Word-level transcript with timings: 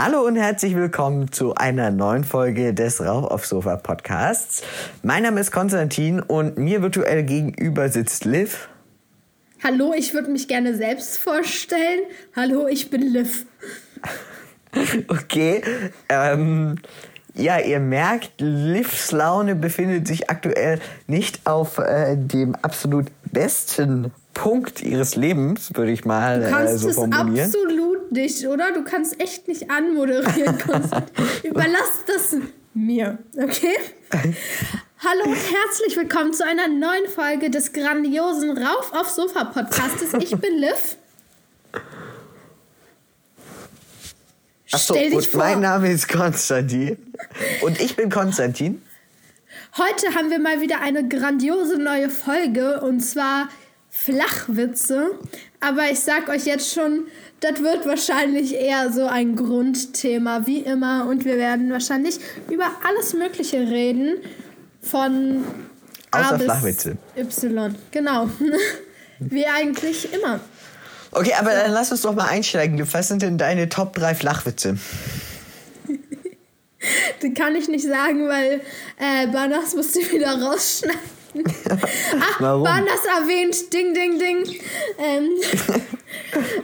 Hallo 0.00 0.24
und 0.24 0.36
herzlich 0.36 0.76
willkommen 0.76 1.32
zu 1.32 1.56
einer 1.56 1.90
neuen 1.90 2.22
Folge 2.22 2.72
des 2.72 3.04
Rauch 3.04 3.28
auf 3.28 3.44
Sofa 3.44 3.74
Podcasts. 3.74 4.62
Mein 5.02 5.24
Name 5.24 5.40
ist 5.40 5.50
Konstantin 5.50 6.20
und 6.20 6.56
mir 6.56 6.82
virtuell 6.82 7.24
gegenüber 7.24 7.88
sitzt 7.88 8.24
Liv. 8.24 8.68
Hallo, 9.60 9.92
ich 9.92 10.14
würde 10.14 10.30
mich 10.30 10.46
gerne 10.46 10.76
selbst 10.76 11.18
vorstellen. 11.18 12.02
Hallo, 12.36 12.68
ich 12.68 12.90
bin 12.90 13.12
Liv. 13.12 13.46
Okay, 15.08 15.62
ähm, 16.08 16.76
ja, 17.34 17.58
ihr 17.58 17.80
merkt, 17.80 18.40
Livs 18.40 19.10
Laune 19.10 19.56
befindet 19.56 20.06
sich 20.06 20.30
aktuell 20.30 20.78
nicht 21.08 21.44
auf 21.44 21.78
äh, 21.78 22.16
dem 22.16 22.54
absolut 22.54 23.06
besten 23.32 24.12
Punkt 24.34 24.80
ihres 24.80 25.16
Lebens, 25.16 25.72
würde 25.74 25.90
ich 25.90 26.04
mal 26.04 26.42
Du 26.42 26.50
kannst 26.50 26.74
äh, 26.74 26.78
so 26.78 26.88
es 26.90 26.94
formulieren. 26.94 27.46
absolut 27.46 27.87
nicht, 28.10 28.46
oder? 28.46 28.72
Du 28.72 28.84
kannst 28.84 29.20
echt 29.20 29.48
nicht 29.48 29.70
anmoderieren, 29.70 30.58
Konstantin. 30.66 31.14
Überlass 31.42 32.04
das 32.06 32.36
mir, 32.74 33.18
okay? 33.36 33.74
Hallo 34.12 35.24
und 35.24 35.36
herzlich 35.36 35.96
willkommen 35.96 36.32
zu 36.32 36.44
einer 36.44 36.68
neuen 36.68 37.08
Folge 37.08 37.50
des 37.50 37.72
grandiosen 37.72 38.56
Rauf 38.56 38.92
auf 38.92 39.08
Sofa 39.08 39.44
Podcastes. 39.44 40.14
Ich 40.20 40.36
bin 40.36 40.58
Liv. 40.58 40.96
Achso, 44.70 44.94
Stell 44.94 45.10
dich 45.10 45.16
und 45.18 45.26
vor. 45.26 45.40
mein 45.40 45.60
Name 45.60 45.90
ist 45.90 46.08
Konstantin. 46.08 46.98
Und 47.62 47.80
ich 47.80 47.96
bin 47.96 48.10
Konstantin. 48.10 48.82
Heute 49.76 50.14
haben 50.14 50.30
wir 50.30 50.38
mal 50.38 50.60
wieder 50.60 50.80
eine 50.80 51.06
grandiose 51.08 51.78
neue 51.78 52.10
Folge 52.10 52.80
und 52.80 53.00
zwar 53.00 53.48
Flachwitze. 53.90 55.10
Aber 55.60 55.90
ich 55.90 56.00
sag 56.00 56.28
euch 56.28 56.44
jetzt 56.44 56.72
schon, 56.72 57.06
das 57.40 57.62
wird 57.62 57.86
wahrscheinlich 57.86 58.54
eher 58.54 58.92
so 58.92 59.06
ein 59.06 59.36
Grundthema 59.36 60.46
wie 60.46 60.60
immer 60.60 61.06
und 61.08 61.24
wir 61.24 61.36
werden 61.36 61.70
wahrscheinlich 61.70 62.18
über 62.50 62.70
alles 62.86 63.14
Mögliche 63.14 63.58
reden. 63.58 64.16
Von 64.82 65.44
A 66.10 66.20
Außer 66.20 66.36
bis 66.36 66.44
Flachwitze. 66.44 66.96
Y. 67.16 67.74
Genau. 67.90 68.28
wie 69.18 69.46
eigentlich 69.46 70.12
immer. 70.12 70.40
Okay, 71.10 71.34
aber 71.38 71.50
dann 71.50 71.72
lass 71.72 71.90
uns 71.90 72.02
doch 72.02 72.14
mal 72.14 72.28
einsteigen. 72.28 72.86
Was 72.92 73.08
sind 73.08 73.22
denn 73.22 73.38
deine 73.38 73.68
Top 73.68 73.94
3 73.94 74.14
Flachwitze? 74.14 74.78
Die 77.22 77.34
kann 77.34 77.56
ich 77.56 77.68
nicht 77.68 77.84
sagen, 77.84 78.28
weil 78.28 78.60
äh, 78.98 79.26
Banas 79.28 79.74
musste 79.74 80.00
wieder 80.00 80.40
rausschneiden. 80.40 81.00
Ach, 82.20 82.36
Warum? 82.40 82.62
Banas 82.62 83.00
erwähnt. 83.20 83.72
Ding, 83.72 83.94
ding, 83.94 84.18
ding. 84.18 84.60
Ähm, 84.98 85.30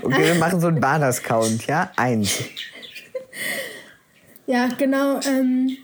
Okay, 0.02 0.26
wir 0.26 0.34
machen 0.36 0.60
so 0.60 0.68
einen 0.68 0.80
Banas-Count, 0.80 1.66
ja? 1.66 1.90
Eins. 1.96 2.38
ja, 4.46 4.68
genau. 4.78 5.20
Ähm, 5.26 5.76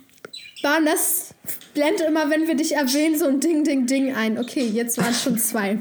Banas 0.62 1.34
blendet 1.74 2.06
immer, 2.08 2.30
wenn 2.30 2.46
wir 2.46 2.56
dich 2.56 2.74
erwähnen, 2.74 3.18
so 3.18 3.26
ein 3.26 3.40
Ding, 3.40 3.64
ding, 3.64 3.86
ding 3.86 4.14
ein. 4.14 4.38
Okay, 4.38 4.66
jetzt 4.66 4.98
waren 4.98 5.10
es 5.10 5.22
schon 5.22 5.38
zwei. 5.38 5.78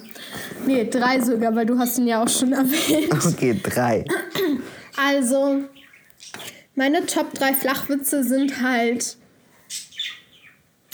Nee, 0.66 0.86
drei 0.86 1.20
sogar, 1.20 1.56
weil 1.56 1.66
du 1.66 1.78
hast 1.78 1.98
ihn 1.98 2.08
ja 2.08 2.24
auch 2.24 2.30
schon 2.30 2.54
erwähnt. 2.54 3.14
Okay, 3.14 3.60
drei. 3.62 4.06
Also, 4.96 5.64
meine 6.76 7.06
Top 7.06 7.34
3 7.34 7.54
Flachwitze 7.54 8.24
sind 8.24 8.62
halt. 8.62 9.18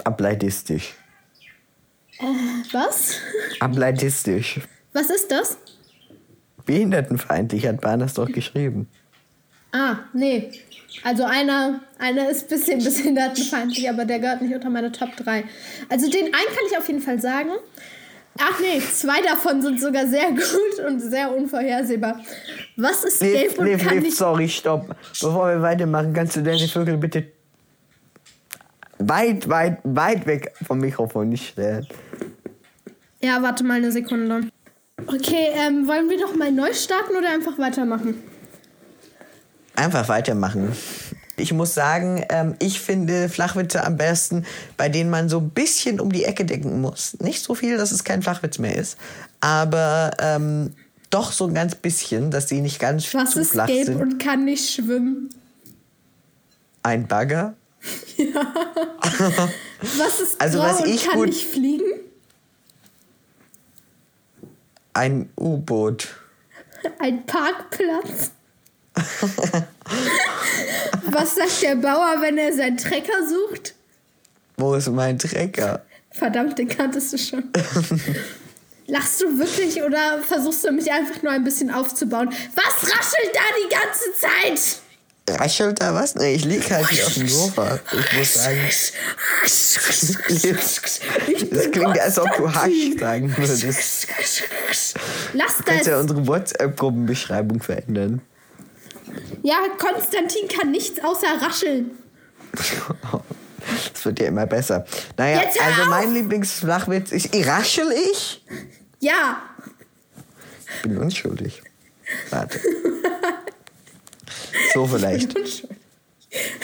Ableidistisch. 0.04 0.94
Was? 2.72 3.16
Ableidistisch. 3.60 4.62
Was 4.94 5.10
ist 5.10 5.32
das? 5.32 5.58
Behindertenfeindlich 6.66 7.68
hat 7.68 7.82
Banas 7.82 8.16
doch 8.16 8.32
geschrieben. 8.32 8.88
Ah, 9.72 9.98
nee. 10.14 10.52
Also 11.04 11.24
einer, 11.26 11.82
einer 12.00 12.30
ist 12.30 12.44
ein 12.44 12.50
bisschen 12.50 12.84
behindertenfeindlich, 12.84 13.90
aber 13.90 14.06
der 14.06 14.20
gehört 14.20 14.42
nicht 14.42 14.54
unter 14.54 14.70
meine 14.70 14.92
Top 14.92 15.16
3. 15.18 15.44
Also 15.90 16.10
den 16.10 16.26
einen 16.26 16.34
kann 16.34 16.66
ich 16.70 16.78
auf 16.78 16.88
jeden 16.88 17.02
Fall 17.02 17.20
sagen. 17.20 17.50
Ach 18.38 18.60
nee, 18.60 18.82
zwei 18.82 19.22
davon 19.22 19.62
sind 19.62 19.80
sogar 19.80 20.08
sehr 20.08 20.30
gut 20.30 20.86
und 20.86 21.00
sehr 21.00 21.34
unvorhersehbar. 21.34 22.20
Was 22.76 23.06
ist 23.06 23.22
Liv, 23.22 23.32
gelb 23.32 23.60
und 23.60 23.66
Liv, 23.66 23.84
kann 23.84 23.94
Liv, 23.96 24.04
nicht... 24.04 24.18
sorry, 24.18 24.50
stopp. 24.50 24.96
Bevor 25.22 25.48
wir 25.48 25.62
weitermachen, 25.62 26.14
kannst 26.14 26.36
du 26.36 26.42
deine 26.42 26.68
Vögel 26.68 26.98
bitte 26.98 27.28
weit, 28.98 29.48
weit, 29.50 29.80
weit 29.84 30.26
weg 30.26 30.54
vom 30.66 30.80
Mikrofon 30.80 31.30
nicht 31.30 31.50
stellen. 31.50 31.88
Ja, 33.22 33.42
warte 33.42 33.64
mal 33.64 33.78
eine 33.78 33.92
Sekunde. 33.92 34.50
Okay, 35.06 35.50
ähm, 35.54 35.88
wollen 35.88 36.10
wir 36.10 36.18
doch 36.20 36.36
mal 36.36 36.52
neu 36.52 36.74
starten 36.74 37.16
oder 37.18 37.30
einfach 37.30 37.58
weitermachen? 37.60 38.24
Einfach 39.76 40.08
weitermachen. 40.08 40.72
Ich 41.38 41.52
muss 41.52 41.74
sagen, 41.74 42.24
ähm, 42.30 42.56
ich 42.60 42.80
finde 42.80 43.28
Flachwitze 43.28 43.84
am 43.84 43.98
besten, 43.98 44.46
bei 44.78 44.88
denen 44.88 45.10
man 45.10 45.28
so 45.28 45.40
ein 45.40 45.50
bisschen 45.50 46.00
um 46.00 46.14
die 46.14 46.24
Ecke 46.24 46.46
denken 46.46 46.80
muss. 46.80 47.18
Nicht 47.20 47.44
so 47.44 47.56
viel, 47.56 47.78
dass 47.78 47.92
es 47.92 48.06
kein 48.06 48.22
Flachwitz 48.24 48.58
mehr 48.58 48.76
ist, 48.76 48.98
aber 49.42 50.12
ähm, 50.20 50.74
doch 51.10 51.34
so 51.34 51.46
ein 51.48 51.54
ganz 51.54 51.76
bisschen, 51.76 52.32
dass 52.32 52.46
die 52.46 52.62
nicht 52.62 52.80
ganz 52.80 53.14
Was 53.14 53.32
zu 53.32 53.42
ist 53.42 53.52
flach 53.52 53.68
gelb 53.68 53.86
sind. 53.88 54.02
und 54.02 54.18
kann 54.18 54.46
nicht 54.46 54.74
schwimmen? 54.74 55.30
Ein 56.84 57.06
Bagger. 57.06 57.54
Was 59.82 60.20
ist 60.22 60.42
Also, 60.42 60.60
was 60.60 60.82
und 60.82 60.88
ich 60.88 61.04
kann 61.06 61.18
gut- 61.20 61.28
nicht 61.28 61.46
fliegen? 61.46 61.84
Ein 64.96 65.30
U-Boot. 65.38 66.08
Ein 67.00 67.26
Parkplatz. 67.26 68.32
Was 71.12 71.36
sagt 71.36 71.64
der 71.64 71.76
Bauer, 71.76 72.22
wenn 72.22 72.38
er 72.38 72.54
seinen 72.54 72.78
Trecker 72.78 73.28
sucht? 73.28 73.76
Wo 74.56 74.74
ist 74.74 74.88
mein 74.88 75.20
Trecker? 75.20 75.84
Verdammt, 76.12 76.58
den 76.58 76.70
kanntest 76.70 77.12
du 77.12 77.18
schon. 77.18 77.52
Lachst 78.88 79.22
du 79.22 79.38
wirklich 79.38 79.84
oder 79.84 80.22
versuchst 80.22 80.64
du 80.64 80.72
mich 80.72 80.90
einfach 80.90 81.22
nur 81.22 81.34
ein 81.34 81.44
bisschen 81.44 81.72
aufzubauen? 81.72 82.30
Was 82.56 82.90
raschelt 82.90 83.32
da 83.34 83.42
die 83.66 83.76
ganze 83.76 84.14
Zeit? 84.14 84.80
Raschelt 85.28 85.82
da 85.82 85.94
was? 85.96 86.14
Nee, 86.16 86.36
ich 86.36 86.46
lieg 86.46 86.70
halt 86.70 86.88
hier 86.90 87.08
auf 87.08 87.14
dem 87.16 87.28
Sofa. 87.28 87.80
Ich 87.92 88.18
muss 88.18 88.34
sagen, 88.36 88.60
das 91.52 91.72
klingt, 91.72 92.00
als 92.00 92.20
ob 92.20 92.30
du 92.38 92.54
Hasch 92.54 93.00
sagen 93.00 93.36
würdest. 93.36 94.08
Lass 95.34 95.58
Du 95.58 95.64
kannst 95.64 95.88
ja 95.88 95.94
das. 95.94 96.02
unsere 96.02 96.28
WhatsApp-Gruppenbeschreibung 96.28 97.60
verändern. 97.62 98.22
Ja, 99.42 99.56
Konstantin 99.80 100.48
kann 100.48 100.70
nichts 100.72 101.04
außer 101.04 101.28
rascheln. 101.42 101.92
Das 102.52 104.06
wird 104.06 104.20
ja 104.20 104.28
immer 104.28 104.46
besser. 104.46 104.86
Naja, 105.18 105.40
also 105.40 105.82
auf! 105.82 105.88
mein 105.90 106.14
Lieblingsflachwitz 106.14 107.12
ist, 107.12 107.34
raschel 107.48 107.92
ich? 108.12 108.46
Ja, 109.00 109.42
Ich 110.76 110.82
bin 110.84 110.98
unschuldig. 111.00 111.64
Warte. 112.30 112.60
So 114.74 114.86
vielleicht. 114.88 115.36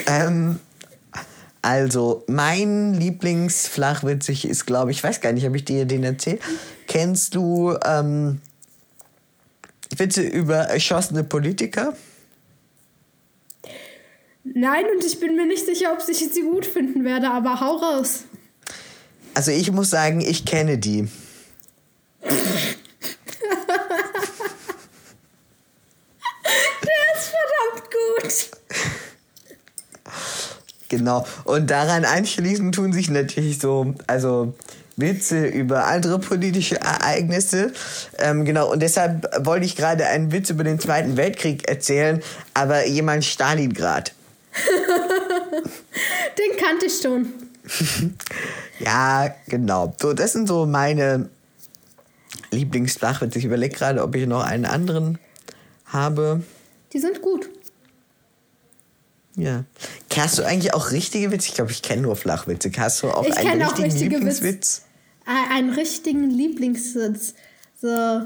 Ähm, 0.06 0.60
also, 1.62 2.24
mein 2.28 2.96
Lieblingsflachwitz 2.96 4.28
ist, 4.30 4.66
glaube 4.66 4.92
ich, 4.92 4.98
ich 4.98 5.04
weiß 5.04 5.22
gar 5.22 5.32
nicht, 5.32 5.46
habe 5.46 5.56
ich 5.56 5.64
dir 5.64 5.86
den 5.86 6.04
erzählt? 6.04 6.42
Kennst 6.88 7.36
du 7.36 7.78
ähm, 7.86 8.42
Witze 9.96 10.24
über 10.24 10.56
erschossene 10.56 11.24
Politiker? 11.24 11.96
Nein, 14.44 14.86
und 14.94 15.06
ich 15.06 15.20
bin 15.20 15.36
mir 15.36 15.46
nicht 15.46 15.66
sicher, 15.66 15.94
ob 15.94 16.00
ich 16.10 16.18
sie 16.18 16.42
gut 16.42 16.66
finden 16.66 17.06
werde, 17.06 17.30
aber 17.30 17.60
hau 17.60 17.78
raus. 17.78 18.24
Also, 19.36 19.52
ich 19.52 19.72
muss 19.72 19.92
sagen, 19.92 20.20
ich 20.20 20.46
kenne 20.46 20.80
die. 20.80 21.08
Der 22.24 22.32
ist 27.16 27.30
verdammt 27.30 27.92
gut. 27.92 28.50
Genau. 30.92 31.26
Und 31.46 31.72
daran 31.72 32.04
anschließend 32.04 32.76
tun 32.76 32.92
sich 32.92 33.10
natürlich 33.10 33.60
so, 33.60 33.96
also 34.08 34.54
Witze 34.98 35.46
über 35.46 35.86
andere 35.88 36.20
politische 36.20 36.82
Ereignisse. 36.82 37.72
Ähm, 38.18 38.44
genau. 38.44 38.70
Und 38.70 38.82
deshalb 38.82 39.26
wollte 39.46 39.66
ich 39.66 39.78
gerade 39.78 40.06
einen 40.08 40.34
Witz 40.34 40.50
über 40.50 40.66
den 40.66 40.82
Zweiten 40.82 41.16
Weltkrieg 41.16 41.70
erzählen, 41.70 42.22
aber 42.54 42.86
jemand 42.88 43.24
Stalingrad. 43.24 44.12
Den 46.38 46.58
kannte 46.60 46.86
ich 46.88 47.02
schon. 47.02 47.28
Ja, 48.80 49.36
genau. 49.48 49.94
So, 50.02 50.14
das 50.14 50.34
sind 50.34 50.48
so 50.48 50.66
meine 50.66 51.30
Lieblingsflachwitze. 52.50 53.38
Ich 53.38 53.46
überlege 53.46 53.76
gerade, 53.76 54.02
ob 54.02 54.16
ich 54.16 54.26
noch 54.26 54.44
einen 54.44 54.66
anderen 54.66 55.20
habe. 55.86 56.42
Die 56.92 56.98
sind 56.98 57.22
gut. 57.22 57.48
Ja. 59.36 59.64
Hast 60.18 60.38
du 60.40 60.44
eigentlich 60.44 60.74
auch 60.74 60.92
richtige 60.92 61.32
Witze? 61.32 61.50
Ich 61.50 61.56
glaube, 61.56 61.72
ich 61.72 61.82
kenne 61.82 62.02
nur 62.04 62.16
Flachwitze. 62.16 62.72
Hast 62.78 63.04
du 63.04 63.10
auch 63.12 63.26
Ich 63.26 63.36
einen 63.38 63.62
auch 63.64 63.70
richtigen 63.70 63.90
richtige 63.92 64.16
Lieblingswitz? 64.18 64.84
Äh, 65.26 65.54
Einen 65.56 65.70
richtigen 65.72 66.30
Lieblingssitz. 66.30 67.34
So. 67.82 67.88
Äh, 67.88 68.26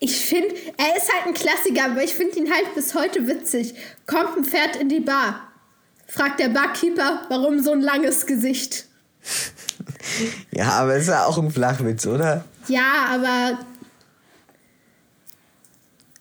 Ich 0.00 0.16
finde, 0.26 0.54
er 0.76 0.96
ist 0.96 1.10
halt 1.12 1.26
ein 1.28 1.34
Klassiker, 1.34 1.86
aber 1.86 2.02
ich 2.04 2.12
finde 2.14 2.38
ihn 2.38 2.52
halt 2.52 2.74
bis 2.74 2.94
heute 2.94 3.26
witzig. 3.26 3.74
Kommt 4.06 4.36
ein 4.36 4.44
Pferd 4.44 4.76
in 4.76 4.88
die 4.90 5.00
Bar. 5.00 5.48
Fragt 6.06 6.38
der 6.40 6.50
Barkeeper, 6.50 7.22
warum 7.30 7.62
so 7.62 7.72
ein 7.72 7.80
langes 7.80 8.26
Gesicht? 8.26 8.86
Ja, 10.52 10.68
aber 10.68 10.94
ist 10.96 11.08
ja 11.08 11.24
auch 11.24 11.38
ein 11.38 11.50
Flachwitz, 11.50 12.06
oder? 12.06 12.44
Ja, 12.68 13.06
aber. 13.10 13.58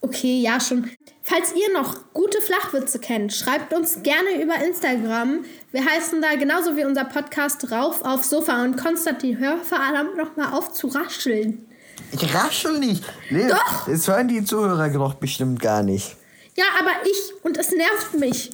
Okay, 0.01 0.41
ja, 0.41 0.59
schon. 0.59 0.89
Falls 1.25 1.53
ihr 1.53 1.71
noch 1.71 2.11
gute 2.13 2.41
Flachwitze 2.41 2.99
kennt, 2.99 3.33
schreibt 3.33 3.73
uns 3.73 4.03
gerne 4.03 4.41
über 4.41 4.55
Instagram. 4.55 5.45
Wir 5.71 5.85
heißen 5.85 6.21
da 6.21 6.35
genauso 6.35 6.75
wie 6.75 6.83
unser 6.83 7.05
Podcast 7.05 7.71
Rauf 7.71 8.03
aufs 8.03 8.29
Sofa 8.29 8.61
und 8.61 8.75
Konstantin, 8.75 9.39
hör 9.39 9.57
verdammt 9.57 10.17
nochmal 10.17 10.51
auf 10.51 10.73
zu 10.73 10.87
rascheln. 10.87 11.65
Ich 12.11 12.33
raschel 12.33 12.77
nicht. 12.79 13.05
Nee, 13.29 13.47
Doch. 13.47 13.87
Das 13.87 14.07
hören 14.07 14.27
die 14.27 14.43
Zuhörer 14.43 14.89
doch 14.89 15.13
bestimmt 15.13 15.61
gar 15.61 15.81
nicht. 15.81 16.17
Ja, 16.55 16.65
aber 16.77 16.91
ich 17.05 17.33
und 17.43 17.57
es 17.57 17.71
nervt 17.71 18.19
mich. 18.19 18.51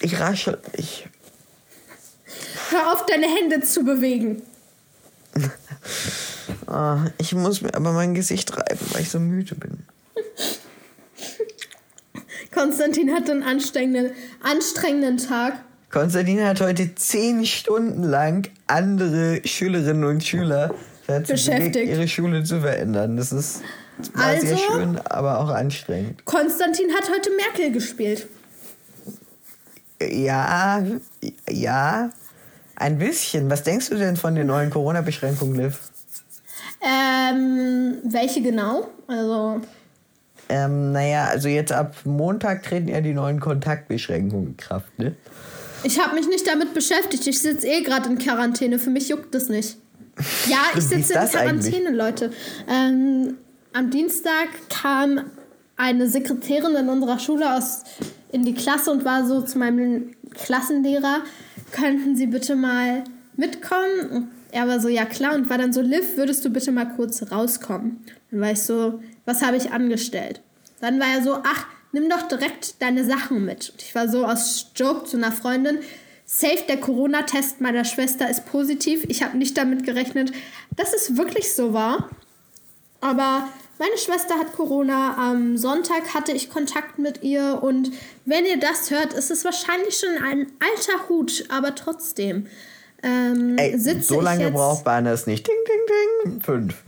Ich 0.00 0.20
raschel 0.20 0.60
nicht. 0.76 1.08
Hör 2.70 2.92
auf, 2.92 3.06
deine 3.06 3.26
Hände 3.26 3.62
zu 3.62 3.84
bewegen. 3.84 4.42
Ah, 6.68 7.06
ich 7.18 7.32
muss 7.32 7.60
mir 7.60 7.74
aber 7.74 7.92
mein 7.92 8.14
Gesicht 8.14 8.56
reiben, 8.56 8.80
weil 8.90 9.02
ich 9.02 9.10
so 9.10 9.20
müde 9.20 9.54
bin. 9.54 9.86
Konstantin 12.56 13.12
hatte 13.14 13.32
einen 13.32 13.42
anstrengenden, 13.42 14.12
anstrengenden 14.42 15.18
Tag. 15.18 15.60
Konstantin 15.90 16.42
hat 16.42 16.60
heute 16.62 16.94
zehn 16.94 17.44
Stunden 17.44 18.02
lang 18.02 18.48
andere 18.66 19.42
Schülerinnen 19.44 20.04
und 20.04 20.24
Schüler 20.24 20.74
dazu 21.06 21.32
Beschäftigt. 21.32 21.74
bewegt, 21.74 21.90
ihre 21.90 22.08
Schule 22.08 22.44
zu 22.44 22.60
verändern. 22.60 23.16
Das 23.18 23.30
ist 23.30 23.60
war 24.14 24.34
sehr 24.40 24.52
Also? 24.52 24.56
schön, 24.72 24.98
aber 25.04 25.40
auch 25.40 25.50
anstrengend. 25.50 26.24
Konstantin 26.24 26.92
hat 26.94 27.10
heute 27.10 27.30
Merkel 27.36 27.72
gespielt. 27.72 28.26
Ja, 30.00 30.82
ja, 31.48 32.10
ein 32.74 32.98
bisschen. 32.98 33.50
Was 33.50 33.62
denkst 33.62 33.90
du 33.90 33.96
denn 33.96 34.16
von 34.16 34.34
den 34.34 34.46
neuen 34.46 34.70
Corona-Beschränkungen, 34.70 35.56
Liv? 35.56 35.78
Ähm, 36.82 37.98
welche 38.04 38.42
genau? 38.42 38.88
Also, 39.06 39.60
Ähm, 40.48 40.92
naja, 40.92 41.26
also 41.26 41.48
jetzt 41.48 41.72
ab 41.72 41.94
Montag 42.04 42.62
treten 42.62 42.88
ja 42.88 43.00
die 43.00 43.14
neuen 43.14 43.40
Kontaktbeschränkungen 43.40 44.48
in 44.48 44.56
Kraft, 44.56 44.98
ne? 44.98 45.16
ich 45.86 46.00
habe 46.00 46.14
mich 46.14 46.26
nicht 46.28 46.46
damit 46.46 46.74
beschäftigt. 46.74 47.26
Ich 47.26 47.40
sitze 47.40 47.66
eh 47.66 47.82
gerade 47.82 48.08
in 48.08 48.18
Quarantäne. 48.18 48.78
Für 48.78 48.90
mich 48.90 49.08
juckt 49.08 49.34
es 49.34 49.48
nicht. 49.48 49.76
Ja, 50.48 50.58
ich 50.76 50.84
sitze 50.84 51.12
in 51.12 51.20
das 51.20 51.34
eigentlich? 51.34 51.74
Quarantäne, 51.74 51.96
Leute. 51.96 52.32
Ähm, 52.68 53.36
am 53.72 53.90
Dienstag 53.90 54.48
kam 54.68 55.20
eine 55.76 56.08
Sekretärin 56.08 56.74
in 56.74 56.88
unserer 56.88 57.18
Schule 57.18 57.54
aus 57.54 57.84
in 58.32 58.44
die 58.44 58.54
Klasse 58.54 58.90
und 58.90 59.04
war 59.04 59.26
so 59.26 59.42
zu 59.42 59.58
meinem 59.58 60.12
Klassenlehrer, 60.32 61.20
könnten 61.72 62.16
Sie 62.16 62.26
bitte 62.26 62.56
mal 62.56 63.04
mitkommen? 63.36 64.10
Und 64.10 64.28
er 64.50 64.66
war 64.66 64.80
so, 64.80 64.88
ja 64.88 65.04
klar, 65.04 65.34
und 65.34 65.48
war 65.50 65.58
dann 65.58 65.72
so, 65.72 65.82
Liv, 65.82 66.16
würdest 66.16 66.44
du 66.44 66.50
bitte 66.50 66.72
mal 66.72 66.86
kurz 66.96 67.30
rauskommen? 67.30 68.04
Dann 68.30 68.40
war 68.40 68.50
ich 68.50 68.62
so, 68.62 69.00
was 69.26 69.42
habe 69.42 69.58
ich 69.58 69.72
angestellt? 69.72 70.40
Dann 70.80 70.98
war 70.98 71.08
er 71.08 71.22
so, 71.22 71.38
ach, 71.44 71.66
nimm 71.92 72.08
doch 72.08 72.22
direkt 72.22 72.80
deine 72.80 73.04
Sachen 73.04 73.44
mit. 73.44 73.70
Und 73.70 73.82
ich 73.82 73.94
war 73.94 74.08
so 74.08 74.24
aus 74.24 74.70
Joke 74.74 75.04
zu 75.04 75.18
einer 75.18 75.32
Freundin, 75.32 75.80
safe, 76.24 76.64
der 76.68 76.78
Corona-Test 76.78 77.60
meiner 77.60 77.84
Schwester 77.84 78.28
ist 78.28 78.46
positiv. 78.46 79.04
Ich 79.08 79.22
habe 79.22 79.36
nicht 79.36 79.56
damit 79.58 79.84
gerechnet, 79.84 80.32
dass 80.74 80.94
es 80.94 81.16
wirklich 81.16 81.54
so 81.54 81.72
war. 81.72 82.10
Aber 83.00 83.48
meine 83.78 83.96
Schwester 83.98 84.38
hat 84.38 84.54
Corona. 84.54 85.16
Am 85.18 85.56
Sonntag 85.56 86.14
hatte 86.14 86.32
ich 86.32 86.50
Kontakt 86.50 86.98
mit 86.98 87.22
ihr. 87.22 87.60
Und 87.62 87.92
wenn 88.24 88.46
ihr 88.46 88.58
das 88.58 88.90
hört, 88.90 89.12
ist 89.12 89.30
es 89.30 89.44
wahrscheinlich 89.44 89.98
schon 89.98 90.22
ein 90.22 90.46
alter 90.60 91.08
Hut. 91.08 91.44
Aber 91.50 91.74
trotzdem 91.74 92.46
ähm, 93.02 93.56
Ey, 93.58 93.78
so 93.78 94.20
lange 94.20 94.50
braucht 94.50 94.84
man 94.84 95.06
es 95.06 95.26
nicht. 95.26 95.46
Ding, 95.46 95.54
ding, 95.66 96.32
ding. 96.32 96.40
Fünf. 96.40 96.82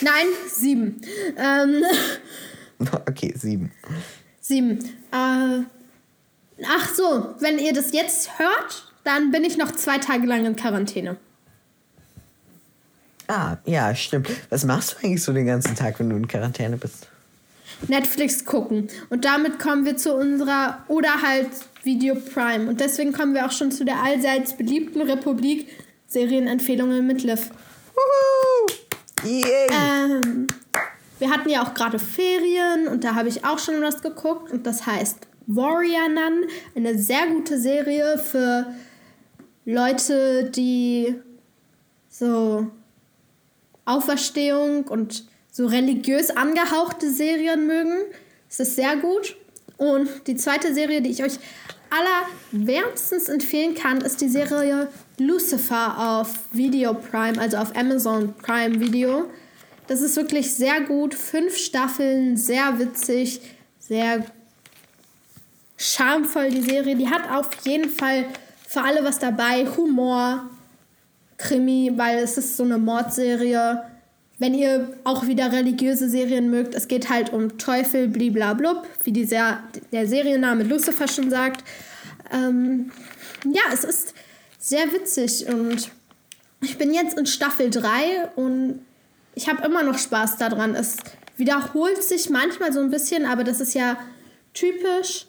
Nein, 0.00 0.26
sieben. 0.48 1.00
Ähm, 1.36 1.82
Okay, 3.06 3.34
sieben. 3.36 3.70
sieben. 4.40 4.78
Äh, 5.12 5.64
ach 6.66 6.94
so, 6.94 7.34
wenn 7.40 7.58
ihr 7.58 7.74
das 7.74 7.92
jetzt 7.92 8.38
hört, 8.38 8.90
dann 9.04 9.30
bin 9.30 9.44
ich 9.44 9.58
noch 9.58 9.72
zwei 9.72 9.98
Tage 9.98 10.26
lang 10.26 10.46
in 10.46 10.56
Quarantäne. 10.56 11.16
Ah, 13.28 13.58
ja, 13.66 13.94
stimmt. 13.94 14.28
Was 14.48 14.64
machst 14.64 14.92
du 14.94 15.06
eigentlich 15.06 15.22
so 15.22 15.32
den 15.32 15.46
ganzen 15.46 15.76
Tag, 15.76 16.00
wenn 16.00 16.10
du 16.10 16.16
in 16.16 16.26
Quarantäne 16.26 16.76
bist? 16.78 17.06
Netflix 17.86 18.44
gucken. 18.44 18.88
Und 19.08 19.24
damit 19.24 19.58
kommen 19.58 19.84
wir 19.84 19.96
zu 19.96 20.14
unserer 20.14 20.82
oder 20.88 21.22
halt 21.22 21.48
Video 21.82 22.14
Prime. 22.14 22.68
Und 22.68 22.80
deswegen 22.80 23.12
kommen 23.12 23.34
wir 23.34 23.46
auch 23.46 23.52
schon 23.52 23.70
zu 23.70 23.84
der 23.84 24.02
allseits 24.02 24.56
beliebten 24.56 25.02
Republik 25.02 25.68
Serienempfehlungen 26.08 27.06
mit 27.06 27.22
Liv. 27.22 27.50
Wuhu! 27.94 28.89
Yay! 29.24 29.66
Ähm, 29.70 30.46
wir 31.18 31.30
hatten 31.30 31.48
ja 31.50 31.62
auch 31.62 31.74
gerade 31.74 31.98
Ferien 31.98 32.88
und 32.88 33.04
da 33.04 33.14
habe 33.14 33.28
ich 33.28 33.44
auch 33.44 33.58
schon 33.58 33.82
was 33.82 34.02
geguckt 34.02 34.50
und 34.50 34.66
das 34.66 34.86
heißt 34.86 35.18
Warrior 35.46 36.08
Nun, 36.08 36.46
eine 36.74 36.98
sehr 36.98 37.26
gute 37.26 37.58
Serie 37.58 38.18
für 38.18 38.66
Leute, 39.64 40.44
die 40.44 41.16
so 42.08 42.68
Auferstehung 43.84 44.84
und 44.84 45.24
so 45.50 45.66
religiös 45.66 46.30
angehauchte 46.30 47.10
Serien 47.10 47.66
mögen. 47.66 48.04
Es 48.48 48.60
ist 48.60 48.76
sehr 48.76 48.96
gut. 48.96 49.36
Und 49.76 50.08
die 50.26 50.36
zweite 50.36 50.74
Serie, 50.74 51.02
die 51.02 51.10
ich 51.10 51.22
euch 51.22 51.38
allerwärmstens 51.90 53.28
empfehlen 53.28 53.74
kann, 53.74 54.00
ist 54.00 54.20
die 54.20 54.28
Serie 54.28 54.88
Lucifer 55.18 55.98
auf 55.98 56.38
Video 56.52 56.94
Prime, 56.94 57.40
also 57.40 57.56
auf 57.58 57.76
Amazon 57.76 58.34
Prime 58.34 58.80
Video. 58.80 59.30
Das 59.86 60.00
ist 60.00 60.16
wirklich 60.16 60.54
sehr 60.54 60.80
gut. 60.82 61.14
Fünf 61.14 61.56
Staffeln, 61.56 62.36
sehr 62.36 62.78
witzig, 62.78 63.40
sehr 63.78 64.24
charmvoll, 65.76 66.50
die 66.50 66.62
Serie. 66.62 66.94
Die 66.94 67.08
hat 67.08 67.28
auf 67.30 67.48
jeden 67.64 67.90
Fall 67.90 68.26
für 68.68 68.82
alle 68.82 69.02
was 69.02 69.18
dabei. 69.18 69.66
Humor, 69.76 70.48
Krimi, 71.38 71.92
weil 71.96 72.18
es 72.18 72.38
ist 72.38 72.56
so 72.56 72.62
eine 72.62 72.78
Mordserie. 72.78 73.82
Wenn 74.40 74.54
ihr 74.54 74.94
auch 75.04 75.26
wieder 75.26 75.52
religiöse 75.52 76.08
Serien 76.08 76.50
mögt, 76.50 76.74
es 76.74 76.88
geht 76.88 77.10
halt 77.10 77.30
um 77.30 77.58
Teufel, 77.58 78.08
bliblablub, 78.08 78.86
wie 79.04 79.12
dieser, 79.12 79.62
der 79.92 80.06
Serienname 80.06 80.64
Lucifer 80.64 81.06
schon 81.06 81.28
sagt. 81.28 81.62
Ähm, 82.32 82.90
ja, 83.44 83.60
es 83.70 83.84
ist 83.84 84.14
sehr 84.58 84.90
witzig 84.94 85.46
und 85.46 85.90
ich 86.62 86.78
bin 86.78 86.94
jetzt 86.94 87.18
in 87.18 87.26
Staffel 87.26 87.68
3 87.68 88.30
und 88.36 88.80
ich 89.34 89.46
habe 89.46 89.62
immer 89.62 89.82
noch 89.82 89.98
Spaß 89.98 90.38
daran. 90.38 90.74
Es 90.74 90.96
wiederholt 91.36 92.02
sich 92.02 92.30
manchmal 92.30 92.72
so 92.72 92.80
ein 92.80 92.90
bisschen, 92.90 93.26
aber 93.26 93.44
das 93.44 93.60
ist 93.60 93.74
ja 93.74 93.98
typisch 94.54 95.26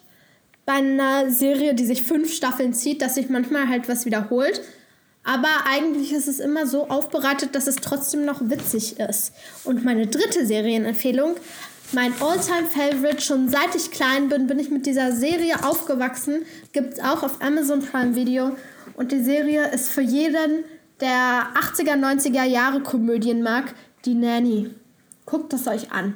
bei 0.64 0.74
einer 0.74 1.30
Serie, 1.30 1.74
die 1.74 1.84
sich 1.84 2.02
fünf 2.02 2.32
Staffeln 2.32 2.72
zieht, 2.72 3.02
dass 3.02 3.16
sich 3.16 3.28
manchmal 3.28 3.68
halt 3.68 3.90
was 3.90 4.06
wiederholt. 4.06 4.62
Aber 5.24 5.66
eigentlich 5.66 6.12
ist 6.12 6.26
es 6.26 6.40
immer 6.40 6.66
so 6.66 6.88
aufbereitet, 6.88 7.54
dass 7.54 7.66
es 7.66 7.76
trotzdem 7.76 8.24
noch 8.24 8.40
witzig 8.40 8.98
ist. 8.98 9.32
Und 9.64 9.84
meine 9.84 10.06
dritte 10.08 10.46
Serienempfehlung, 10.46 11.36
mein 11.92 12.12
All-Time-Favorite, 12.20 13.20
schon 13.20 13.48
seit 13.48 13.74
ich 13.76 13.90
klein 13.90 14.28
bin, 14.28 14.46
bin 14.46 14.58
ich 14.58 14.70
mit 14.70 14.86
dieser 14.86 15.12
Serie 15.12 15.62
aufgewachsen. 15.64 16.42
Gibt 16.72 16.94
es 16.94 17.00
auch 17.00 17.22
auf 17.22 17.40
Amazon 17.40 17.82
Prime 17.82 18.16
Video. 18.16 18.56
Und 18.94 19.12
die 19.12 19.22
Serie 19.22 19.68
ist 19.68 19.90
für 19.90 20.00
jeden, 20.00 20.64
der 21.00 21.46
80er, 21.54 21.94
90er 21.94 22.44
Jahre 22.44 22.80
Komödien 22.80 23.42
mag, 23.42 23.74
die 24.04 24.14
Nanny. 24.14 24.70
Guckt 25.26 25.52
es 25.52 25.68
euch 25.68 25.92
an. 25.92 26.14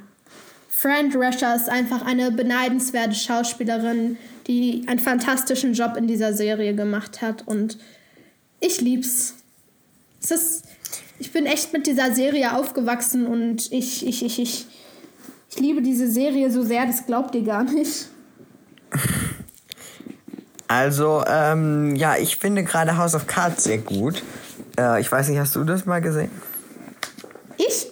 Fran 0.68 1.10
Drescher 1.10 1.54
ist 1.54 1.68
einfach 1.68 2.04
eine 2.04 2.30
beneidenswerte 2.30 3.14
Schauspielerin, 3.14 4.18
die 4.46 4.84
einen 4.88 4.98
fantastischen 4.98 5.75
Job 5.75 5.96
in 5.96 6.06
dieser 6.06 6.32
Serie 6.32 6.75
gemacht 6.75 7.22
hat. 7.22 7.46
Und 7.46 7.78
ich 8.60 8.80
lieb's. 8.80 9.34
Es 10.22 10.30
ist, 10.30 10.64
ich 11.18 11.32
bin 11.32 11.46
echt 11.46 11.72
mit 11.72 11.86
dieser 11.86 12.14
Serie 12.14 12.56
aufgewachsen 12.56 13.26
und 13.26 13.70
ich, 13.72 14.06
ich, 14.06 14.25
ich, 14.25 14.38
ich, 14.38 14.66
ich 15.50 15.60
liebe 15.60 15.82
diese 15.82 16.10
Serie 16.10 16.50
so 16.50 16.62
sehr, 16.62 16.86
das 16.86 17.06
glaubt 17.06 17.34
ihr 17.34 17.42
gar 17.42 17.64
nicht. 17.64 18.08
Also, 20.68 21.22
ähm, 21.26 21.94
ja, 21.94 22.16
ich 22.16 22.36
finde 22.36 22.64
gerade 22.64 22.96
House 22.96 23.14
of 23.14 23.26
Cards 23.26 23.64
sehr 23.64 23.78
gut. 23.78 24.22
Äh, 24.78 25.00
ich 25.00 25.10
weiß 25.10 25.28
nicht, 25.28 25.38
hast 25.38 25.54
du 25.54 25.64
das 25.64 25.86
mal 25.86 26.00
gesehen? 26.00 26.30
Ich? 27.56 27.90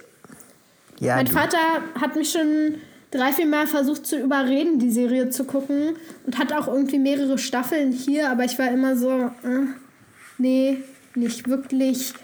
Ja. 0.99 1.17
Mein 1.17 1.27
du. 1.27 1.33
Vater 1.33 1.59
hat 2.01 2.17
mich 2.17 2.33
schon 2.33 2.77
drei, 3.11 3.33
vier 3.33 3.47
Mal 3.47 3.67
versucht 3.67 4.07
zu 4.07 4.19
überreden, 4.19 4.79
die 4.79 4.91
Serie 4.91 5.31
zu 5.31 5.45
gucken 5.45 5.97
und 6.27 6.39
hat 6.39 6.53
auch 6.53 6.67
irgendwie 6.67 6.99
mehrere 6.99 7.39
Staffeln 7.39 7.93
hier, 7.93 8.31
aber 8.31 8.45
ich 8.45 8.59
war 8.59 8.69
immer 8.69 8.97
so, 8.97 9.11
äh, 9.11 9.67
nee, 10.39 10.79
nicht 11.15 11.49
wirklich. 11.49 12.15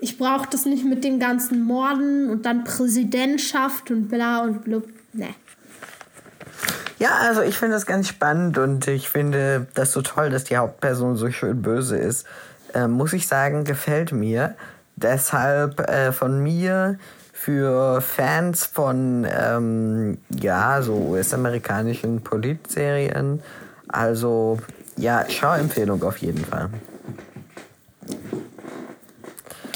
Ich 0.00 0.18
brauche 0.18 0.48
das 0.50 0.64
nicht 0.64 0.84
mit 0.84 1.04
den 1.04 1.20
ganzen 1.20 1.62
Morden 1.62 2.28
und 2.28 2.44
dann 2.44 2.64
Präsidentschaft 2.64 3.90
und 3.90 4.08
bla 4.08 4.40
und 4.40 4.64
blub. 4.64 4.88
Nee. 5.12 5.34
Ja, 6.98 7.16
also 7.20 7.42
ich 7.42 7.56
finde 7.56 7.74
das 7.74 7.86
ganz 7.86 8.08
spannend 8.08 8.58
und 8.58 8.86
ich 8.88 9.08
finde 9.08 9.66
das 9.74 9.92
so 9.92 10.02
toll, 10.02 10.30
dass 10.30 10.44
die 10.44 10.56
Hauptperson 10.56 11.16
so 11.16 11.30
schön 11.30 11.62
böse 11.62 11.96
ist. 11.96 12.26
Äh, 12.74 12.86
muss 12.86 13.12
ich 13.12 13.26
sagen, 13.26 13.64
gefällt 13.64 14.12
mir. 14.12 14.54
Deshalb 14.96 15.80
äh, 15.80 16.12
von 16.12 16.42
mir 16.42 16.98
für 17.32 18.00
Fans 18.00 18.64
von 18.64 19.26
ähm, 19.28 20.18
ja 20.30 20.80
so 20.82 20.94
US-amerikanischen 20.94 22.22
Politserien. 22.22 23.42
Also 23.88 24.58
ja, 24.96 25.28
Schauempfehlung 25.28 26.02
auf 26.04 26.18
jeden 26.18 26.44
Fall. 26.44 26.70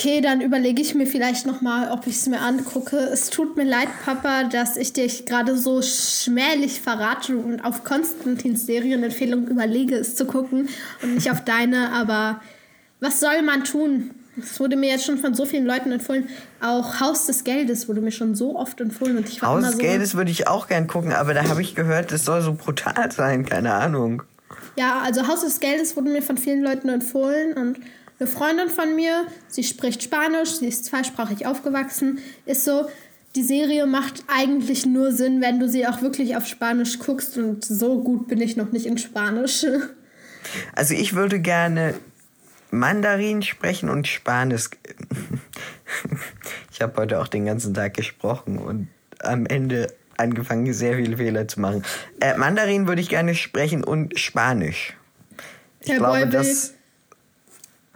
Okay, 0.07 0.21
dann 0.21 0.41
überlege 0.41 0.81
ich 0.81 0.95
mir 0.95 1.05
vielleicht 1.05 1.47
nochmal, 1.47 1.91
ob 1.91 2.07
ich 2.07 2.15
es 2.15 2.29
mir 2.29 2.41
angucke. 2.41 2.97
Es 2.97 3.29
tut 3.29 3.57
mir 3.57 3.65
leid, 3.65 3.89
Papa, 4.05 4.45
dass 4.45 4.77
ich 4.77 4.93
dich 4.93 5.27
gerade 5.27 5.59
so 5.59 5.83
schmählich 5.83 6.81
verrate 6.81 7.37
und 7.37 7.65
auf 7.65 7.83
Konstantins 7.83 8.67
Serienempfehlung 8.67 9.49
überlege, 9.49 9.97
es 9.97 10.15
zu 10.15 10.27
gucken 10.27 10.69
und 11.03 11.17
nicht 11.17 11.29
auf 11.33 11.43
deine, 11.43 11.91
aber 11.91 12.41
was 13.01 13.19
soll 13.19 13.43
man 13.43 13.65
tun? 13.65 14.13
Es 14.41 14.61
wurde 14.61 14.77
mir 14.77 14.91
jetzt 14.91 15.07
schon 15.07 15.19
von 15.19 15.35
so 15.35 15.45
vielen 15.45 15.67
Leuten 15.67 15.91
empfohlen. 15.91 16.29
Auch 16.61 17.01
Haus 17.01 17.27
des 17.27 17.43
Geldes 17.43 17.89
wurde 17.89 18.01
mir 18.01 18.13
schon 18.13 18.37
so 18.37 18.57
oft 18.57 18.81
empfohlen. 18.81 19.17
Und 19.17 19.29
ich 19.29 19.43
war 19.43 19.49
Haus 19.49 19.59
immer 19.59 19.67
des 19.73 19.77
so, 19.77 19.83
Geldes 19.83 20.15
würde 20.15 20.31
ich 20.31 20.47
auch 20.47 20.69
gern 20.69 20.87
gucken, 20.87 21.15
aber 21.15 21.35
da 21.35 21.49
habe 21.49 21.63
ich 21.63 21.75
gehört, 21.75 22.13
es 22.13 22.25
soll 22.25 22.43
so 22.43 22.55
brutal 22.55 23.11
sein, 23.11 23.45
keine 23.45 23.75
Ahnung. 23.75 24.23
Ja, 24.77 25.01
also 25.05 25.27
Haus 25.27 25.41
des 25.41 25.59
Geldes 25.59 25.97
wurde 25.97 26.11
mir 26.11 26.23
von 26.23 26.39
vielen 26.39 26.63
Leuten 26.63 26.91
empfohlen 26.91 27.55
und 27.55 27.79
eine 28.19 28.29
Freundin 28.29 28.69
von 28.69 28.97
mir, 28.97 29.27
sie 29.49 29.63
spricht 29.63 30.03
Spanisch, 30.03 30.57
sie 30.57 30.69
ist 30.69 30.87
zweisprachig 30.87 31.47
aufgewachsen, 31.47 32.19
ist 32.47 32.65
so, 32.65 32.87
die 33.35 33.43
Serie 33.43 33.87
macht 33.87 34.25
eigentlich 34.29 34.87
nur 34.87 35.13
Sinn, 35.13 35.43
wenn 35.43 35.61
du 35.61 35.69
sie 35.69 35.87
auch 35.87 36.01
wirklich 36.01 36.37
auf 36.37 36.47
Spanisch 36.47 36.99
guckst 36.99 37.37
und 37.37 37.65
so 37.65 38.03
gut 38.03 38.29
bin 38.29 38.41
ich 38.41 38.57
noch 38.57 38.73
nicht 38.73 38.87
in 38.87 38.99
Spanisch. 38.99 39.67
Also 40.75 40.95
ich 40.95 41.15
würde 41.15 41.41
gerne 41.41 41.95
Mandarin 42.71 43.43
sprechen 43.43 43.91
und 43.91 44.07
Spanisch. 44.07 44.71
Ich 46.73 46.81
habe 46.81 46.97
heute 47.01 47.21
auch 47.21 47.29
den 47.29 47.47
ganzen 47.47 47.75
Tag 47.75 47.95
gesprochen 47.95 48.59
und 48.59 48.89
am 49.21 49.47
Ende 49.47 49.93
angefangen, 50.17 50.73
sehr 50.73 50.97
viele 50.97 51.17
Fehler 51.17 51.49
zu 51.49 51.61
machen. 51.61 51.83
Äh, 52.21 52.37
Mandarin 52.37 52.87
würde 52.87 53.01
ich 53.01 53.09
gerne 53.09 53.35
sprechen 53.35 53.83
und 53.83 54.19
Spanisch. 54.19 54.95
Ich 55.81 55.91
Herr 55.91 55.99
glaube, 55.99 56.21
Boy 56.21 56.31
das. 56.31 56.76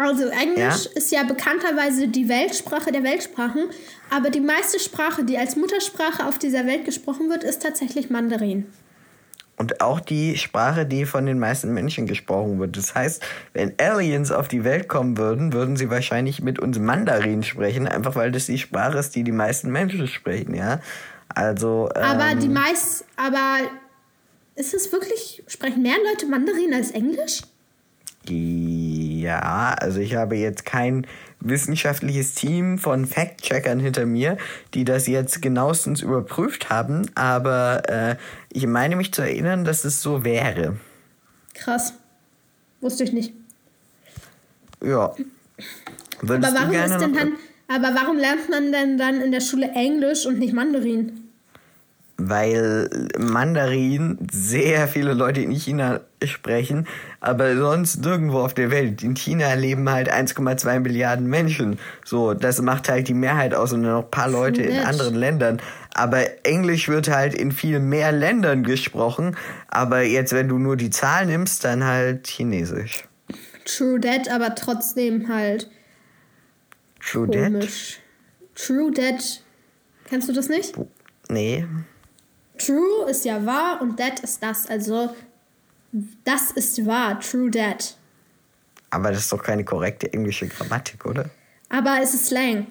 Also 0.00 0.28
Englisch 0.28 0.86
Ja? 0.86 0.90
ist 0.94 1.12
ja 1.12 1.24
bekannterweise 1.24 2.08
die 2.08 2.26
Weltsprache 2.30 2.90
der 2.90 3.02
Weltsprachen, 3.02 3.68
aber 4.08 4.30
die 4.30 4.40
meiste 4.40 4.80
Sprache, 4.80 5.24
die 5.24 5.36
als 5.36 5.56
Muttersprache 5.56 6.26
auf 6.26 6.38
dieser 6.38 6.64
Welt 6.64 6.86
gesprochen 6.86 7.28
wird, 7.28 7.44
ist 7.44 7.62
tatsächlich 7.62 8.08
Mandarin. 8.08 8.64
Und 9.58 9.82
auch 9.82 10.00
die 10.00 10.38
Sprache, 10.38 10.86
die 10.86 11.04
von 11.04 11.26
den 11.26 11.38
meisten 11.38 11.74
Menschen 11.74 12.06
gesprochen 12.06 12.58
wird. 12.58 12.78
Das 12.78 12.94
heißt, 12.94 13.22
wenn 13.52 13.74
Aliens 13.78 14.32
auf 14.32 14.48
die 14.48 14.64
Welt 14.64 14.88
kommen 14.88 15.18
würden, 15.18 15.52
würden 15.52 15.76
sie 15.76 15.90
wahrscheinlich 15.90 16.40
mit 16.40 16.58
uns 16.58 16.78
Mandarin 16.78 17.42
sprechen, 17.42 17.86
einfach 17.86 18.14
weil 18.14 18.32
das 18.32 18.46
die 18.46 18.56
Sprache 18.56 18.96
ist, 18.96 19.14
die 19.14 19.22
die 19.22 19.32
meisten 19.32 19.70
Menschen 19.70 20.08
sprechen, 20.08 20.54
ja. 20.54 20.80
Also. 21.28 21.90
Aber 21.94 22.30
ähm, 22.30 22.40
die 22.40 22.48
meist, 22.48 23.04
aber 23.16 23.58
ist 24.54 24.72
es 24.72 24.90
wirklich, 24.92 25.42
sprechen 25.46 25.82
mehr 25.82 25.96
Leute 26.10 26.24
Mandarin 26.24 26.72
als 26.72 26.90
Englisch? 26.92 27.42
Ja, 29.20 29.74
also 29.78 30.00
ich 30.00 30.14
habe 30.14 30.36
jetzt 30.36 30.64
kein 30.64 31.06
wissenschaftliches 31.40 32.34
Team 32.34 32.78
von 32.78 33.04
Fact-Checkern 33.06 33.78
hinter 33.78 34.06
mir, 34.06 34.38
die 34.72 34.84
das 34.84 35.06
jetzt 35.06 35.42
genauestens 35.42 36.00
überprüft 36.00 36.70
haben, 36.70 37.10
aber 37.14 37.82
äh, 37.88 38.16
ich 38.50 38.66
meine 38.66 38.96
mich 38.96 39.12
zu 39.12 39.20
erinnern, 39.22 39.64
dass 39.64 39.84
es 39.84 40.00
so 40.00 40.24
wäre. 40.24 40.76
Krass. 41.54 41.92
Wusste 42.80 43.04
ich 43.04 43.12
nicht. 43.12 43.34
Ja. 44.82 45.14
Würdest 46.22 46.56
Aber 46.56 46.60
warum 46.60 46.74
ist 46.74 47.00
denn 47.00 47.14
dann, 47.14 47.32
aber 47.68 47.94
warum 47.94 48.16
lernt 48.16 48.48
man 48.48 48.72
denn 48.72 48.96
dann 48.96 49.20
in 49.20 49.32
der 49.32 49.40
Schule 49.40 49.70
Englisch 49.74 50.24
und 50.24 50.38
nicht 50.38 50.54
Mandarin? 50.54 51.19
Weil 52.22 52.90
Mandarin 53.18 54.18
sehr 54.30 54.88
viele 54.88 55.14
Leute 55.14 55.40
in 55.40 55.52
China 55.52 56.00
sprechen, 56.22 56.86
aber 57.20 57.56
sonst 57.56 58.04
nirgendwo 58.04 58.40
auf 58.40 58.52
der 58.52 58.70
Welt. 58.70 59.02
In 59.02 59.14
China 59.14 59.54
leben 59.54 59.88
halt 59.88 60.12
1,2 60.12 60.80
Milliarden 60.80 61.26
Menschen. 61.26 61.78
So, 62.04 62.34
das 62.34 62.60
macht 62.60 62.90
halt 62.90 63.08
die 63.08 63.14
Mehrheit 63.14 63.54
aus 63.54 63.72
und 63.72 63.80
noch 63.80 64.04
ein 64.04 64.10
paar 64.10 64.28
Leute 64.28 64.62
in 64.62 64.80
anderen 64.80 65.14
Ländern. 65.14 65.62
Aber 65.94 66.44
Englisch 66.44 66.88
wird 66.88 67.08
halt 67.08 67.34
in 67.34 67.52
viel 67.52 67.80
mehr 67.80 68.12
Ländern 68.12 68.64
gesprochen. 68.64 69.36
Aber 69.68 70.02
jetzt, 70.02 70.34
wenn 70.34 70.48
du 70.48 70.58
nur 70.58 70.76
die 70.76 70.90
Zahl 70.90 71.24
nimmst, 71.24 71.64
dann 71.64 71.84
halt 71.84 72.26
Chinesisch. 72.26 73.04
True 73.64 73.98
Dead, 73.98 74.28
aber 74.30 74.54
trotzdem 74.54 75.28
halt 75.28 75.70
True 77.00 77.30
that? 77.30 77.52
komisch. 77.52 77.98
True 78.54 78.90
Dead. 78.90 79.42
Kennst 80.08 80.28
du 80.28 80.32
das 80.32 80.48
nicht? 80.48 80.74
Nee. 81.28 81.64
True 82.64 83.08
ist 83.10 83.24
ja 83.24 83.44
wahr 83.44 83.80
und 83.80 83.98
Dead 83.98 84.20
ist 84.22 84.42
das. 84.42 84.66
Also, 84.66 85.14
das 86.24 86.50
ist 86.52 86.84
wahr. 86.86 87.18
True 87.20 87.50
Dead. 87.50 87.96
Aber 88.90 89.10
das 89.10 89.20
ist 89.20 89.32
doch 89.32 89.42
keine 89.42 89.64
korrekte 89.64 90.12
englische 90.12 90.48
Grammatik, 90.48 91.06
oder? 91.06 91.30
Aber 91.68 91.98
es 92.02 92.14
ist 92.14 92.26
Slang. 92.26 92.66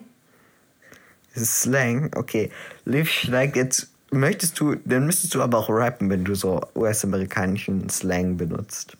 Das 1.34 1.44
ist 1.44 1.62
Slang, 1.62 2.12
okay. 2.16 2.52
Liv 2.86 3.10
schlägt 3.10 3.56
jetzt. 3.56 3.88
Möchtest 4.12 4.60
du, 4.60 4.76
dann 4.86 5.06
müsstest 5.06 5.36
du 5.36 5.42
aber 5.42 5.60
auch 5.60 5.70
rappen, 5.70 6.10
wenn 6.10 6.26
du 6.26 6.34
so 6.34 6.62
US-amerikanischen 6.76 7.90
Slang 7.90 8.38
benutzt. 8.38 8.98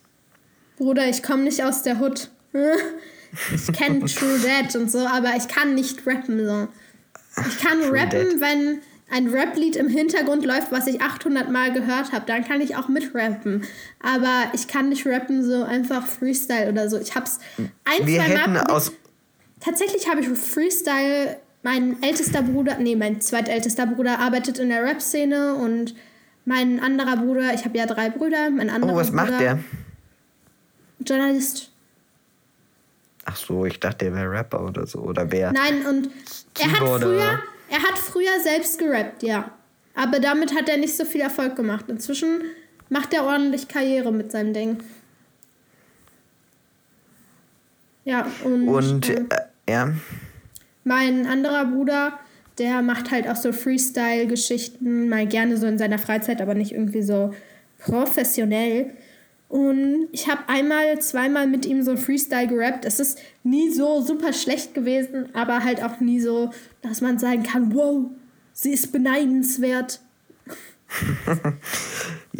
Bruder, 0.78 1.10
ich 1.10 1.24
komme 1.24 1.44
nicht 1.44 1.64
aus 1.64 1.84
der 1.84 2.00
Hood. 2.00 2.30
Ich 3.54 3.72
kenne 3.74 4.04
True 4.06 4.40
Dead 4.40 4.76
und 4.76 4.90
so, 4.90 5.06
aber 5.06 5.36
ich 5.38 5.48
kann 5.48 5.76
nicht 5.76 6.06
rappen 6.08 6.44
so. 6.44 6.68
Ich 7.48 7.60
kann 7.60 7.80
rappen, 7.84 8.10
Dead. 8.10 8.42
wenn 8.42 8.82
ein 9.12 9.28
Rap-Lied 9.28 9.76
im 9.76 9.88
Hintergrund 9.88 10.46
läuft, 10.46 10.72
was 10.72 10.88
ich 10.88 11.02
800 11.02 11.50
Mal 11.50 11.74
gehört 11.74 12.12
habe. 12.12 12.26
Dann 12.28 12.46
kann 12.46 12.62
ich 12.62 12.76
auch 12.76 12.88
mitrappen. 12.88 13.64
Aber 14.02 14.52
ich 14.54 14.68
kann 14.68 14.90
nicht 14.90 15.06
rappen 15.06 15.44
so 15.44 15.64
einfach 15.64 16.06
Freestyle 16.06 16.70
oder 16.70 16.90
so. 16.90 16.98
Ich 17.00 17.16
hab's 17.16 17.40
ein, 17.58 18.06
Wir 18.06 18.20
zwei 18.20 18.28
hätten 18.30 18.54
Mal 18.54 18.64
aus. 18.68 18.92
Tatsächlich 19.60 20.10
habe 20.10 20.22
ich 20.22 20.28
Freestyle. 20.28 21.38
Mein 21.62 22.02
ältester 22.02 22.42
Bruder, 22.42 22.78
nee, 22.80 22.96
mein 22.96 23.20
zweitältester 23.20 23.86
Bruder 23.86 24.20
arbeitet 24.20 24.60
in 24.60 24.70
der 24.70 24.82
Rap-Szene 24.84 25.56
und 25.56 25.94
mein 26.46 26.80
anderer 26.80 27.18
Bruder, 27.18 27.54
ich 27.54 27.66
habe 27.66 27.78
ja 27.78 27.86
drei 27.86 28.10
Brüder, 28.10 28.50
mein 28.50 28.70
anderer 28.70 28.94
Oh, 28.94 28.96
was 28.96 29.12
Bruder, 29.12 29.26
macht 29.26 29.42
der? 29.42 29.60
Journalist. 31.06 31.72
Ach 33.26 33.36
so, 33.36 33.66
ich 33.66 33.80
dachte, 33.80 34.06
der 34.06 34.16
wäre 34.16 34.32
Rapper 34.32 34.66
oder 34.66 34.88
so. 34.88 35.00
Oder 35.00 35.30
wer? 35.32 35.52
Nein, 35.52 35.86
und 35.86 36.10
er 36.60 36.72
hat 36.72 37.02
früher, 37.02 37.40
er 37.70 37.84
hat 37.84 37.98
früher 37.98 38.40
selbst 38.42 38.80
gerappt, 38.80 39.24
ja. 39.24 39.52
Aber 39.96 40.20
damit 40.20 40.56
hat 40.56 40.70
er 40.70 40.78
nicht 40.78 40.96
so 40.96 41.06
viel 41.06 41.22
Erfolg 41.22 41.56
gemacht. 41.56 41.86
Inzwischen 41.88 42.42
macht 42.90 43.14
er 43.14 43.26
ordentlich 43.26 43.68
Karriere 43.68 44.12
mit 44.12 44.32
seinem 44.32 44.54
Ding. 44.54 44.78
Ja, 48.06 48.26
und, 48.44 48.68
Und, 48.68 49.10
ähm, 49.10 49.30
äh, 49.30 49.72
ja. 49.72 49.94
mein 50.84 51.28
anderer 51.28 51.66
Bruder, 51.66 52.20
der 52.58 52.82
macht 52.82 53.12
halt 53.12 53.28
auch 53.28 53.36
so 53.36 53.52
Freestyle-Geschichten, 53.52 55.10
mal 55.10 55.28
gerne 55.28 55.58
so 55.58 55.68
in 55.68 55.78
seiner 55.78 56.00
Freizeit, 56.00 56.42
aber 56.42 56.56
nicht 56.56 56.72
irgendwie 56.72 57.04
so 57.04 57.34
professionell. 57.78 58.92
Und 59.50 60.08
ich 60.12 60.30
habe 60.30 60.48
einmal, 60.48 61.00
zweimal 61.00 61.48
mit 61.48 61.66
ihm 61.66 61.82
so 61.82 61.98
Freestyle 61.98 62.48
gerappt. 62.48 62.86
Es 62.86 63.00
ist 63.00 63.20
nie 63.44 63.72
so 63.72 64.02
super 64.02 64.32
schlecht 64.32 64.74
gewesen, 64.74 65.30
aber 65.34 65.64
halt 65.64 65.84
auch 65.84 66.00
nie 66.00 66.22
so, 66.22 66.52
dass 66.82 67.02
man 67.02 67.20
sagen 67.20 67.44
kann, 67.44 67.74
wow, 67.74 68.06
sie 68.54 68.72
ist 68.72 68.92
beneidenswert. 68.92 70.00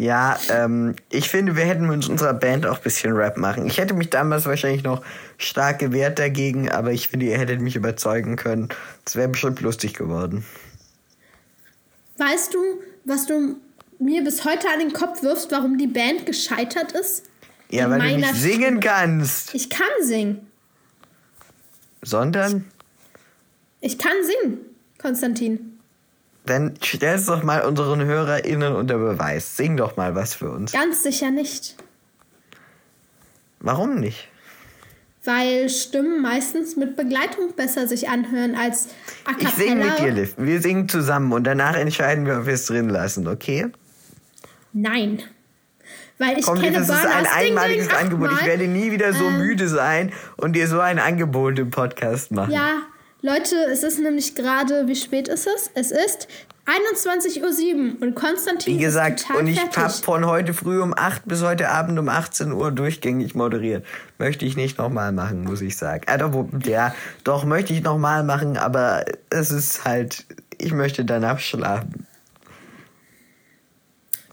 Ja, 0.00 0.38
ähm, 0.48 0.94
ich 1.10 1.28
finde, 1.28 1.56
wir 1.56 1.66
hätten 1.66 1.86
mit 1.86 2.08
unserer 2.08 2.32
Band 2.32 2.64
auch 2.64 2.78
ein 2.78 2.82
bisschen 2.82 3.12
Rap 3.12 3.36
machen. 3.36 3.66
Ich 3.66 3.76
hätte 3.76 3.92
mich 3.92 4.08
damals 4.08 4.46
wahrscheinlich 4.46 4.82
noch 4.82 5.02
stark 5.36 5.78
gewehrt 5.78 6.18
dagegen, 6.18 6.70
aber 6.70 6.90
ich 6.90 7.08
finde, 7.08 7.26
ihr 7.26 7.36
hättet 7.36 7.60
mich 7.60 7.76
überzeugen 7.76 8.36
können. 8.36 8.70
Das 9.04 9.16
wäre 9.16 9.28
bestimmt 9.28 9.60
lustig 9.60 9.92
geworden. 9.92 10.46
Weißt 12.16 12.54
du, 12.54 12.58
was 13.04 13.26
du 13.26 13.56
mir 14.00 14.24
bis 14.24 14.44
heute 14.44 14.68
an 14.72 14.80
den 14.80 14.92
Kopf 14.92 15.22
wirfst, 15.22 15.50
warum 15.52 15.78
die 15.78 15.86
Band 15.86 16.26
gescheitert 16.26 16.92
ist? 16.92 17.24
Ja, 17.70 17.88
weil 17.88 18.00
du 18.00 18.16
nicht 18.16 18.34
singen 18.34 18.80
kannst. 18.80 19.54
Ich 19.54 19.70
kann 19.70 19.86
singen. 20.02 20.46
Sondern, 22.02 22.64
Ich 23.80 23.98
kann 23.98 24.16
singen, 24.24 24.58
Konstantin. 24.98 25.78
dann 26.46 26.74
stell's 26.82 27.26
doch 27.26 27.42
mal 27.42 27.60
unseren 27.66 28.02
HörerInnen 28.04 28.74
unter 28.74 28.96
Beweis. 28.98 29.56
Sing 29.56 29.76
doch 29.76 29.96
mal 29.96 30.14
was 30.14 30.34
für 30.34 30.50
uns. 30.50 30.72
Ganz 30.72 31.02
sicher 31.02 31.30
nicht. 31.30 31.76
Warum 33.60 34.00
nicht? 34.00 34.28
weil 35.24 35.68
Stimmen 35.68 36.22
meistens 36.22 36.76
mit 36.76 36.96
Begleitung 36.96 37.52
besser 37.54 37.86
sich 37.86 38.08
anhören 38.08 38.54
als 38.54 38.88
a 39.24 39.32
Ich 39.38 39.50
singe 39.50 39.84
mit 39.84 39.98
dir, 39.98 40.12
Liv. 40.12 40.34
Wir 40.38 40.62
singen 40.62 40.88
zusammen 40.88 41.32
und 41.32 41.44
danach 41.44 41.76
entscheiden 41.76 42.26
wir, 42.26 42.38
ob 42.38 42.46
wir 42.46 42.54
es 42.54 42.66
drin 42.66 42.88
lassen, 42.88 43.28
okay? 43.28 43.66
Nein. 44.72 45.22
Weil 46.18 46.38
ich 46.38 46.44
Komm, 46.44 46.60
kenne 46.60 46.78
das 46.78 46.88
ist 46.88 46.94
ein 46.94 47.02
Burners 47.02 47.22
Ding 47.22 47.48
einmaliges 47.48 47.88
Ding 47.88 47.96
Angebot. 47.96 48.30
Ich 48.40 48.46
werde 48.46 48.68
nie 48.68 48.92
wieder 48.92 49.12
so 49.12 49.24
Ähm. 49.24 49.38
müde 49.38 49.68
sein 49.68 50.12
und 50.36 50.54
dir 50.54 50.68
so 50.68 50.80
ein 50.80 50.98
Angebot 50.98 51.58
im 51.58 51.70
Podcast 51.70 52.30
machen. 52.30 52.52
Ja, 52.52 52.82
Leute, 53.22 53.56
es 53.70 53.82
ist 53.82 53.98
nämlich 53.98 54.34
gerade, 54.34 54.86
wie 54.86 54.96
spät 54.96 55.28
ist 55.28 55.46
es? 55.46 55.70
Es 55.74 55.90
ist 55.90 56.28
21.07 56.66 57.96
Uhr 57.96 58.02
und 58.02 58.14
Konstantin 58.14 58.78
Wie 58.78 58.82
gesagt, 58.82 59.20
ist 59.20 59.26
total 59.26 59.42
und 59.42 59.48
ich 59.48 59.60
habe 59.76 59.90
von 59.90 60.26
heute 60.26 60.54
früh 60.54 60.80
um 60.80 60.94
8 60.96 61.26
bis 61.26 61.42
heute 61.42 61.68
Abend 61.68 61.98
um 61.98 62.08
18 62.08 62.52
Uhr 62.52 62.70
durchgängig 62.70 63.34
moderiert. 63.34 63.84
Möchte 64.18 64.44
ich 64.44 64.56
nicht 64.56 64.78
nochmal 64.78 65.12
machen, 65.12 65.42
muss 65.42 65.60
ich 65.62 65.76
sagen. 65.76 66.02
Äh, 66.06 66.18
doch, 66.18 66.46
ja, 66.64 66.94
doch, 67.24 67.44
möchte 67.44 67.72
ich 67.72 67.82
nochmal 67.82 68.24
machen, 68.24 68.56
aber 68.56 69.04
es 69.30 69.50
ist 69.50 69.84
halt, 69.84 70.26
ich 70.58 70.72
möchte 70.72 71.04
danach 71.04 71.40
schlafen. 71.40 72.06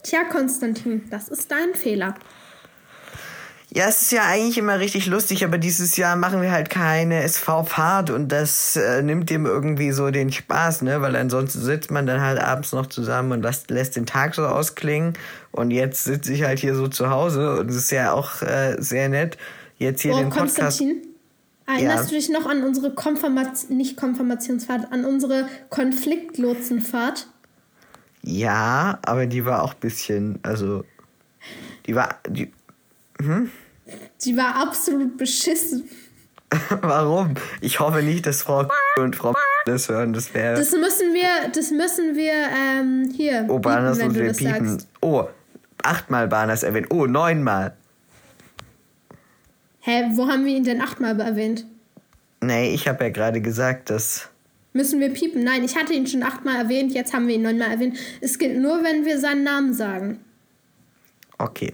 Tja, 0.08 0.24
Konstantin, 0.24 1.02
das 1.10 1.28
ist 1.28 1.52
dein 1.52 1.76
Fehler. 1.76 2.16
Ja, 3.70 3.90
es 3.90 4.04
ist 4.04 4.14
ja 4.14 4.22
eigentlich 4.24 4.58
immer 4.58 4.80
richtig 4.80 5.08
lustig, 5.08 5.44
aber 5.44 5.58
dieses 5.58 5.98
Jahr 5.98 6.16
machen 6.16 6.42
wir 6.42 6.50
halt 6.50 6.70
keine 6.70 7.24
SV-Fahrt 7.24 8.10
und 8.10 8.30
das 8.32 8.78
äh, 8.78 9.02
nimmt 9.02 9.30
dem 9.30 9.46
irgendwie 9.46 9.92
so 9.92 10.10
den 10.10 10.32
Spaß, 10.32 10.84
ne? 10.84 11.02
Weil 11.02 11.18
ansonsten 11.18 11.60
sitzt 11.60 11.92
man 11.92 12.06
dann 12.06 12.22
halt 12.22 12.40
abends 12.40 12.72
noch 12.72 12.86
zusammen 12.86 13.34
und 13.34 13.42
lässt, 13.42 13.70
lässt 13.70 13.98
den 13.98 14.06
Tag 14.06 14.36
so 14.36 14.46
ausklingen. 14.46 15.16
Und 15.52 15.72
jetzt 15.72 16.06
sitze 16.06 16.32
ich 16.32 16.44
halt 16.44 16.60
hier 16.60 16.76
so 16.76 16.88
zu 16.88 17.10
Hause 17.10 17.60
und 17.60 17.70
es 17.70 17.76
ist 17.76 17.92
ja 17.92 18.14
auch 18.14 18.42
äh, 18.42 18.78
sehr 18.80 19.10
nett, 19.10 19.38
jetzt 19.78 20.00
hier 20.02 20.14
oh, 20.14 20.20
den 20.20 20.30
Podcast. 20.30 20.80
Konstantin, 20.80 21.02
erinnerst 21.66 22.06
Ja. 22.06 22.10
du 22.10 22.16
dich 22.16 22.30
noch 22.30 22.46
an 22.46 22.64
unsere 22.64 22.96
Konfirmation, 22.96 23.76
nicht 23.76 23.98
Konfirmationsfahrt, 23.98 24.94
an 24.94 25.04
unsere 25.04 25.50
Konfliktlotsenfahrt? 25.70 27.28
Ja, 28.24 29.00
aber 29.04 29.26
die 29.26 29.46
war 29.46 29.64
auch 29.64 29.74
bisschen, 29.74 30.40
also 30.44 30.84
die 31.86 31.96
war, 31.96 32.20
die, 32.28 32.52
Die 34.24 34.36
war 34.36 34.56
absolut 34.56 35.18
beschissen. 35.18 35.90
warum? 36.82 37.34
Ich 37.62 37.80
hoffe 37.80 38.02
nicht, 38.02 38.26
dass 38.26 38.42
Frau 38.42 38.68
und 38.98 39.16
Frau 39.16 39.34
das 39.66 39.90
hören. 39.90 40.14
Das 40.14 40.34
wäre 40.34 40.58
Das 40.58 40.72
müssen 40.72 41.14
wir, 41.14 41.50
das 41.54 41.72
müssen 41.72 42.16
wir 42.16 42.34
ähm, 42.34 43.14
hier 43.16 43.46
Oh, 43.50 43.60
Banas 43.60 44.00
und 44.00 44.16
wir 44.16 44.34
piepen. 44.34 44.82
Oh, 45.02 45.26
achtmal 45.84 46.28
Banas 46.28 46.64
erwähnt. 46.64 46.88
Oh, 46.90 47.06
neunmal. 47.06 47.76
Hä, 49.82 50.06
wo 50.14 50.28
haben 50.28 50.46
wir 50.46 50.56
ihn 50.56 50.64
denn 50.64 50.82
achtmal 50.82 51.20
erwähnt? 51.20 51.66
Nee, 52.42 52.74
ich 52.74 52.88
habe 52.88 53.06
ja 53.06 53.10
gerade 53.10 53.42
gesagt, 53.42 53.90
dass. 53.90 54.30
Müssen 54.74 55.00
wir 55.00 55.10
piepen? 55.10 55.44
Nein, 55.44 55.64
ich 55.64 55.76
hatte 55.76 55.94
ihn 55.94 56.06
schon 56.08 56.24
achtmal 56.24 56.56
erwähnt, 56.58 56.94
jetzt 56.94 57.14
haben 57.14 57.28
wir 57.28 57.36
ihn 57.36 57.42
neunmal 57.42 57.72
erwähnt. 57.72 57.98
Es 58.22 58.38
gilt 58.38 58.58
nur, 58.58 58.84
wenn 58.84 59.06
wir 59.06 59.20
seinen 59.20 59.44
Namen 59.44 59.74
sagen. 59.74 60.20
Okay. 61.40 61.74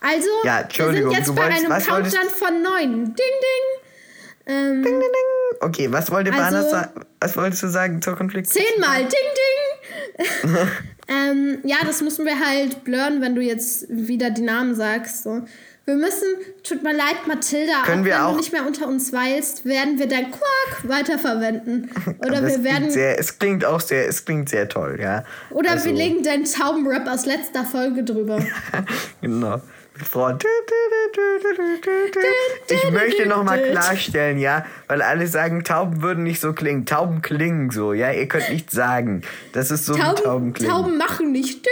Also, 0.00 0.28
Ja, 0.44 0.64
wir 0.72 0.92
sind 0.92 1.10
jetzt 1.10 1.34
bei 1.34 1.42
einem 1.44 1.68
wolltest- 1.68 1.88
Countdown 1.88 2.28
von 2.30 2.62
neun. 2.62 3.04
Ding, 3.06 3.14
ding. 3.16 3.88
Ähm, 4.46 4.82
Ding, 4.84 4.92
ding, 4.92 5.00
ding. 5.00 5.58
Okay, 5.60 5.90
was 5.92 6.10
wollte 6.10 6.32
Also- 6.32 6.70
sagen? 6.70 7.04
Was 7.20 7.36
wolltest 7.36 7.62
du 7.64 7.68
sagen 7.68 8.00
zur 8.00 8.16
Konflikt? 8.16 8.48
zehnmal. 8.48 8.98
Ding, 9.02 9.10
ding. 9.10 10.58
ähm, 11.08 11.58
ja, 11.64 11.78
das 11.84 12.00
müssen 12.02 12.24
wir 12.24 12.38
halt 12.38 12.84
blurren, 12.84 13.20
wenn 13.20 13.34
du 13.34 13.40
jetzt 13.42 13.86
wieder 13.88 14.30
die 14.30 14.42
Namen 14.42 14.74
sagst. 14.76 15.24
So. 15.24 15.42
Wir 15.88 15.94
müssen, 15.96 16.28
tut 16.64 16.82
mir 16.82 16.92
leid, 16.92 17.26
Mathilda, 17.26 17.82
Können 17.86 18.02
auch 18.02 18.04
wir 18.04 18.12
wenn 18.12 18.20
auch- 18.20 18.30
du 18.32 18.36
nicht 18.36 18.52
mehr 18.52 18.66
unter 18.66 18.86
uns 18.88 19.10
weilst, 19.10 19.64
werden 19.64 19.98
wir 19.98 20.06
dein 20.06 20.30
Quark 20.30 20.82
weiterverwenden. 20.82 21.90
Oder 22.18 22.46
wir 22.46 22.62
werden 22.62 22.90
sehr, 22.90 23.18
es 23.18 23.38
klingt 23.38 23.64
auch 23.64 23.80
sehr, 23.80 24.06
es 24.06 24.22
klingt 24.26 24.50
sehr 24.50 24.68
toll, 24.68 24.98
ja. 25.00 25.24
Oder 25.48 25.70
Also, 25.70 25.86
wir 25.86 25.94
legen 25.94 26.22
deinen 26.22 26.44
Taubenrap 26.44 27.08
aus 27.08 27.24
letzter 27.24 27.64
Folge 27.64 28.04
drüber. 28.04 28.38
genau. 29.22 29.62
Ich 32.68 32.90
möchte 32.90 33.24
noch 33.24 33.42
mal 33.44 33.58
klarstellen, 33.58 34.38
ja, 34.38 34.66
weil 34.88 35.00
alle 35.00 35.26
sagen, 35.26 35.64
Tauben 35.64 36.02
würden 36.02 36.22
nicht 36.22 36.40
so 36.42 36.52
klingen. 36.52 36.84
Tauben 36.84 37.22
klingen 37.22 37.70
so, 37.70 37.94
ja. 37.94 38.12
Ihr 38.12 38.28
könnt 38.28 38.50
nicht 38.50 38.70
sagen, 38.70 39.22
das 39.54 39.70
ist 39.70 39.86
so 39.86 39.94
Tauben 39.94 40.22
Tauben, 40.22 40.52
klingen. 40.52 40.70
Tauben 40.70 40.98
machen 40.98 41.32
nicht. 41.32 41.66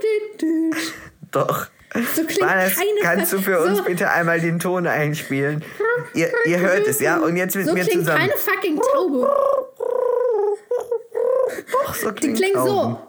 Doch. 1.30 1.68
So 2.14 2.22
klingt 2.24 2.38
Banas, 2.40 2.74
keine 2.76 3.00
kannst 3.02 3.32
du 3.32 3.40
für 3.40 3.60
so, 3.60 3.68
uns 3.68 3.84
bitte 3.84 4.08
einmal 4.10 4.40
den 4.40 4.58
Ton 4.60 4.86
einspielen? 4.86 5.64
Ihr, 6.14 6.30
ihr 6.44 6.60
hört 6.60 6.86
es, 6.86 7.00
ja? 7.00 7.18
Und 7.18 7.36
jetzt 7.36 7.56
mit 7.56 7.66
So 7.66 7.72
mir 7.74 7.82
klingt 7.84 8.04
zusammen. 8.04 8.18
keine 8.20 8.32
fucking 8.36 8.80
Taube. 8.80 9.28
Doch, 11.72 11.94
so 11.94 12.10
Die 12.12 12.20
klingt 12.20 12.36
klingt 12.36 12.54
Tauben. 12.54 12.96
so. 12.96 13.06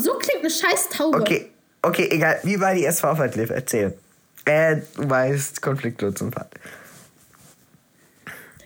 So 0.00 0.14
klingt 0.14 0.40
eine 0.40 0.50
scheiß 0.50 0.88
Taube. 0.90 1.18
Okay, 1.18 1.50
okay, 1.82 2.08
egal. 2.10 2.40
Wie 2.42 2.58
war 2.60 2.74
die 2.74 2.84
SV-Fahrt, 2.84 3.36
Liv? 3.36 3.50
Erzähl. 3.50 3.96
Äh, 4.44 4.78
du 4.96 5.08
weißt, 5.08 5.62
Konfliktlotsenfahrt. 5.62 6.52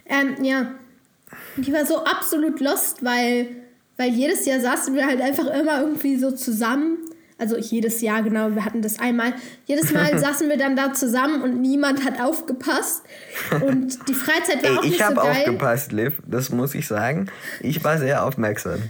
Ähm, 0.07 0.43
ja. 0.43 0.73
Die 1.57 1.73
war 1.73 1.85
so 1.85 2.05
absolut 2.05 2.61
lost, 2.61 3.05
weil, 3.05 3.49
weil 3.99 4.11
jedes 4.11 4.47
Jahr 4.47 4.61
saßen 4.61 4.95
wir 4.95 5.07
halt 5.07 5.21
einfach 5.21 5.47
immer 5.47 5.81
irgendwie 5.83 6.17
so 6.17 6.31
zusammen. 6.31 6.97
Also 7.37 7.57
jedes 7.57 8.01
Jahr, 8.01 8.23
genau, 8.23 8.55
wir 8.55 8.65
hatten 8.65 8.81
das 8.83 8.99
einmal. 8.99 9.33
Jedes 9.67 9.93
Mal 9.93 10.19
saßen 10.21 10.49
wir 10.49 10.57
dann 10.57 10.75
da 10.75 10.95
zusammen 10.95 11.43
und 11.43 11.61
niemand 11.61 12.05
hat 12.05 12.21
aufgepasst. 12.21 13.03
Und 13.61 14.09
die 14.09 14.15
Freizeit 14.15 14.63
war 14.63 14.71
Ey, 14.71 14.77
auch 14.79 14.83
ich 14.85 14.91
nicht 14.91 14.99
so 15.01 15.05
habe 15.05 15.15
geil. 15.17 15.37
aufgepasst, 15.43 15.93
Liv. 15.93 16.15
Das 16.27 16.51
muss 16.51 16.75
ich 16.75 16.89
sagen. 16.89 17.31
Ich 17.61 17.85
war 17.85 17.99
sehr 17.99 18.25
aufmerksam. 18.25 18.83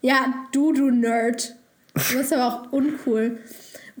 Ja, 0.00 0.46
du, 0.52 0.72
du 0.72 0.90
Nerd. 0.90 1.56
Du 1.94 2.18
bist 2.18 2.32
aber 2.32 2.46
auch 2.46 2.72
uncool. 2.72 3.38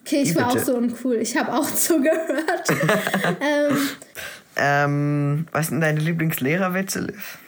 Okay, 0.00 0.22
ich 0.22 0.30
Wie 0.30 0.36
war 0.36 0.48
auch 0.48 0.58
so 0.58 0.76
uncool. 0.76 1.16
Ich 1.16 1.36
habe 1.36 1.52
auch 1.52 1.70
zugehört. 1.74 2.68
ähm, 3.40 3.76
Ähm, 4.56 5.46
was 5.50 5.66
sind 5.66 5.80
deine 5.80 5.98
Lieblingslehrerwitze, 5.98 7.00
Liv? 7.00 7.38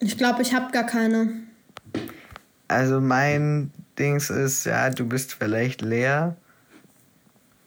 ich 0.00 0.18
glaube, 0.18 0.42
ich 0.42 0.52
habe 0.54 0.72
gar 0.72 0.84
keine. 0.84 1.32
Also 2.72 3.02
mein 3.02 3.70
Dings 3.98 4.30
ist, 4.30 4.64
ja, 4.64 4.88
du 4.88 5.06
bist 5.06 5.34
vielleicht 5.34 5.82
leer, 5.82 6.36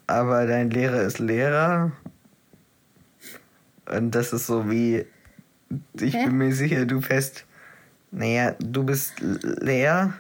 aber 0.08 0.48
dein 0.48 0.72
Lehrer 0.72 1.04
ist 1.04 1.20
Lehrer. 1.20 1.91
Und 3.86 4.15
das 4.15 4.34
ist 4.34 4.48
so 4.48 4.68
wie, 4.68 5.06
ich 6.00 6.15
Hä? 6.15 6.26
bin 6.26 6.38
mir 6.38 6.56
sicher, 6.56 6.88
du 6.88 7.02
fest, 7.02 7.46
naja, 8.10 8.56
du 8.60 8.84
bist 8.84 9.13
leer, 9.20 10.13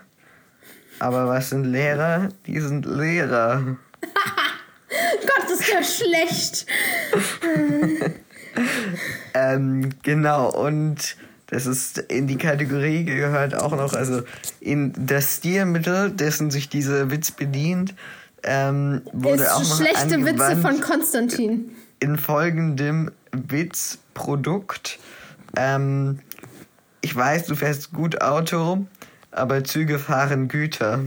aber 0.99 1.27
was 1.29 1.49
sind 1.49 1.65
Lehrer? 1.65 2.29
Die 2.45 2.59
sind 2.59 2.85
Lehrer. 2.85 3.77
Gott, 4.89 5.51
ist 5.51 5.71
der 5.71 5.83
schlecht. 5.83 6.67
Ähm, 9.33 9.89
genau, 10.01 10.49
und 10.49 11.17
das 11.47 11.65
ist 11.65 11.99
in 11.99 12.27
die 12.27 12.37
Kategorie 12.37 13.05
gehört 13.05 13.55
auch 13.55 13.75
noch, 13.75 13.93
also 13.93 14.23
in 14.59 14.93
das 14.97 15.37
Stilmittel, 15.37 16.11
dessen 16.11 16.49
sich 16.49 16.69
dieser 16.69 17.11
Witz 17.11 17.31
bedient, 17.31 17.93
ähm, 18.43 19.01
wurde 19.13 19.53
auch 19.53 19.61
ist 19.61 19.69
noch 19.69 19.77
schlechte 19.77 20.25
Witze 20.25 20.57
von 20.57 20.81
Konstantin. 20.81 21.71
in 21.99 22.17
folgendem 22.17 23.11
Witzprodukt. 23.31 24.99
Ähm, 25.55 26.19
ich 27.01 27.15
weiß, 27.15 27.45
du 27.45 27.55
fährst 27.55 27.93
gut 27.93 28.21
Auto, 28.21 28.87
aber 29.31 29.63
Züge 29.63 29.99
fahren 29.99 30.47
Güter. 30.47 31.05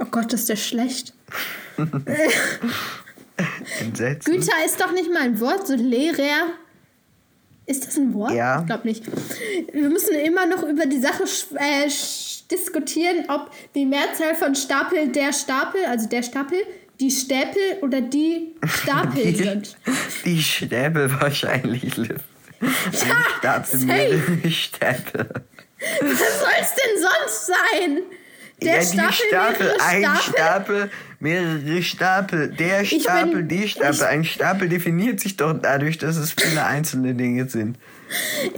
Oh 0.00 0.06
Gott, 0.06 0.32
ist 0.32 0.48
der 0.48 0.56
schlecht. 0.56 1.14
Güter 1.76 2.24
ist 4.64 4.80
doch 4.80 4.92
nicht 4.92 5.12
mal 5.12 5.22
ein 5.22 5.40
Wort, 5.40 5.66
so 5.66 5.74
Lehrer. 5.74 6.52
Ist 7.66 7.86
das 7.86 7.96
ein 7.96 8.12
Wort? 8.14 8.32
Ja. 8.32 8.60
Ich 8.60 8.66
glaube 8.66 8.86
nicht. 8.86 9.04
Wir 9.72 9.88
müssen 9.88 10.14
immer 10.16 10.46
noch 10.46 10.62
über 10.62 10.86
die 10.86 11.00
Sache 11.00 11.24
äh, 11.56 11.88
diskutieren, 12.50 13.24
ob 13.28 13.50
die 13.74 13.86
Mehrzahl 13.86 14.34
von 14.34 14.54
Stapel 14.54 15.08
der 15.08 15.32
Stapel, 15.32 15.84
also 15.86 16.08
der 16.08 16.22
Stapel, 16.22 16.58
die 17.00 17.10
Stäpel 17.10 17.78
oder 17.82 18.00
die 18.00 18.54
Stapel 18.66 19.22
Die, 19.24 19.34
sind. 19.34 19.76
die 20.24 20.42
Stäbe 20.42 21.10
wahrscheinlich, 21.20 21.96
Liv. 21.96 22.20
Ein 22.60 22.74
Stapel, 23.38 23.80
Stäbe. 24.50 25.44
Was 26.00 26.40
soll 26.40 26.52
es 26.60 26.74
denn 26.74 27.02
sonst 27.02 27.46
sein? 27.46 28.02
Der 28.64 28.76
ja, 28.76 28.82
Stapel, 28.82 29.12
Stapel, 29.28 29.74
ein 29.80 30.02
Stapel. 30.02 30.20
Stapel, 30.32 30.90
mehrere 31.20 31.82
Stapel, 31.82 32.48
der 32.48 32.84
Stapel, 32.84 33.42
bin- 33.44 33.48
die 33.48 33.68
Stapel. 33.68 33.94
ich- 33.94 34.02
ein 34.04 34.24
Stapel 34.24 34.68
definiert 34.68 35.20
sich 35.20 35.36
doch 35.36 35.52
dadurch, 35.54 35.98
dass 35.98 36.16
es 36.16 36.32
viele 36.32 36.64
einzelne 36.64 37.14
Dinge 37.14 37.48
sind. 37.48 37.76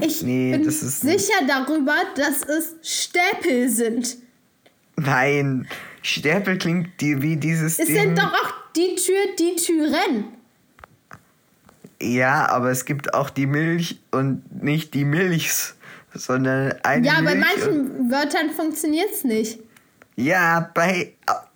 Ich 0.00 0.22
Nee, 0.22 0.52
bin 0.56 0.70
sicher 0.70 1.40
darüber, 1.46 1.94
dass 2.16 2.42
es 2.48 2.74
Stäpel 2.82 3.68
sind. 3.68 4.16
Nein, 4.96 5.68
Stapel 6.02 6.58
klingt 6.58 7.00
die, 7.00 7.20
wie 7.22 7.36
dieses 7.36 7.78
Es 7.78 7.86
Ding. 7.86 7.96
sind 7.96 8.18
doch 8.18 8.32
auch 8.32 8.52
die 8.74 8.94
Tür, 8.96 9.14
die 9.38 9.56
Türen. 9.56 10.24
Ja, 12.00 12.48
aber 12.50 12.70
es 12.70 12.84
gibt 12.84 13.14
auch 13.14 13.30
die 13.30 13.46
Milch 13.46 13.98
und 14.10 14.62
nicht 14.62 14.92
die 14.94 15.04
Milchs, 15.04 15.74
sondern 16.14 16.74
eine 16.82 17.06
Ja, 17.06 17.20
Milch. 17.22 17.34
bei 17.34 17.40
manchen 17.40 18.10
Wörtern 18.10 18.50
funktioniert 18.50 19.10
es 19.12 19.24
nicht. 19.24 19.58
Ja, 20.16 20.70
bei 20.74 21.12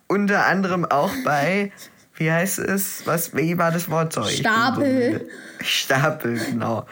unter 0.07 0.45
anderem 0.45 0.85
auch 0.85 1.11
bei, 1.25 1.71
wie 2.15 2.31
heißt 2.31 2.59
es? 2.59 3.05
Was, 3.05 3.35
wie 3.35 3.57
war 3.57 3.71
das 3.71 3.89
Wort? 3.89 4.13
Sorry, 4.13 4.31
Stapel. 4.31 5.19
dumm. 5.19 5.27
Stapel, 5.61 6.39
genau. 6.39 6.85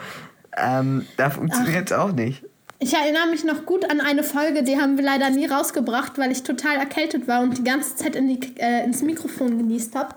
Ähm, 0.56 1.06
da 1.16 1.30
funktioniert 1.30 1.90
es 1.90 1.96
auch 1.96 2.12
nicht. 2.12 2.44
Ich 2.82 2.94
erinnere 2.94 3.26
mich 3.26 3.44
noch 3.44 3.66
gut 3.66 3.88
an 3.90 4.00
eine 4.00 4.22
Folge, 4.22 4.62
die 4.62 4.80
haben 4.80 4.96
wir 4.96 5.04
leider 5.04 5.28
nie 5.28 5.46
rausgebracht, 5.46 6.16
weil 6.18 6.32
ich 6.32 6.42
total 6.42 6.76
erkältet 6.76 7.28
war 7.28 7.42
und 7.42 7.58
die 7.58 7.64
ganze 7.64 7.94
Zeit 7.94 8.16
in 8.16 8.26
die, 8.28 8.56
äh, 8.58 8.84
ins 8.84 9.02
Mikrofon 9.02 9.58
genießt 9.58 9.94
habe. 9.94 10.14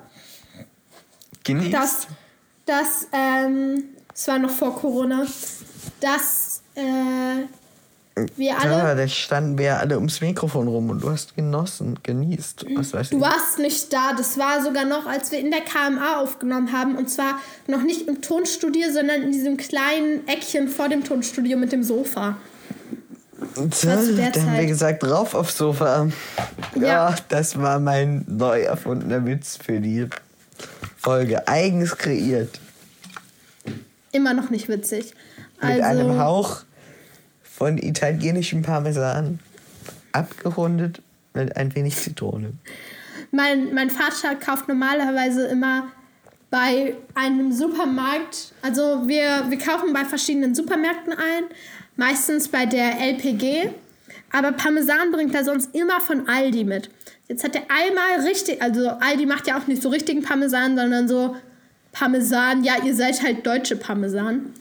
Genießt. 1.44 1.74
Dass, 1.74 2.08
dass 2.66 3.08
ähm, 3.12 3.84
es 4.16 4.28
war 4.30 4.40
noch 4.40 4.50
vor 4.50 4.80
Corona, 4.80 5.26
dass 6.00 6.64
äh, 6.76 7.44
wir 8.36 8.60
alle. 8.60 8.72
ja, 8.72 8.96
da 8.96 9.08
standen 9.08 9.58
wir 9.58 9.80
alle 9.80 9.96
ums 9.96 10.22
Mikrofon 10.22 10.68
rum 10.68 10.90
und 10.92 11.02
du 11.04 11.10
hast 11.10 11.36
genossen, 11.36 12.00
genießt. 12.04 12.66
Was 12.76 12.94
weiß 12.94 13.10
Du 13.10 13.18
ich. 13.18 13.22
warst 13.24 13.58
nicht 13.60 13.92
da. 13.92 14.14
Das 14.16 14.38
war 14.38 14.62
sogar 14.64 14.86
noch, 14.86 15.06
als 15.08 15.32
wir 15.32 15.40
in 15.40 15.50
der 15.52 15.62
KMA 15.62 16.18
aufgenommen 16.20 16.72
haben. 16.72 16.96
Und 16.96 17.10
zwar 17.10 17.40
noch 17.68 17.82
nicht 17.82 18.08
im 18.08 18.22
Tonstudio, 18.22 18.92
sondern 18.92 19.24
in 19.24 19.32
diesem 19.32 19.58
kleinen 19.58 20.28
Eckchen 20.28 20.68
vor 20.68 20.90
dem 20.90 21.04
Tonstudio 21.04 21.58
mit 21.58 21.72
dem 21.72 21.82
Sofa. 21.84 22.38
So, 23.56 23.64
war 23.64 23.72
zu 23.72 24.16
der 24.16 24.32
da 24.32 24.42
haben 24.42 24.58
wir 24.58 24.66
gesagt, 24.68 25.04
drauf 25.04 25.34
aufs 25.34 25.58
Sofa. 25.58 26.08
Ja. 26.76 26.82
Ja. 27.10 27.16
das 27.30 27.60
war 27.60 27.80
mein 27.80 28.24
neu 28.28 28.62
erfundener 28.62 29.26
Witz 29.26 29.58
für 29.58 29.80
die 29.82 30.08
Folge. 30.98 31.48
Eigens 31.48 31.98
kreiert. 31.98 32.60
Immer 34.12 34.34
noch 34.34 34.50
nicht 34.50 34.70
witzig. 34.70 35.14
Mit 35.62 35.82
einem 35.82 36.10
Also, 36.12 36.20
Hauch 36.20 36.64
von 37.56 37.78
italienischem 37.78 38.62
Parmesan. 38.62 39.40
Abgerundet 40.12 41.02
mit 41.34 41.56
ein 41.58 41.74
wenig 41.76 41.96
Zitrone. 41.96 42.54
mein, 43.32 43.74
mein 43.74 43.90
Vater 43.90 44.36
kauft 44.36 44.68
normalerweise 44.68 45.48
immer 45.48 45.88
bei 46.50 46.96
einem 47.16 47.52
Supermarkt, 47.52 48.54
also 48.62 49.08
wir, 49.08 49.46
wir 49.50 49.58
kaufen 49.58 49.92
bei 49.92 50.06
verschiedenen 50.06 50.54
Supermärkten 50.54 51.14
ein, 51.14 51.46
meistens 51.96 52.48
bei 52.48 52.68
der 52.68 53.00
LPG, 53.00 53.70
aber 54.32 54.52
Parmesan 54.52 55.12
bringt 55.12 55.34
er 55.34 55.44
sonst 55.44 55.74
immer 55.74 56.00
von 56.00 56.28
Aldi 56.28 56.64
mit. 56.64 56.92
Jetzt 57.28 57.44
hat 57.44 57.56
er 57.56 57.64
einmal 57.70 58.28
richtig, 58.28 58.62
also 58.62 58.88
Aldi 58.88 59.26
macht 59.26 59.48
ja 59.48 59.58
auch 59.58 59.66
nicht 59.66 59.82
so 59.82 59.90
richtigen 59.90 60.22
Parmesan, 60.22 60.78
sondern 60.78 61.08
so 61.08 61.36
Parmesan, 61.92 62.64
ja, 62.64 62.76
ihr 62.84 62.96
seid 62.96 63.24
halt 63.24 63.46
deutsche 63.48 63.76
Parmesan. 63.76 64.54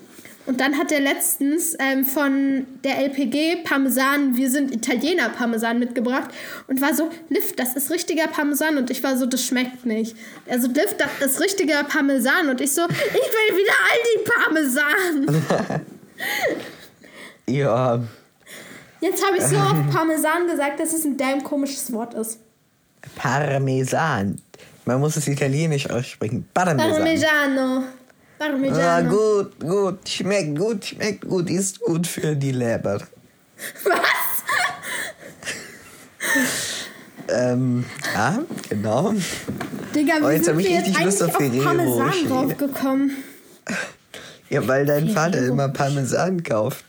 Und 0.44 0.60
dann 0.60 0.76
hat 0.76 0.90
er 0.90 1.00
letztens 1.00 1.76
ähm, 1.78 2.04
von 2.04 2.66
der 2.82 2.98
LPG 2.98 3.62
Parmesan, 3.64 4.36
wir 4.36 4.50
sind 4.50 4.74
Italiener 4.74 5.28
Parmesan 5.28 5.78
mitgebracht 5.78 6.30
und 6.66 6.80
war 6.80 6.94
so, 6.94 7.10
Liv, 7.28 7.54
das 7.56 7.76
ist 7.76 7.90
richtiger 7.90 8.26
Parmesan. 8.26 8.76
Und 8.76 8.90
ich 8.90 9.02
war 9.04 9.16
so, 9.16 9.26
das 9.26 9.44
schmeckt 9.44 9.86
nicht. 9.86 10.16
Also, 10.48 10.68
Liv, 10.68 10.96
das 10.98 11.32
ist 11.34 11.40
richtiger 11.40 11.84
Parmesan. 11.84 12.48
Und 12.48 12.60
ich 12.60 12.72
so, 12.72 12.82
ich 12.82 12.90
will 12.90 13.56
wieder 13.56 13.74
Aldi 13.90 14.30
Parmesan. 14.30 15.82
Ja, 17.48 18.00
Jetzt 19.02 19.26
habe 19.26 19.36
ich 19.36 19.42
so 19.42 19.56
oft 19.58 19.90
Parmesan 19.90 20.46
gesagt, 20.46 20.80
dass 20.80 20.92
es 20.94 21.04
ein 21.04 21.16
damn 21.18 21.42
komisches 21.42 21.92
Wort 21.92 22.14
ist. 22.14 22.38
Parmesan. 23.16 24.40
Man 24.84 25.00
muss 25.00 25.16
es 25.16 25.26
italienisch 25.26 25.90
aussprechen. 25.90 26.48
Parmesan. 26.54 26.92
Parmigiano. 26.92 27.82
Ah, 28.44 28.48
Parmigiano. 28.50 29.10
gut, 29.10 29.60
gut. 29.60 30.08
Schmeckt 30.08 30.58
gut, 30.58 30.84
schmeckt 30.84 31.28
gut. 31.28 31.48
Ist 31.50 31.80
gut 31.80 32.06
für 32.06 32.34
die 32.34 32.52
Leber. 32.52 32.98
Was? 33.84 33.94
Ähm, 37.28 37.84
ja, 38.14 38.38
genau. 38.68 39.14
Digga, 39.94 40.14
wie 40.20 40.24
Oh, 40.24 40.28
jetzt 40.30 40.44
sind 40.46 40.58
ich 40.60 40.66
wir 40.66 40.72
jetzt 40.74 40.86
richtig 40.88 41.04
Lust 41.04 41.22
eigentlich 41.22 41.60
auf 41.60 41.66
auf 41.66 41.76
Parmesan 41.76 42.28
draufgekommen? 42.28 43.16
Ja, 44.50 44.66
weil 44.68 44.86
dein 44.86 45.08
Vater 45.08 45.34
Ferrero. 45.38 45.52
immer 45.52 45.68
Parmesan 45.68 46.42
kauft. 46.42 46.84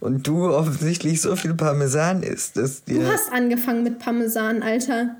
Und 0.00 0.26
du 0.26 0.52
offensichtlich 0.52 1.20
so 1.22 1.36
viel 1.36 1.54
Parmesan 1.54 2.22
isst, 2.22 2.56
dass 2.56 2.84
Du 2.84 2.94
dir. 2.94 3.12
hast 3.12 3.32
angefangen 3.32 3.82
mit 3.84 3.98
Parmesan, 3.98 4.62
Alter. 4.62 5.16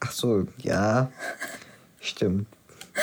Ach 0.00 0.12
so, 0.12 0.46
ja. 0.58 1.10
Stimmt. 2.00 2.46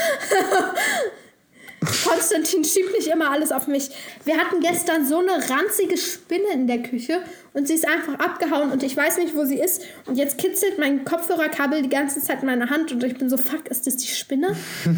Konstantin 2.05 2.63
schiebt 2.63 2.91
nicht 2.97 3.07
immer 3.07 3.31
alles 3.31 3.51
auf 3.51 3.67
mich. 3.67 3.89
Wir 4.23 4.37
hatten 4.37 4.61
gestern 4.61 5.05
so 5.05 5.19
eine 5.19 5.49
ranzige 5.49 5.97
Spinne 5.97 6.53
in 6.53 6.67
der 6.67 6.79
Küche 6.79 7.19
und 7.53 7.67
sie 7.67 7.73
ist 7.73 7.87
einfach 7.87 8.19
abgehauen 8.19 8.71
und 8.71 8.83
ich 8.83 8.95
weiß 8.95 9.17
nicht, 9.17 9.35
wo 9.35 9.45
sie 9.45 9.59
ist. 9.59 9.83
Und 10.05 10.17
jetzt 10.17 10.37
kitzelt 10.37 10.77
mein 10.79 11.05
Kopfhörerkabel 11.05 11.81
die 11.81 11.89
ganze 11.89 12.21
Zeit 12.21 12.41
in 12.41 12.47
meiner 12.47 12.69
Hand 12.69 12.91
und 12.91 13.03
ich 13.03 13.17
bin 13.17 13.29
so, 13.29 13.37
fuck, 13.37 13.67
ist 13.67 13.87
das 13.87 13.97
die 13.97 14.07
Spinne? 14.07 14.55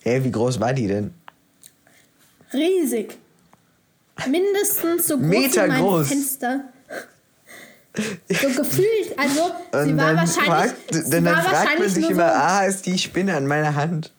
Hey, 0.00 0.24
wie 0.24 0.30
groß 0.30 0.60
war 0.60 0.72
die 0.72 0.86
denn? 0.86 1.12
Riesig. 2.52 3.18
Mindestens 4.26 5.08
so 5.08 5.18
groß 5.18 5.26
Meter 5.26 5.64
wie 5.64 5.68
mein 5.68 5.82
groß. 5.82 6.08
Fenster. 6.08 6.64
So 7.96 8.48
gefühlt, 8.48 9.18
also 9.18 9.50
sie 9.84 9.96
war 9.96 10.16
wahrscheinlich, 10.16 10.44
fragt, 10.46 10.94
sie 10.94 11.24
war 11.24 11.32
fragt 11.32 11.44
man 11.44 11.52
wahrscheinlich 11.52 11.92
sich 11.92 12.10
immer, 12.10 12.28
so, 12.28 12.34
ah, 12.34 12.64
ist 12.64 12.86
die 12.86 12.96
Spinne 12.96 13.36
an 13.36 13.46
meiner 13.46 13.74
Hand. 13.74 14.12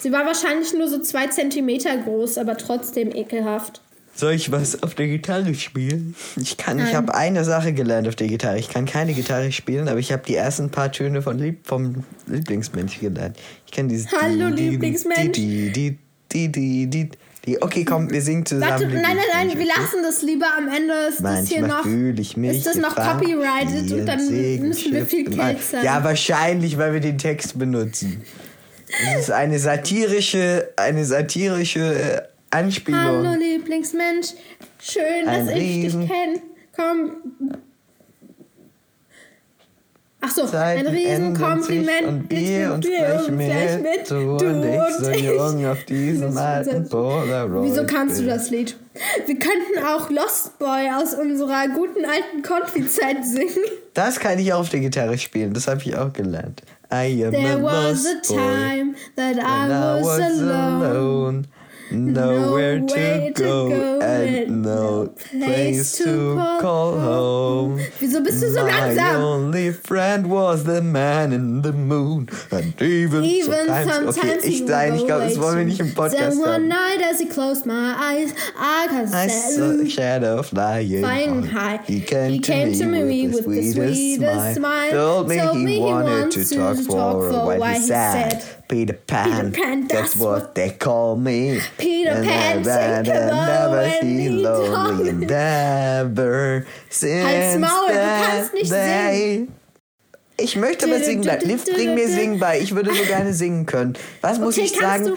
Sie 0.00 0.12
war 0.12 0.26
wahrscheinlich 0.26 0.72
nur 0.74 0.88
so 0.88 1.00
zwei 1.00 1.28
Zentimeter 1.28 1.96
groß, 1.96 2.38
aber 2.38 2.56
trotzdem 2.56 3.14
ekelhaft. 3.14 3.80
Soll 4.20 4.34
ich 4.34 4.52
was 4.52 4.82
auf 4.82 4.94
der 4.94 5.06
Gitarre 5.06 5.54
spielen? 5.54 6.14
Ich 6.36 6.56
kann, 6.56 6.78
ich 6.78 6.84
Nein. 6.86 6.96
habe 6.96 7.14
eine 7.14 7.44
Sache 7.44 7.72
gelernt 7.72 8.06
auf 8.06 8.16
der 8.16 8.26
Gitarre. 8.26 8.58
Ich 8.58 8.68
kann 8.68 8.84
keine 8.84 9.14
Gitarre 9.14 9.50
spielen, 9.50 9.88
aber 9.88 9.98
ich 9.98 10.12
habe 10.12 10.22
die 10.26 10.34
ersten 10.34 10.70
paar 10.70 10.92
Töne 10.92 11.22
von 11.22 11.38
Lieb 11.38 11.66
vom 11.66 12.04
Lieblingsmensch 12.26 13.00
gelernt. 13.00 13.38
Ich 13.66 13.72
kann 13.72 13.88
dieses 13.88 14.12
Hallo, 14.12 14.50
die, 14.50 14.56
die, 14.56 14.68
Lieblingsmensch. 14.70 15.32
Die, 15.32 15.72
die, 15.72 15.98
die, 16.32 16.48
die, 16.48 16.86
die, 16.86 17.10
die. 17.46 17.62
Okay, 17.62 17.84
komm, 17.84 18.10
wir 18.10 18.20
singen 18.20 18.44
zusammen. 18.44 18.72
Warte, 18.72 18.88
nein, 18.88 19.02
nein, 19.02 19.48
nein, 19.48 19.58
wir 19.58 19.66
lassen 19.66 20.02
das 20.02 20.20
lieber 20.22 20.46
am 20.58 20.68
Ende. 20.68 20.92
Ist 21.08 21.22
das 21.22 21.48
hier 21.48 21.60
Manchmal 21.60 21.78
noch, 21.78 21.82
fühle 21.84 22.20
ich 22.20 22.36
mich 22.36 22.58
ist 22.58 22.66
das 22.66 22.76
noch 22.76 22.94
copyrighted 22.94 23.92
und 23.92 24.06
dann 24.06 24.58
müssen 24.60 24.92
wir 24.92 25.06
viel. 25.06 25.24
Geld 25.30 25.62
zahlen. 25.62 25.84
Ja, 25.84 26.04
wahrscheinlich, 26.04 26.76
weil 26.76 26.92
wir 26.92 27.00
den 27.00 27.16
Text 27.16 27.58
benutzen. 27.58 28.22
Das 29.14 29.22
ist 29.22 29.30
eine 29.30 29.58
satirische, 29.58 30.70
eine 30.76 31.04
satirische 31.04 31.80
äh, 31.80 32.22
Anspielung. 32.50 33.00
Hallo 33.26 33.34
Lieblingsmensch, 33.38 34.28
schön, 34.80 35.26
Ein 35.28 35.46
dass 35.46 35.54
ich 35.54 35.60
Riesen- 35.62 36.00
dich 36.02 36.10
kenne. 36.10 36.42
Komm. 36.76 37.16
Ach 40.22 40.30
so, 40.30 40.42
ein 40.42 40.48
Zeiten 40.48 40.90
sich 40.90 41.06
Riesenkompliment. 41.06 42.06
Und 42.06 42.30
wir 42.30 42.72
uns 42.74 42.86
dir 42.86 42.98
gleich 42.98 43.28
und 43.28 43.38
gleich 43.38 43.82
mit. 43.82 44.10
Du 44.10 44.36
und 44.36 44.64
ich, 44.64 44.94
so 44.98 45.10
jung 45.10 45.66
auf 45.66 45.84
diesem 45.84 46.36
alten 46.36 46.88
Polaroid. 46.88 47.64
Wieso 47.64 47.86
kannst 47.86 48.20
du 48.20 48.26
das 48.26 48.50
Lied? 48.50 48.76
Wir 49.26 49.38
könnten 49.38 49.84
auch 49.86 50.10
Lost 50.10 50.58
Boy 50.58 50.90
aus 50.94 51.14
unserer 51.14 51.68
guten 51.68 52.04
alten 52.04 52.42
Country-Zeit 52.42 53.24
singen. 53.24 53.64
Das 53.94 54.20
kann 54.20 54.38
ich 54.38 54.52
auch 54.52 54.60
auf 54.60 54.68
der 54.68 54.80
Gitarre 54.80 55.16
spielen. 55.16 55.54
Das 55.54 55.66
habe 55.68 55.80
ich 55.80 55.96
auch 55.96 56.12
gelernt. 56.12 56.62
I 56.92 57.24
am 57.24 57.30
There 57.30 57.56
a 57.56 57.62
was 57.62 58.04
a 58.04 58.14
boy, 58.26 58.36
time 58.36 58.94
that 59.16 59.36
I 59.36 59.40
and 59.40 59.72
I 59.72 60.04
was 60.04 60.20
alone. 60.20 60.84
alone. 60.84 61.42
Nowhere 61.92 62.78
No 62.80 62.86
to 62.86 63.32
to 63.34 63.42
go, 63.42 63.68
go 63.68 64.00
and 64.00 64.62
no 64.62 65.08
place 65.30 65.96
to 65.98 66.36
call 66.60 66.98
home. 66.98 67.78
Wieso 68.00 68.22
bist 68.22 68.40
du 68.40 68.50
so 68.52 68.64
My 68.64 68.70
langsam? 68.94 69.16
only 69.16 69.72
friend 69.72 70.30
was 70.30 70.64
the 70.64 70.82
man 70.82 71.32
in 71.32 71.62
the 71.62 71.72
moon. 71.72 72.28
And 72.52 72.80
even, 72.80 73.24
Even 73.24 73.66
sometimes. 73.66 74.16
sometimes 74.16 74.44
Okay, 74.44 74.48
ich, 74.48 74.62
nein, 74.62 74.94
ich 74.94 75.04
glaube, 75.06 75.24
das 75.24 75.38
wollen 75.40 75.58
wir 75.58 75.64
nicht 75.64 75.80
im 75.80 75.92
Podcast 75.94 76.36
Then 76.36 76.38
one 76.40 76.68
night 76.68 77.00
as 77.02 77.18
he 77.20 77.26
closed 77.26 77.66
my 77.66 77.94
eyes, 77.98 78.32
I 78.56 78.84
I 78.84 78.88
could 78.88 79.08
saw 79.08 79.82
a 79.82 79.88
shadow 79.88 80.42
flying, 80.42 81.00
Flying 81.00 81.42
high. 81.42 81.80
He 81.86 82.00
came, 82.00 82.32
He 82.32 82.40
to, 82.40 82.46
came 82.52 82.70
me 82.70 82.78
to 82.78 82.86
me 82.86 83.28
with, 83.28 83.36
the 83.36 83.42
sweetest, 83.42 83.74
sweetest 83.74 84.20
smile. 84.20 84.54
smile. 84.54 84.90
Told 84.92 85.28
me 85.28 85.36
Told 85.38 85.56
he 85.56 85.64
me 85.64 85.74
he 85.74 85.80
wanted 85.80 86.30
to 86.32 86.44
to 86.44 86.54
talk 86.56 86.76
talk 86.76 86.86
for 86.86 87.28
a 87.28 87.32
while. 87.32 87.58
why 87.58 87.74
He 87.74 87.80
said, 87.82 88.42
Peter 88.70 88.92
Pan, 88.94 89.50
Peter 89.50 89.50
Pan, 89.50 89.88
that's 89.88 90.12
that's 90.12 90.16
what 90.16 90.54
they 90.54 90.70
call 90.70 91.16
me. 91.16 91.58
Peter 91.76 92.10
and 92.10 92.64
Pan, 92.64 92.98
a 93.00 93.02
never 93.02 93.88
he 94.00 94.28
lonely 94.28 95.08
and 95.08 95.20
never 95.26 96.64
since 96.88 97.58
Maul, 97.58 97.88
du 97.88 97.94
kannst 97.94 98.54
nicht 98.54 98.70
day. 98.70 99.48
Ich 100.36 100.54
möchte 100.54 100.86
aber 100.86 101.00
singen 101.00 101.22
bleiben. 101.22 101.46
Liv, 101.48 101.64
bring 101.64 101.94
mir 101.94 102.08
singen 102.08 102.38
bei. 102.38 102.60
Ich 102.60 102.72
würde 102.74 102.94
so 102.94 103.02
gerne 103.04 103.34
singen 103.34 103.66
können. 103.66 103.94
Was 104.22 104.38
muss 104.38 104.56
Okay, 104.56 104.66
ich 104.66 104.78
sagen? 104.78 105.14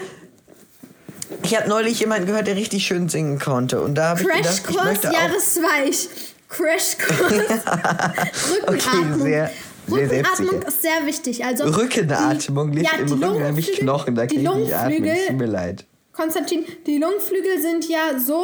Ich 1.44 1.56
habe 1.56 1.68
neulich 1.68 2.00
jemanden 2.00 2.26
gehört, 2.26 2.48
der 2.48 2.56
richtig 2.56 2.84
schön 2.84 3.08
singen 3.08 3.38
konnte. 3.38 3.80
Und 3.80 3.94
da 3.94 4.10
habe 4.10 4.20
ich 4.20 4.28
gedacht, 4.28 4.62
ich 4.68 4.84
möchte 4.84 5.10
auch... 5.10 5.14
Jahresweich. 5.14 6.08
Crashkurs. 6.48 7.32
Okay, 8.66 8.76
Rückenatmung. 8.76 9.22
sehr, 9.22 9.50
Sehr 9.86 10.02
Rückenatmung 10.10 10.62
ist 10.62 10.82
sehr 10.82 11.06
wichtig. 11.06 11.44
Also 11.44 11.64
Rückenatmung 11.64 12.72
die- 12.72 12.78
liegt 12.78 12.92
ja, 12.92 12.98
im 12.98 13.06
die 13.06 13.12
Rücken, 13.24 13.42
nämlich 13.42 13.72
Knochen. 13.72 14.14
Da 14.14 14.26
die 14.26 14.42
kann 14.42 14.58
ich 14.60 14.64
nicht 14.64 14.74
atmen. 14.74 15.16
Tut 15.28 15.36
mir 15.36 15.46
leid. 15.46 15.84
Konstantin, 16.12 16.64
die 16.86 16.98
Lungenflügel 16.98 17.60
sind 17.60 17.88
ja 17.88 18.18
so, 18.18 18.42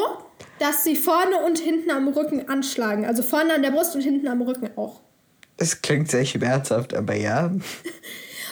dass 0.59 0.85
sie 0.85 0.97
vorne 0.97 1.39
und 1.47 1.59
hinten 1.59 1.91
am 1.91 2.09
Rücken 2.09 2.49
anschlagen. 2.49 3.07
Also 3.07 3.23
vorne 3.23 3.55
an 3.55 3.63
der 3.63 3.71
Brust 3.71 3.95
und 3.95 4.01
hinten 4.03 4.27
am 4.29 4.43
Rücken 4.43 4.71
auch. 4.77 5.01
Es 5.57 5.81
klingt 5.83 6.11
sehr 6.11 6.25
schmerzhaft, 6.25 6.95
aber 6.95 7.15
ja. 7.15 7.51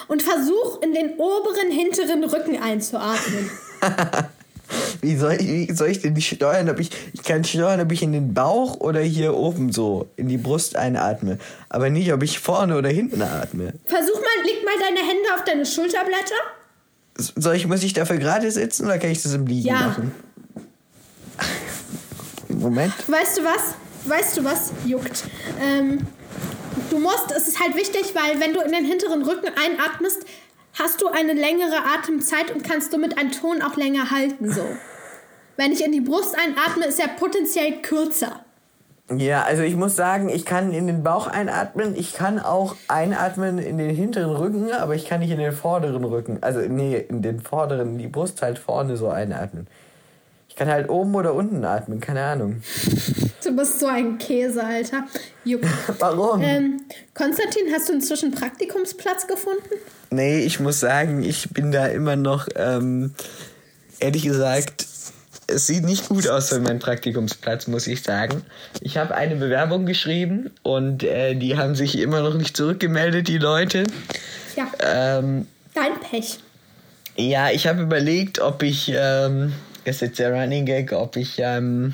Und 0.07 0.23
versuch 0.23 0.81
in 0.81 0.93
den 0.93 1.17
oberen, 1.19 1.69
hinteren 1.69 2.23
Rücken 2.23 2.59
einzuatmen. 2.59 3.51
Wie 5.01 5.15
soll 5.15 5.33
ich, 5.33 5.47
wie 5.47 5.73
soll 5.73 5.89
ich 5.89 5.99
denn 6.01 6.13
die 6.13 6.21
steuern? 6.21 6.69
Ob 6.69 6.79
ich, 6.79 6.89
ich 7.13 7.23
kann 7.23 7.43
steuern, 7.43 7.81
ob 7.81 7.91
ich 7.91 8.01
in 8.03 8.11
den 8.11 8.33
Bauch 8.33 8.75
oder 8.79 8.99
hier 9.01 9.33
oben 9.35 9.71
so 9.71 10.07
in 10.15 10.27
die 10.27 10.37
Brust 10.37 10.75
einatme. 10.75 11.37
Aber 11.69 11.89
nicht, 11.89 12.11
ob 12.13 12.21
ich 12.23 12.39
vorne 12.39 12.77
oder 12.77 12.89
hinten 12.89 13.21
atme. 13.21 13.73
Versuch 13.85 14.15
mal, 14.15 14.45
leg 14.45 14.63
mal 14.65 14.75
deine 14.79 14.99
Hände 14.99 15.33
auf 15.35 15.43
deine 15.45 15.65
Schulterblätter. 15.65 16.35
Soll 17.17 17.55
ich, 17.55 17.67
muss 17.67 17.83
ich 17.83 17.93
dafür 17.93 18.17
gerade 18.17 18.49
sitzen 18.51 18.85
oder 18.85 18.97
kann 18.97 19.09
ich 19.11 19.21
das 19.23 19.33
im 19.33 19.45
Liegen 19.47 19.67
Ja. 19.67 19.75
machen? 19.87 20.11
Moment. 22.49 22.93
Weißt 23.07 23.37
du 23.37 23.43
was? 23.43 23.75
Weißt 24.05 24.37
du 24.37 24.43
was 24.43 24.71
juckt? 24.85 25.23
Ähm, 25.61 25.99
du 26.89 26.99
musst, 26.99 27.31
es 27.35 27.47
ist 27.47 27.59
halt 27.59 27.75
wichtig, 27.75 28.13
weil 28.15 28.39
wenn 28.39 28.53
du 28.53 28.61
in 28.61 28.71
den 28.71 28.85
hinteren 28.85 29.23
Rücken 29.23 29.47
einatmest, 29.47 30.25
hast 30.79 31.01
du 31.01 31.07
eine 31.07 31.33
längere 31.33 31.85
Atemzeit 31.85 32.51
und 32.51 32.63
kannst 32.63 32.91
somit 32.91 33.17
einen 33.17 33.31
Ton 33.31 33.61
auch 33.61 33.75
länger 33.75 34.11
halten 34.11 34.51
so. 34.51 34.65
Wenn 35.57 35.73
ich 35.73 35.83
in 35.83 35.91
die 35.91 36.01
Brust 36.01 36.37
einatme, 36.37 36.85
ist 36.85 36.99
er 36.99 37.09
potenziell 37.09 37.81
kürzer. 37.81 38.45
Ja, 39.17 39.43
also 39.43 39.63
ich 39.63 39.75
muss 39.75 39.95
sagen, 39.95 40.29
ich 40.29 40.45
kann 40.45 40.71
in 40.71 40.87
den 40.87 41.03
Bauch 41.03 41.27
einatmen. 41.27 41.95
Ich 41.97 42.13
kann 42.13 42.39
auch 42.39 42.75
einatmen 42.87 43.57
in 43.57 43.77
den 43.77 43.93
hinteren 43.93 44.35
Rücken, 44.35 44.71
aber 44.71 44.95
ich 44.95 45.05
kann 45.05 45.19
nicht 45.19 45.31
in 45.31 45.39
den 45.39 45.51
vorderen 45.51 46.03
Rücken. 46.03 46.37
Also, 46.41 46.59
nee, 46.59 46.97
in 46.97 47.21
den 47.21 47.41
vorderen, 47.41 47.97
die 47.97 48.07
Brust 48.07 48.41
halt 48.41 48.59
vorne 48.59 48.97
so 48.97 49.09
einatmen. 49.09 49.67
Ich 50.47 50.55
kann 50.55 50.69
halt 50.69 50.89
oben 50.89 51.15
oder 51.15 51.33
unten 51.33 51.65
atmen, 51.65 51.99
keine 51.99 52.23
Ahnung. 52.23 52.61
Du 53.43 53.55
bist 53.55 53.79
so 53.79 53.87
ein 53.87 54.17
Käse, 54.17 54.63
Alter. 54.63 55.05
Juckt. 55.43 55.65
Warum? 55.99 56.41
Ähm, 56.41 56.81
Konstantin, 57.13 57.63
hast 57.73 57.89
du 57.89 57.93
inzwischen 57.93 58.31
Praktikumsplatz 58.31 59.25
gefunden? 59.25 59.75
Nee, 60.11 60.39
ich 60.39 60.59
muss 60.59 60.79
sagen, 60.79 61.23
ich 61.23 61.49
bin 61.49 61.71
da 61.71 61.85
immer 61.87 62.15
noch, 62.15 62.47
ähm, 62.55 63.13
ehrlich 63.99 64.23
gesagt, 64.23 64.87
es 65.47 65.67
sieht 65.67 65.83
nicht 65.83 66.09
gut 66.09 66.27
aus 66.27 66.49
für 66.49 66.59
meinen 66.59 66.79
Praktikumsplatz, 66.79 67.67
muss 67.67 67.87
ich 67.87 68.03
sagen. 68.03 68.43
Ich 68.81 68.97
habe 68.97 69.15
eine 69.15 69.35
Bewerbung 69.35 69.85
geschrieben 69.85 70.51
und 70.63 71.03
äh, 71.03 71.35
die 71.35 71.57
haben 71.57 71.75
sich 71.75 71.97
immer 71.99 72.21
noch 72.21 72.35
nicht 72.35 72.55
zurückgemeldet, 72.55 73.27
die 73.27 73.37
Leute. 73.39 73.83
Ja, 74.55 74.67
Ähm, 74.79 75.47
dein 75.73 75.99
Pech. 75.99 76.39
ja, 77.15 77.49
ich 77.51 77.67
habe 77.67 77.81
überlegt, 77.81 78.39
ob 78.39 78.61
ich, 78.63 78.91
ähm, 78.95 79.53
das 79.85 79.95
ist 79.97 80.01
jetzt 80.01 80.19
der 80.19 80.33
Running 80.33 80.65
Gag, 80.65 80.91
ob 80.91 81.15
ich 81.15 81.35
ähm, 81.39 81.93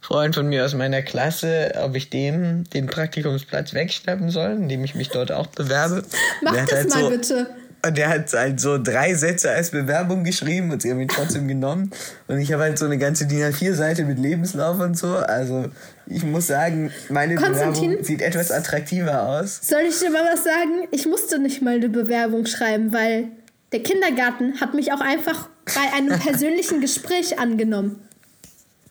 Freund 0.00 0.34
von 0.34 0.46
mir 0.48 0.64
aus 0.64 0.74
meiner 0.74 1.02
Klasse, 1.02 1.72
ob 1.82 1.94
ich 1.94 2.10
dem 2.10 2.64
den 2.70 2.86
Praktikumsplatz 2.86 3.74
wegschnappen 3.74 4.30
soll, 4.30 4.52
indem 4.52 4.84
ich 4.84 4.94
mich 4.94 5.08
dort 5.08 5.32
auch 5.32 5.46
bewerbe. 5.48 6.04
Mach 6.42 6.52
Der 6.52 6.64
das 6.64 6.74
halt 6.74 6.90
mal 6.90 7.00
so, 7.00 7.10
bitte. 7.10 7.46
Und 7.86 7.98
der 7.98 8.08
hat 8.08 8.32
halt 8.32 8.60
so 8.60 8.82
drei 8.82 9.14
Sätze 9.14 9.50
als 9.50 9.70
Bewerbung 9.70 10.24
geschrieben 10.24 10.70
und 10.70 10.80
sie 10.80 10.90
haben 10.90 11.00
ihn 11.00 11.08
trotzdem 11.08 11.46
genommen. 11.46 11.90
Und 12.28 12.38
ich 12.38 12.50
habe 12.50 12.62
halt 12.62 12.78
so 12.78 12.86
eine 12.86 12.96
ganze 12.96 13.26
DIN 13.26 13.42
A4-Seite 13.42 14.04
mit 14.04 14.18
Lebenslauf 14.18 14.80
und 14.80 14.96
so. 14.96 15.16
Also 15.16 15.66
ich 16.06 16.24
muss 16.24 16.46
sagen, 16.46 16.90
meine? 17.10 17.34
Bewerbung 17.34 18.02
sieht 18.02 18.22
etwas 18.22 18.50
attraktiver 18.50 19.24
aus. 19.24 19.60
Soll 19.62 19.82
ich 19.86 19.98
dir 19.98 20.10
mal 20.10 20.24
was 20.32 20.44
sagen? 20.44 20.88
Ich 20.92 21.06
musste 21.06 21.38
nicht 21.38 21.60
mal 21.60 21.74
eine 21.74 21.90
Bewerbung 21.90 22.46
schreiben, 22.46 22.92
weil 22.94 23.28
der 23.72 23.82
Kindergarten 23.82 24.60
hat 24.60 24.72
mich 24.72 24.92
auch 24.92 25.00
einfach 25.00 25.50
bei 25.66 25.94
einem 25.94 26.18
persönlichen 26.20 26.80
Gespräch 26.80 27.38
angenommen. 27.38 28.00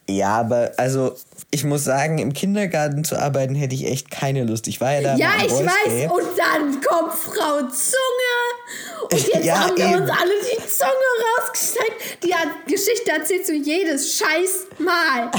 Ja, 0.09 0.37
aber 0.39 0.71
also 0.77 1.15
ich 1.49 1.63
muss 1.63 1.83
sagen, 1.85 2.17
im 2.19 2.33
Kindergarten 2.33 3.03
zu 3.05 3.17
arbeiten 3.17 3.55
hätte 3.55 3.73
ich 3.75 3.85
echt 3.85 4.11
keine 4.11 4.43
Lust. 4.43 4.67
Ich 4.67 4.81
war 4.81 4.91
ja 4.93 5.01
da 5.01 5.15
Ja, 5.15 5.29
ich 5.41 5.47
Boys 5.49 5.59
Day. 5.85 6.09
weiß. 6.09 6.11
Und 6.11 6.37
dann 6.37 6.81
kommt 6.81 7.13
Frau 7.13 7.59
Zunge. 7.69 9.09
Und 9.09 9.27
jetzt 9.27 9.45
Ja, 9.45 9.59
haben 9.67 9.77
wir 9.77 9.85
eben. 9.85 10.01
uns 10.01 10.09
alle 10.09 10.31
die 10.41 10.67
Zunge 10.67 11.39
rausgesteckt. 11.39 12.23
Die 12.23 12.33
Geschichte 12.71 13.11
erzählt 13.17 13.45
zu 13.45 13.53
jedes 13.53 14.17
scheiß 14.17 14.65
Mal. 14.79 15.31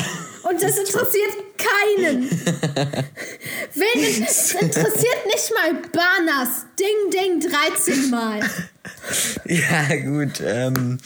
Und 0.49 0.63
das 0.63 0.79
interessiert 0.79 1.33
keinen. 1.59 2.31
Wen 3.75 4.25
es 4.27 4.53
interessiert 4.55 5.27
nicht 5.27 5.53
mal 5.55 5.75
Banas. 5.93 6.65
Ding, 6.79 7.11
ding, 7.13 7.51
13 7.51 8.11
Mal. 8.11 8.41
Ja, 9.47 9.97
gut. 9.97 10.43
Ähm, 10.45 10.99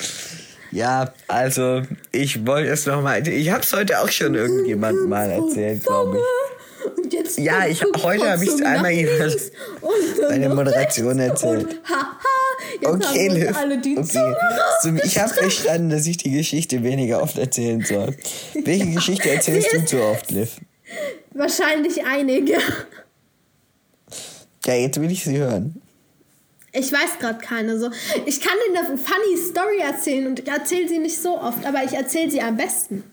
ja, 0.71 1.13
also 1.27 1.83
ich 2.13 2.47
wollte 2.47 2.71
es 2.71 2.87
nochmal. 2.87 3.27
Ich 3.27 3.51
habe 3.51 3.63
es 3.63 3.73
heute 3.73 4.01
auch 4.01 4.09
schon 4.11 4.35
irgendjemandem 4.35 5.09
mal 5.09 5.31
erzählt, 5.31 5.85
glaube 5.85 6.19
ich. 6.19 6.25
Und 7.05 7.13
jetzt 7.13 7.39
Ja, 7.39 7.67
ich- 7.67 7.83
heute 8.03 8.31
habe 8.31 8.43
ich's 8.45 8.57
Zunge 8.57 8.67
einmal 8.69 8.93
jemand 8.93 9.37
bei 10.29 10.39
der 10.39 10.55
Moderation 10.55 11.19
erzählt. 11.19 11.81
Jetzt 12.81 12.87
Okay, 12.87 13.47
haben 13.49 13.57
alle 13.57 13.79
die 13.79 13.97
Okay. 13.99 14.35
So, 14.83 14.91
ich 15.03 15.19
habe 15.19 15.33
verstanden, 15.35 15.91
dass 15.91 16.07
ich 16.07 16.17
die 16.19 16.31
Geschichte 16.31 16.83
weniger 16.83 17.23
oft 17.23 17.39
erzählen 17.39 17.83
soll. 17.85 18.15
Welche 18.65 18.87
Geschichte 18.91 19.31
erzählst 19.31 19.73
du 19.73 19.85
zu 19.85 20.03
oft, 20.03 20.31
Liv? 20.31 20.57
Wahrscheinlich 21.33 22.05
einige. 22.05 22.59
Ja, 24.67 24.75
jetzt 24.75 25.01
will 25.01 25.11
ich 25.11 25.25
sie 25.25 25.39
hören. 25.39 25.81
Ich 26.79 26.93
weiß 26.93 27.19
gerade 27.19 27.39
keine 27.45 27.79
so. 27.79 27.91
Ich 28.27 28.41
kann 28.41 28.57
dir 28.73 28.79
eine 28.79 28.97
funny 28.99 29.37
Story 29.37 29.79
erzählen 29.81 30.27
und 30.27 30.39
ich 30.41 30.49
erzähle 30.49 30.89
sie 30.89 30.99
nicht 30.99 31.21
so 31.21 31.39
oft, 31.39 31.67
aber 31.67 31.83
ich 31.85 31.93
erzähle 31.93 32.31
sie 32.31 32.41
am 32.41 32.57
besten. 32.57 33.05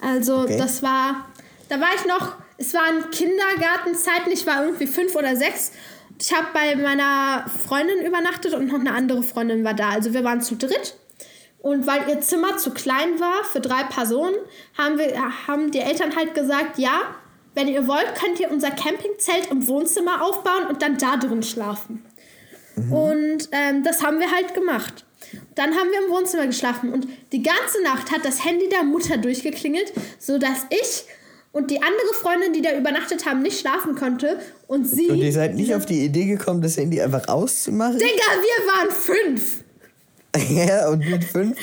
Also, 0.00 0.40
Okay. 0.40 0.56
das 0.58 0.82
war, 0.82 1.26
da 1.68 1.80
war 1.80 1.88
ich 1.96 2.04
noch, 2.06 2.34
es 2.58 2.74
waren 2.74 3.10
Kindergartenzeiten, 3.10 4.32
ich 4.32 4.46
war 4.46 4.64
irgendwie 4.64 4.86
fünf 4.86 5.14
oder 5.14 5.36
sechs. 5.36 5.72
Ich 6.20 6.32
habe 6.32 6.48
bei 6.52 6.76
meiner 6.76 7.46
Freundin 7.66 8.04
übernachtet 8.06 8.54
und 8.54 8.66
noch 8.66 8.78
eine 8.78 8.92
andere 8.92 9.22
Freundin 9.22 9.64
war 9.64 9.74
da. 9.74 9.90
Also, 9.90 10.12
wir 10.14 10.24
waren 10.24 10.40
zu 10.40 10.56
dritt. 10.56 10.94
Und 11.60 11.86
weil 11.86 12.08
ihr 12.08 12.20
Zimmer 12.20 12.56
zu 12.56 12.72
klein 12.72 13.20
war 13.20 13.44
für 13.44 13.60
drei 13.60 13.84
Personen, 13.84 14.34
haben, 14.76 14.98
wir, 14.98 15.12
haben 15.46 15.70
die 15.70 15.78
Eltern 15.78 16.14
halt 16.16 16.34
gesagt, 16.34 16.76
ja, 16.78 17.02
wenn 17.54 17.68
ihr 17.68 17.86
wollt, 17.86 18.14
könnt 18.20 18.40
ihr 18.40 18.50
unser 18.50 18.70
Campingzelt 18.72 19.48
im 19.50 19.68
Wohnzimmer 19.68 20.22
aufbauen 20.22 20.66
und 20.68 20.82
dann 20.82 20.98
da 20.98 21.16
drin 21.16 21.42
schlafen. 21.44 22.04
Und 22.76 23.48
ähm, 23.52 23.82
das 23.84 24.02
haben 24.02 24.18
wir 24.18 24.30
halt 24.30 24.54
gemacht. 24.54 25.04
Dann 25.54 25.70
haben 25.70 25.90
wir 25.90 26.06
im 26.06 26.10
Wohnzimmer 26.10 26.46
geschlafen 26.46 26.92
und 26.92 27.06
die 27.32 27.42
ganze 27.42 27.82
Nacht 27.82 28.10
hat 28.10 28.24
das 28.24 28.44
Handy 28.44 28.68
der 28.68 28.82
Mutter 28.82 29.18
durchgeklingelt, 29.18 29.92
sodass 30.18 30.66
ich 30.70 31.04
und 31.52 31.70
die 31.70 31.82
andere 31.82 32.14
Freundin, 32.14 32.54
die 32.54 32.62
da 32.62 32.76
übernachtet 32.76 33.26
haben, 33.26 33.42
nicht 33.42 33.60
schlafen 33.60 33.94
konnte. 33.94 34.40
Und 34.66 34.86
sie. 34.86 35.08
Und 35.08 35.18
ihr 35.18 35.32
seid 35.32 35.54
nicht 35.54 35.74
auf 35.74 35.84
die 35.84 36.04
Idee 36.04 36.24
gekommen, 36.24 36.62
das 36.62 36.78
Handy 36.78 37.00
einfach 37.00 37.28
auszumachen? 37.28 37.98
Digga, 37.98 38.08
wir 38.08 38.66
waren 38.66 38.90
fünf! 38.90 39.64
Ja, 40.48 40.88
und 40.88 41.06
mit 41.10 41.24
fünf 41.24 41.58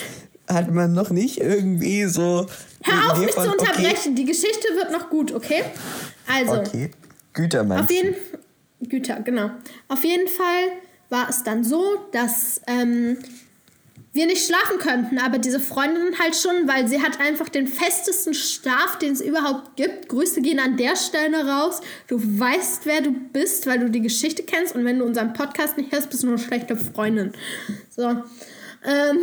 hat 0.47 0.71
man 0.71 0.93
noch 0.93 1.09
nicht 1.09 1.39
irgendwie 1.39 2.05
so. 2.05 2.45
Hör 2.83 3.13
auf, 3.13 3.17
mich 3.17 3.31
von, 3.31 3.45
zu 3.45 3.51
unterbrechen. 3.51 4.15
Die 4.15 4.25
Geschichte 4.25 4.67
wird 4.75 4.91
noch 4.91 5.09
gut, 5.09 5.31
okay? 5.31 5.63
Also. 6.27 6.51
Okay, 6.51 6.61
okay. 6.61 6.91
Güter 7.33 7.63
meinst 7.63 7.85
Auf 7.85 7.91
jeden 7.91 8.15
Güter, 8.87 9.21
genau. 9.21 9.49
Auf 9.87 10.03
jeden 10.03 10.27
Fall 10.27 10.71
war 11.09 11.29
es 11.29 11.43
dann 11.43 11.63
so, 11.63 11.83
dass 12.11 12.61
ähm, 12.67 13.17
wir 14.11 14.25
nicht 14.25 14.45
schlafen 14.45 14.79
könnten, 14.79 15.19
aber 15.19 15.37
diese 15.37 15.59
Freundin 15.59 16.17
halt 16.19 16.35
schon, 16.35 16.67
weil 16.67 16.87
sie 16.87 17.01
hat 17.01 17.19
einfach 17.19 17.47
den 17.49 17.67
festesten 17.67 18.33
Schlaf, 18.33 18.97
den 18.97 19.13
es 19.13 19.21
überhaupt 19.21 19.75
gibt. 19.75 20.09
Grüße 20.09 20.41
gehen 20.41 20.59
an 20.59 20.77
der 20.77 20.95
Stelle 20.95 21.47
raus. 21.47 21.81
Du 22.07 22.19
weißt, 22.19 22.85
wer 22.85 23.01
du 23.01 23.11
bist, 23.11 23.67
weil 23.67 23.79
du 23.79 23.89
die 23.89 24.01
Geschichte 24.01 24.43
kennst 24.43 24.75
und 24.75 24.83
wenn 24.83 24.99
du 24.99 25.05
unseren 25.05 25.33
Podcast 25.33 25.77
nicht 25.77 25.91
hörst, 25.91 26.09
bist 26.09 26.23
du 26.23 26.27
nur 26.27 26.37
eine 26.37 26.43
schlechte 26.43 26.75
Freundin. 26.75 27.33
So. 27.89 28.09
Ähm, 28.83 29.19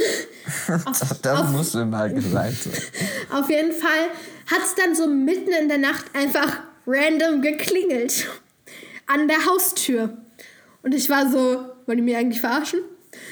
auf, 0.85 1.21
Das 1.23 1.41
auf, 1.41 1.51
musst 1.51 1.75
du 1.75 1.85
mal 1.85 2.13
gesagt 2.13 2.55
sein. 2.63 2.73
auf 3.33 3.51
jeden 3.51 3.73
Fall 3.73 4.11
hat 4.47 4.63
es 4.63 4.75
dann 4.77 4.95
so 4.95 5.09
mitten 5.09 5.51
in 5.51 5.69
der 5.69 5.79
Nacht 5.79 6.05
einfach 6.15 6.61
random 6.87 7.43
geklingelt. 7.43 8.27
An 9.07 9.29
der 9.29 9.47
Haustür. 9.47 10.17
Und 10.83 10.95
ich 10.95 11.09
war 11.09 11.31
so, 11.31 11.76
wollen 11.87 11.99
die 11.99 12.05
mich 12.05 12.17
eigentlich 12.17 12.41
verarschen? 12.41 12.81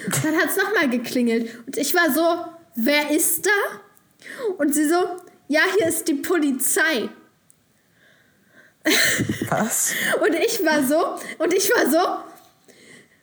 Und 0.06 0.24
dann 0.24 0.36
hat 0.36 0.50
es 0.50 0.56
nochmal 0.56 0.88
geklingelt. 0.88 1.66
Und 1.66 1.76
ich 1.76 1.94
war 1.94 2.12
so, 2.12 2.44
wer 2.74 3.10
ist 3.10 3.46
da? 3.46 3.80
Und 4.58 4.74
sie 4.74 4.88
so, 4.88 4.96
ja, 5.48 5.62
hier 5.76 5.86
ist 5.86 6.08
die 6.08 6.14
Polizei. 6.14 7.08
Was? 9.48 9.92
Und 10.20 10.34
ich 10.34 10.64
war 10.64 10.82
so, 10.84 11.18
und 11.38 11.54
ich 11.54 11.70
war 11.70 11.90
so, 11.90 12.22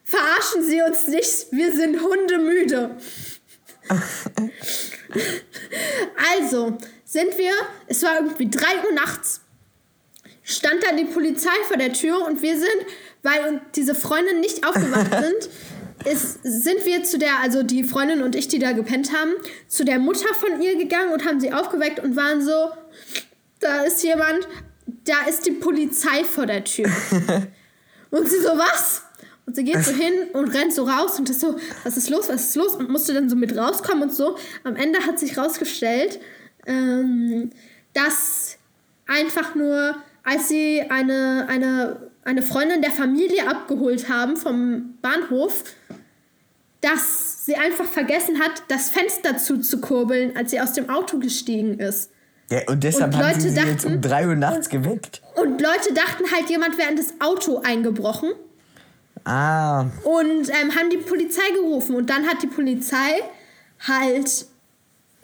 verarschen 0.03 0.63
Sie 0.63 0.81
uns 0.81 1.07
nicht, 1.07 1.51
wir 1.51 1.71
sind 1.71 2.01
hundemüde. 2.01 2.97
also 6.33 6.77
sind 7.05 7.37
wir, 7.37 7.53
es 7.87 8.01
war 8.03 8.15
irgendwie 8.15 8.49
3 8.49 8.85
Uhr 8.85 8.93
nachts, 8.93 9.41
stand 10.43 10.83
dann 10.83 10.97
die 10.97 11.05
Polizei 11.05 11.51
vor 11.67 11.77
der 11.77 11.93
Tür 11.93 12.25
und 12.25 12.41
wir 12.41 12.57
sind 12.57 12.85
weil 13.23 13.47
und 13.49 13.61
diese 13.75 13.95
Freundin 13.95 14.39
nicht 14.39 14.65
aufgewacht 14.67 15.11
sind, 15.11 15.49
ist, 16.05 16.39
sind 16.43 16.85
wir 16.85 17.03
zu 17.03 17.19
der, 17.19 17.39
also 17.41 17.63
die 17.63 17.83
Freundin 17.83 18.23
und 18.23 18.35
ich, 18.35 18.47
die 18.47 18.59
da 18.59 18.71
gepennt 18.71 19.11
haben, 19.13 19.31
zu 19.67 19.85
der 19.85 19.99
Mutter 19.99 20.33
von 20.33 20.61
ihr 20.61 20.75
gegangen 20.77 21.13
und 21.13 21.25
haben 21.25 21.39
sie 21.39 21.53
aufgeweckt 21.53 21.99
und 21.99 22.15
waren 22.15 22.41
so, 22.41 22.71
da 23.59 23.83
ist 23.83 24.03
jemand, 24.03 24.47
da 25.05 25.27
ist 25.29 25.45
die 25.45 25.51
Polizei 25.51 26.23
vor 26.23 26.45
der 26.45 26.63
Tür. 26.63 26.89
und 28.09 28.27
sie 28.27 28.39
so, 28.39 28.49
was? 28.49 29.03
Und 29.45 29.55
sie 29.55 29.63
geht 29.63 29.83
so 29.83 29.91
hin 29.91 30.13
und 30.33 30.53
rennt 30.53 30.73
so 30.73 30.85
raus 30.85 31.19
und 31.19 31.29
ist 31.29 31.41
so, 31.41 31.57
was 31.83 31.97
ist 31.97 32.09
los, 32.09 32.29
was 32.29 32.49
ist 32.49 32.55
los? 32.55 32.75
Und 32.75 32.89
musste 32.89 33.13
dann 33.13 33.29
so 33.29 33.35
mit 33.35 33.55
rauskommen 33.55 34.03
und 34.03 34.13
so. 34.13 34.37
Am 34.63 34.75
Ende 34.75 34.99
hat 34.99 35.19
sich 35.19 35.37
rausgestellt, 35.37 36.19
ähm, 36.65 37.49
dass 37.93 38.57
einfach 39.07 39.55
nur, 39.55 39.95
als 40.23 40.47
sie 40.47 40.81
eine, 40.89 41.47
eine, 41.49 42.10
eine 42.23 42.41
Freundin 42.41 42.81
der 42.81 42.91
Familie 42.91 43.47
abgeholt 43.47 44.09
haben 44.09 44.37
vom 44.37 44.97
Bahnhof, 45.01 45.63
dass 46.81 47.45
sie 47.45 47.55
einfach 47.55 47.85
vergessen 47.85 48.39
hat, 48.39 48.63
das 48.67 48.89
Fenster 48.89 49.37
zuzukurbeln, 49.37 50.35
als 50.35 50.51
sie 50.51 50.59
aus 50.59 50.73
dem 50.73 50.89
Auto 50.89 51.19
gestiegen 51.19 51.79
ist. 51.79 52.11
Ja, 52.49 52.59
und 52.67 52.83
deshalb 52.83 53.13
Und 53.13 53.23
haben 53.23 53.39
sie 53.39 53.49
sie 53.49 53.59
jetzt 53.59 53.85
um 53.85 53.93
dachten- 53.93 54.01
3 54.01 54.27
Uhr 54.27 54.35
nachts 54.35 54.67
geweckt. 54.69 55.21
Und 55.35 55.61
Leute 55.61 55.93
dachten 55.93 56.23
halt, 56.35 56.49
jemand 56.49 56.77
wäre 56.77 56.89
in 56.89 56.97
das 56.97 57.13
Auto 57.19 57.59
eingebrochen 57.63 58.31
Ah, 59.23 59.81
und 60.03 60.49
ähm, 60.49 60.75
haben 60.75 60.89
die 60.89 60.97
Polizei 60.97 61.47
gerufen. 61.53 61.95
Und 61.95 62.09
dann 62.09 62.25
hat 62.27 62.41
die 62.41 62.47
Polizei 62.47 63.21
halt 63.87 64.47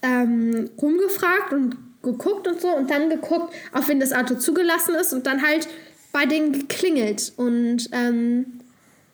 ähm, 0.04 0.70
rumgefragt 0.80 1.52
und 1.54 1.76
geguckt 2.04 2.48
und 2.48 2.62
so 2.62 2.70
und 2.70 2.92
dann 2.92 3.10
geguckt, 3.10 3.54
auf 3.74 3.88
wen 3.90 4.00
das 4.00 4.14
Auto 4.14 4.36
zugelassen 4.36 4.94
ist 4.96 5.14
und 5.14 5.26
dann 5.26 5.42
halt 5.46 5.68
bei 6.18 6.26
denen 6.26 6.52
geklingelt. 6.52 7.34
Und 7.38 7.90
ähm, 7.92 8.60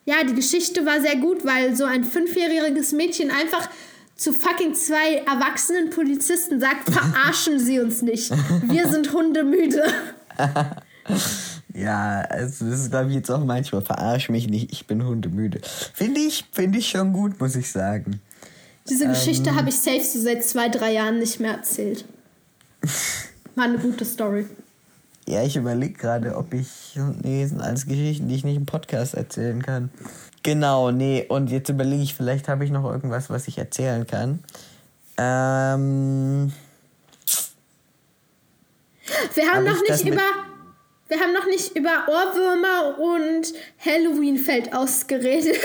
ja, 0.06 0.24
die 0.24 0.34
Geschichte 0.34 0.86
war 0.86 1.02
sehr 1.02 1.16
gut, 1.16 1.44
weil 1.44 1.76
so 1.76 1.84
ein 1.84 2.02
fünfjähriges 2.02 2.92
Mädchen 2.92 3.30
einfach 3.30 3.68
zu 4.16 4.32
fucking 4.32 4.74
zwei 4.74 5.16
erwachsenen 5.26 5.90
Polizisten 5.90 6.60
sagt, 6.60 6.90
verarschen 6.90 7.58
Sie 7.58 7.78
uns 7.78 8.00
nicht. 8.00 8.30
Wir 8.70 8.88
sind 8.88 9.12
hundemüde. 9.12 9.82
ja, 11.74 12.22
also 12.22 12.70
das 12.70 12.80
ist 12.80 12.90
glaube 12.90 13.10
ich 13.10 13.16
jetzt 13.16 13.30
auch 13.30 13.44
manchmal, 13.44 13.82
verarsch 13.82 14.30
mich 14.30 14.48
nicht, 14.48 14.72
ich 14.72 14.86
bin 14.86 15.04
hundemüde. 15.04 15.60
Finde 15.92 16.22
ich, 16.22 16.46
finde 16.52 16.78
ich 16.78 16.88
schon 16.88 17.12
gut, 17.12 17.38
muss 17.38 17.54
ich 17.54 17.70
sagen. 17.70 18.22
Diese 18.88 19.08
Geschichte 19.08 19.54
habe 19.54 19.68
ich 19.68 19.76
safe 19.76 20.02
so 20.02 20.20
seit 20.20 20.42
zwei, 20.42 20.70
drei 20.70 20.92
Jahren 20.92 21.18
nicht 21.18 21.38
mehr 21.38 21.52
erzählt. 21.52 22.06
War 23.56 23.64
eine 23.64 23.78
gute 23.78 24.06
Story. 24.06 24.46
Ja, 25.26 25.42
ich 25.42 25.56
überlege 25.56 25.94
gerade, 25.94 26.36
ob 26.36 26.52
ich. 26.52 26.98
Nee, 27.22 27.42
das 27.42 27.50
sind 27.50 27.60
alles 27.60 27.86
Geschichten, 27.86 28.28
die 28.28 28.34
ich 28.34 28.44
nicht 28.44 28.56
im 28.56 28.66
Podcast 28.66 29.14
erzählen 29.14 29.62
kann. 29.62 29.90
Genau, 30.42 30.90
nee, 30.90 31.24
und 31.26 31.50
jetzt 31.50 31.70
überlege 31.70 32.02
ich, 32.02 32.14
vielleicht 32.14 32.48
habe 32.48 32.64
ich 32.64 32.70
noch 32.70 32.84
irgendwas, 32.84 33.30
was 33.30 33.48
ich 33.48 33.56
erzählen 33.56 34.06
kann. 34.06 34.44
Ähm. 35.16 36.52
Wir 39.34 39.44
haben 39.46 39.66
Hab 39.66 39.74
noch 39.74 39.82
nicht 39.88 40.06
über. 40.06 40.22
Wir 41.08 41.20
haben 41.20 41.32
noch 41.34 41.46
nicht 41.46 41.76
über 41.76 42.06
Ohrwürmer 42.08 42.98
und 42.98 43.52
Halloween 43.78 44.38
fällt 44.38 44.74
ausgeredet. 44.74 45.58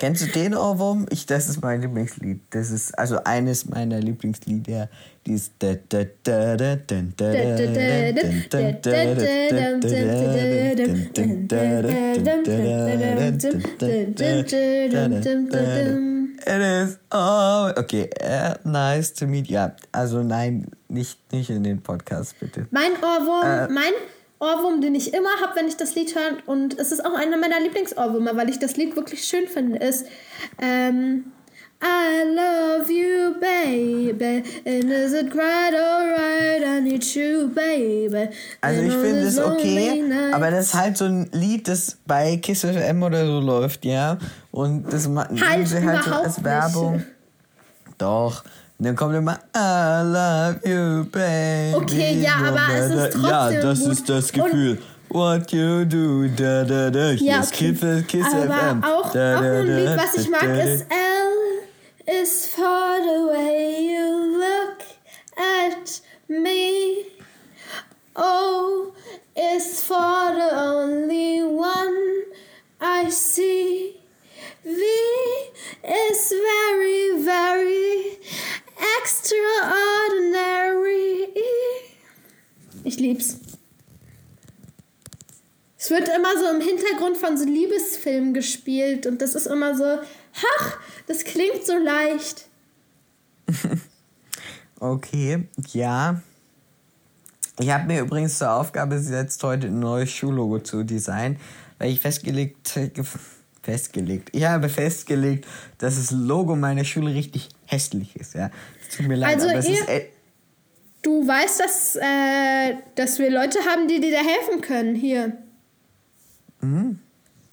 Kennst 0.00 0.22
du 0.22 0.26
den 0.26 0.54
Ohrwurm? 0.54 1.06
Ich, 1.10 1.26
das 1.26 1.48
ist 1.48 1.62
mein 1.62 1.82
Lieblingslied. 1.82 2.40
Das 2.50 2.70
ist 2.70 2.98
also 2.98 3.22
eines 3.24 3.66
meiner 3.68 4.00
Lieblingslieder. 4.00 4.88
Dieses. 5.26 5.50
It 16.46 16.60
is 16.62 16.98
all 17.10 17.74
okay. 17.76 18.08
Uh, 18.22 18.54
nice 18.64 19.12
to 19.14 19.26
meet 19.26 19.48
you. 19.48 19.54
Ja, 19.56 19.76
also 19.92 20.22
nein, 20.22 20.66
nicht, 20.88 21.18
nicht 21.32 21.50
in 21.50 21.62
den 21.64 21.82
Podcast, 21.82 22.38
bitte. 22.40 22.66
Mein 22.70 22.92
Ohrwurm, 23.02 23.44
Äh. 23.44 23.68
mein 23.72 23.92
Ohrwurm, 24.38 24.80
den 24.80 24.94
ich 24.94 25.12
immer 25.12 25.28
habe, 25.42 25.54
wenn 25.56 25.68
ich 25.68 25.76
das 25.76 25.94
Lied 25.94 26.14
höre, 26.14 26.38
und 26.46 26.78
es 26.78 26.92
ist 26.92 27.04
auch 27.04 27.14
einer 27.14 27.36
meiner 27.36 27.60
Lieblingsohrwürmer, 27.60 28.36
weil 28.36 28.48
ich 28.48 28.58
das 28.58 28.76
Lied 28.76 28.96
wirklich 28.96 29.24
schön 29.24 29.46
finde, 29.48 29.78
ist 29.78 30.06
ähm, 30.60 31.24
I 31.82 32.24
love 32.24 32.90
you, 32.90 33.34
baby, 33.40 34.42
and 34.66 34.90
is 34.92 35.14
it 35.14 35.30
quite 35.30 35.72
alright? 35.74 36.62
I 36.62 36.80
need 36.80 37.02
you, 37.14 37.48
baby. 37.54 38.28
Also 38.60 38.82
ich 38.82 38.92
finde 38.92 39.20
es 39.20 39.38
okay, 39.38 40.02
night- 40.02 40.34
aber 40.34 40.50
das 40.50 40.66
ist 40.66 40.74
halt 40.74 40.96
so 40.98 41.06
ein 41.06 41.28
Lied, 41.32 41.66
das 41.68 41.96
bei 42.06 42.36
Kiss 42.36 42.60
FM 42.64 43.02
oder 43.02 43.24
so 43.24 43.40
läuft, 43.40 43.84
ja. 43.86 44.18
Und 44.50 44.92
das 44.92 45.08
ma- 45.08 45.26
nehmen 45.30 45.48
Halt 45.48 45.68
sie 45.68 45.82
halt 45.86 46.04
so 46.04 46.10
als 46.12 46.44
Werbung. 46.44 47.02
Doch. 47.96 48.44
Und 48.78 48.86
dann 48.86 48.96
kommt 48.96 49.14
immer 49.14 49.38
I 49.56 50.02
love 50.04 50.60
you, 50.64 51.04
baby. 51.04 51.74
Okay, 51.76 52.20
ja, 52.20 52.34
aber 52.46 52.60
es 52.74 52.90
ist 52.90 53.12
trotzdem 53.12 53.24
Ja, 53.24 53.50
das 53.62 53.80
gut. 53.80 53.92
ist 53.92 54.08
das 54.08 54.32
Gefühl. 54.32 54.78
What 55.08 55.50
you 55.52 55.84
do, 55.86 56.28
da 56.36 56.62
da 56.64 56.88
da. 56.90 57.10
Ja, 57.12 57.40
okay. 57.40 57.72
Kiss, 57.74 58.06
Kiss 58.06 58.26
Aber 58.32 58.44
FM. 58.54 58.84
auch, 58.84 59.12
da, 59.12 59.38
auch 59.38 59.42
ein 59.42 59.66
Lied, 59.66 59.96
was 59.96 60.14
ich 60.22 60.30
mag, 60.30 60.42
ist 60.44 60.82
L 60.88 61.59
is 62.06 62.46
for 62.46 63.00
the 63.00 63.26
way 63.32 63.82
you 63.82 64.38
look 64.38 64.82
at 65.36 66.00
me. 66.28 67.06
O 68.16 68.92
is 69.36 69.84
for 69.84 70.32
the 70.34 70.50
only 70.52 71.42
one 71.42 72.22
I 72.80 73.10
see. 73.10 74.00
V 74.64 74.82
is 75.84 76.30
very, 76.30 77.22
very 77.22 78.18
extraordinary. 78.98 81.28
Ich 82.84 82.98
lieb's. 82.98 83.36
Es 85.78 85.90
wird 85.90 86.08
immer 86.08 86.38
so 86.38 86.46
im 86.46 86.60
Hintergrund 86.60 87.16
von 87.16 87.36
so 87.36 87.44
Liebesfilmen 87.44 88.34
gespielt 88.34 89.06
und 89.06 89.22
das 89.22 89.34
ist 89.34 89.46
immer 89.46 89.76
so, 89.76 89.98
ach, 90.34 90.78
das 91.06 91.24
klingt 91.24 91.64
so 91.64 91.76
leicht. 91.76 92.48
Okay, 94.82 95.46
ja. 95.74 96.22
Ich 97.58 97.70
habe 97.70 97.84
mir 97.86 98.00
übrigens 98.00 98.38
zur 98.38 98.50
Aufgabe 98.50 98.94
gesetzt, 98.94 99.42
heute 99.44 99.66
ein 99.66 99.78
neues 99.78 100.10
Schullogo 100.10 100.60
zu 100.60 100.84
designen, 100.84 101.36
weil 101.78 101.90
ich 101.90 102.00
festgelegt, 102.00 102.80
festgelegt, 103.62 104.30
ich 104.32 104.44
habe 104.46 104.70
festgelegt, 104.70 105.46
dass 105.76 105.96
das 105.96 106.10
Logo 106.12 106.56
meiner 106.56 106.84
Schule 106.84 107.12
richtig 107.12 107.50
hässlich 107.66 108.16
ist. 108.16 108.34
Ja, 108.34 108.50
es 108.80 108.96
tut 108.96 109.06
mir 109.06 109.16
leid, 109.16 109.34
Also 109.34 109.50
aber 109.50 109.58
es 109.58 109.68
ist 109.68 109.86
Du 111.02 111.26
weißt, 111.26 111.60
dass, 111.60 111.96
äh, 111.96 112.76
dass 112.94 113.18
wir 113.18 113.30
Leute 113.30 113.58
haben, 113.60 113.88
die 113.88 114.00
dir 114.00 114.12
da 114.12 114.18
helfen 114.18 114.60
können. 114.60 114.94
Hier. 114.94 115.36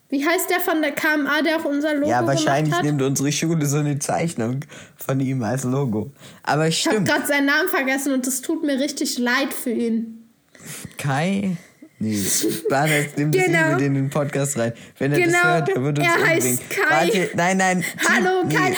Wie 0.10 0.26
heißt 0.26 0.50
der 0.50 0.60
von 0.62 0.82
der 0.82 0.92
KMA, 0.94 1.42
der 1.42 1.58
auch 1.58 1.66
unser 1.66 1.94
Logo 1.96 2.10
ja 2.10 2.26
wahrscheinlich 2.26 2.66
gemacht 2.72 2.78
hat? 2.80 2.86
nimmt 2.86 3.02
unsere 3.02 3.32
Schule 3.32 3.66
so 3.66 3.78
eine 3.78 4.00
Zeichnung 4.00 4.62
von 4.96 5.20
ihm 5.20 5.44
als 5.44 5.64
Logo. 5.66 6.12
Aber 6.44 6.68
Ich 6.68 6.86
habe 6.86 6.96
stimmt, 6.96 7.10
gerade 7.10 7.28
seinen 7.28 7.46
Namen 7.48 7.68
vergessen 7.68 8.14
und 8.14 8.26
es 8.26 8.42
tut 8.42 8.64
mir 8.64 8.80
richtig 8.80 9.18
leid 9.18 9.54
für 9.54 9.72
ihn. 9.72 10.30
Kai. 10.98 11.58
Nee, 12.00 12.24
Barnes, 12.70 13.08
nimm 13.18 13.32
das 13.32 13.44
Genau. 13.46 13.60
nicht 13.70 13.74
mit 13.78 13.86
in 13.88 13.94
den 13.96 14.10
Podcast 14.10 14.58
rein. 14.58 14.72
Wenn 15.00 15.12
er 15.14 15.18
Genau, 15.20 15.32
das 15.34 15.44
hört, 15.44 15.68
der 15.70 15.84
wird 15.84 16.00
uns 16.00 16.08
er 16.08 16.14
heißt 16.28 16.48
umbringen. 16.48 16.60
Kai. 16.70 16.90
Warte, 17.08 17.30
nein, 17.34 17.58
nein. 17.58 17.84
Hallo, 18.08 18.44
nee. 18.46 18.54
Kai. 18.56 18.68
Ding, 18.70 18.76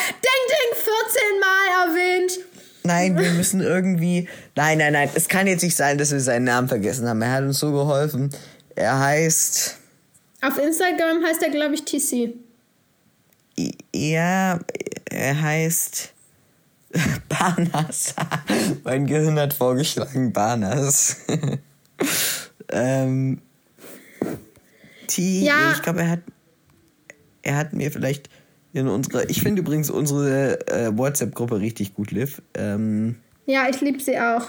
ding, 0.48 0.74
14 0.74 1.39
Mal 1.42 1.89
erwähnt. 1.89 2.39
Nein, 2.84 3.18
wir 3.20 3.30
müssen 3.32 3.60
irgendwie. 3.62 4.28
Nein, 4.56 4.78
nein, 4.78 4.94
nein. 4.94 5.10
Es 5.13 5.28
kann 5.28 5.48
jetzt 5.48 5.63
nicht 5.63 5.76
sein, 5.76 5.98
dass 5.98 6.12
wir 6.12 6.22
seinen 6.22 6.46
Namen 6.46 6.70
vergessen 6.70 7.08
haben. 7.10 7.22
Er 7.22 7.32
hat 7.34 7.44
uns 7.44 7.60
so 7.60 7.72
geholfen. 7.74 8.30
Er 8.76 8.98
heißt. 9.00 9.76
Auf 10.41 10.58
Instagram 10.58 11.23
heißt 11.25 11.43
er, 11.43 11.49
glaube 11.49 11.75
ich, 11.75 11.84
TC. 11.84 12.34
Ja, 13.93 14.60
er 15.10 15.41
heißt. 15.41 16.13
Barnas. 17.30 18.15
mein 18.84 19.06
Gehirn 19.06 19.39
hat 19.39 19.54
vorgeschlagen 19.54 20.34
Barnas. 20.34 21.18
ähm. 22.70 23.41
T. 25.07 25.41
Ja. 25.41 25.74
Ich 25.74 25.82
glaube, 25.82 26.01
er 26.01 26.09
hat. 26.09 26.22
Er 27.41 27.57
hat 27.57 27.74
mir 27.74 27.91
vielleicht 27.91 28.30
in 28.74 28.88
unserer. 28.88 29.30
Ich 29.30 29.41
finde 29.41 29.61
übrigens 29.61 29.89
unsere 29.89 30.68
äh, 30.68 30.97
WhatsApp-Gruppe 30.97 31.59
richtig 31.59 31.93
gut, 31.93 32.11
Liv. 32.11 32.41
Ähm. 32.53 33.18
Ja, 33.45 33.68
ich 33.70 33.82
liebe 33.82 33.99
sie 33.99 34.20
auch. 34.20 34.47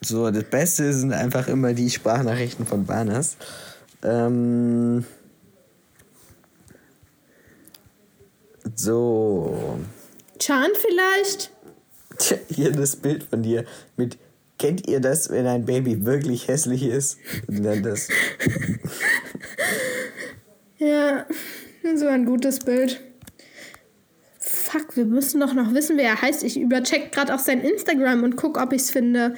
So, 0.00 0.30
das 0.30 0.44
Beste 0.44 0.92
sind 0.94 1.12
einfach 1.12 1.48
immer 1.48 1.74
die 1.74 1.90
Sprachnachrichten 1.90 2.66
von 2.66 2.86
Barnas. 2.86 3.36
Ähm, 4.02 5.04
so. 8.74 9.78
Chan 10.38 10.70
vielleicht? 10.74 11.50
Tja, 12.18 12.38
Hier 12.48 12.72
das 12.72 12.96
Bild 12.96 13.24
von 13.24 13.42
dir 13.42 13.64
mit. 13.96 14.18
Kennt 14.58 14.86
ihr 14.86 15.00
das, 15.00 15.30
wenn 15.30 15.46
ein 15.46 15.64
Baby 15.64 16.04
wirklich 16.04 16.46
hässlich 16.46 16.82
ist? 16.82 17.16
Und 17.46 17.62
dann 17.62 17.82
das. 17.82 18.08
Ja, 20.80 21.26
so 21.94 22.06
ein 22.06 22.24
gutes 22.24 22.60
Bild. 22.60 23.00
Fuck, 24.38 24.96
wir 24.96 25.04
müssen 25.04 25.40
doch 25.40 25.52
noch 25.52 25.74
wissen, 25.74 25.98
wer 25.98 26.08
er 26.08 26.22
heißt. 26.22 26.42
Ich 26.42 26.58
übercheck 26.58 27.12
gerade 27.12 27.34
auch 27.34 27.38
sein 27.38 27.60
Instagram 27.60 28.22
und 28.22 28.36
guck, 28.36 28.58
ob 28.58 28.72
ich 28.72 28.82
es 28.82 28.90
finde. 28.90 29.34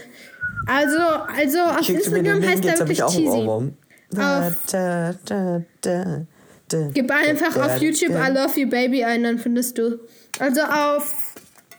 Also, 0.66 0.98
also 0.98 1.58
auf 1.58 1.88
Instagram 1.88 2.42
heißt 2.42 2.64
er 2.64 2.78
wirklich 2.78 3.00
cheesy. 3.06 3.72
Da, 4.12 4.52
da, 4.70 5.14
da, 5.24 5.62
da, 5.80 6.88
Gib 6.92 7.10
einfach 7.10 7.56
auf 7.56 7.80
YouTube. 7.80 8.10
I 8.10 8.30
love 8.30 8.58
you 8.58 8.68
baby 8.68 9.04
ein, 9.04 9.22
dann 9.22 9.38
findest 9.38 9.78
du. 9.78 10.00
Also 10.38 10.62
auf 10.62 11.34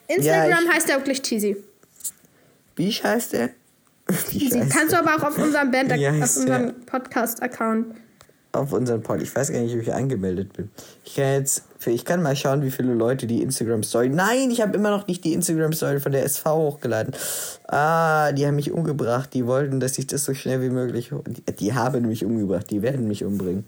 Instagram 0.08 0.68
heißt 0.72 0.90
er 0.90 0.98
wirklich 0.98 1.22
cheesy. 1.22 1.58
Wie 2.76 2.92
heißt? 2.92 3.34
Wie 4.30 4.40
cheesy. 4.40 4.70
Kannst 4.70 4.94
du 4.94 4.98
aber 4.98 5.16
auch 5.16 5.24
auf 5.30 5.38
unserem 5.38 5.72
Band, 5.72 5.94
auf 5.94 6.38
unserem 6.38 6.74
Podcast-Account. 6.86 7.96
Auf 8.54 8.72
unseren 8.72 9.02
Pod. 9.02 9.22
Ich 9.22 9.36
weiß 9.36 9.52
gar 9.52 9.60
nicht, 9.60 9.76
ob 9.76 9.82
ich 9.82 9.94
angemeldet 9.94 10.54
bin. 10.54 10.70
Ich 11.04 11.16
kann 11.16 11.34
jetzt, 11.34 11.64
ich 11.86 12.06
kann 12.06 12.22
mal 12.22 12.36
schauen, 12.36 12.62
wie 12.62 12.72
viele 12.72 12.94
Leute 12.94 13.28
die 13.28 13.42
Instagram 13.42 13.84
Story. 13.84 14.10
Nein, 14.10 14.52
ich 14.52 14.62
habe 14.62 14.78
immer 14.78 14.92
noch 14.92 15.08
nicht 15.08 15.24
die 15.26 15.34
Instagram 15.34 15.74
Story 15.74 16.00
von 16.00 16.12
der 16.12 16.24
SV 16.24 16.56
hochgeladen. 16.56 17.14
Ah, 17.68 18.32
die 18.32 18.46
haben 18.46 18.56
mich 18.56 18.72
umgebracht. 18.72 19.34
Die 19.34 19.48
wollten, 19.48 19.80
dass 19.80 19.98
ich 19.98 20.08
das 20.08 20.24
so 20.24 20.34
schnell 20.36 20.62
wie 20.62 20.70
möglich. 20.70 21.12
Die, 21.28 21.56
die 21.56 21.74
haben 21.74 22.08
mich 22.08 22.24
umgebracht. 22.24 22.70
Die 22.70 22.84
werden 22.84 23.08
mich 23.08 23.24
umbringen. 23.24 23.66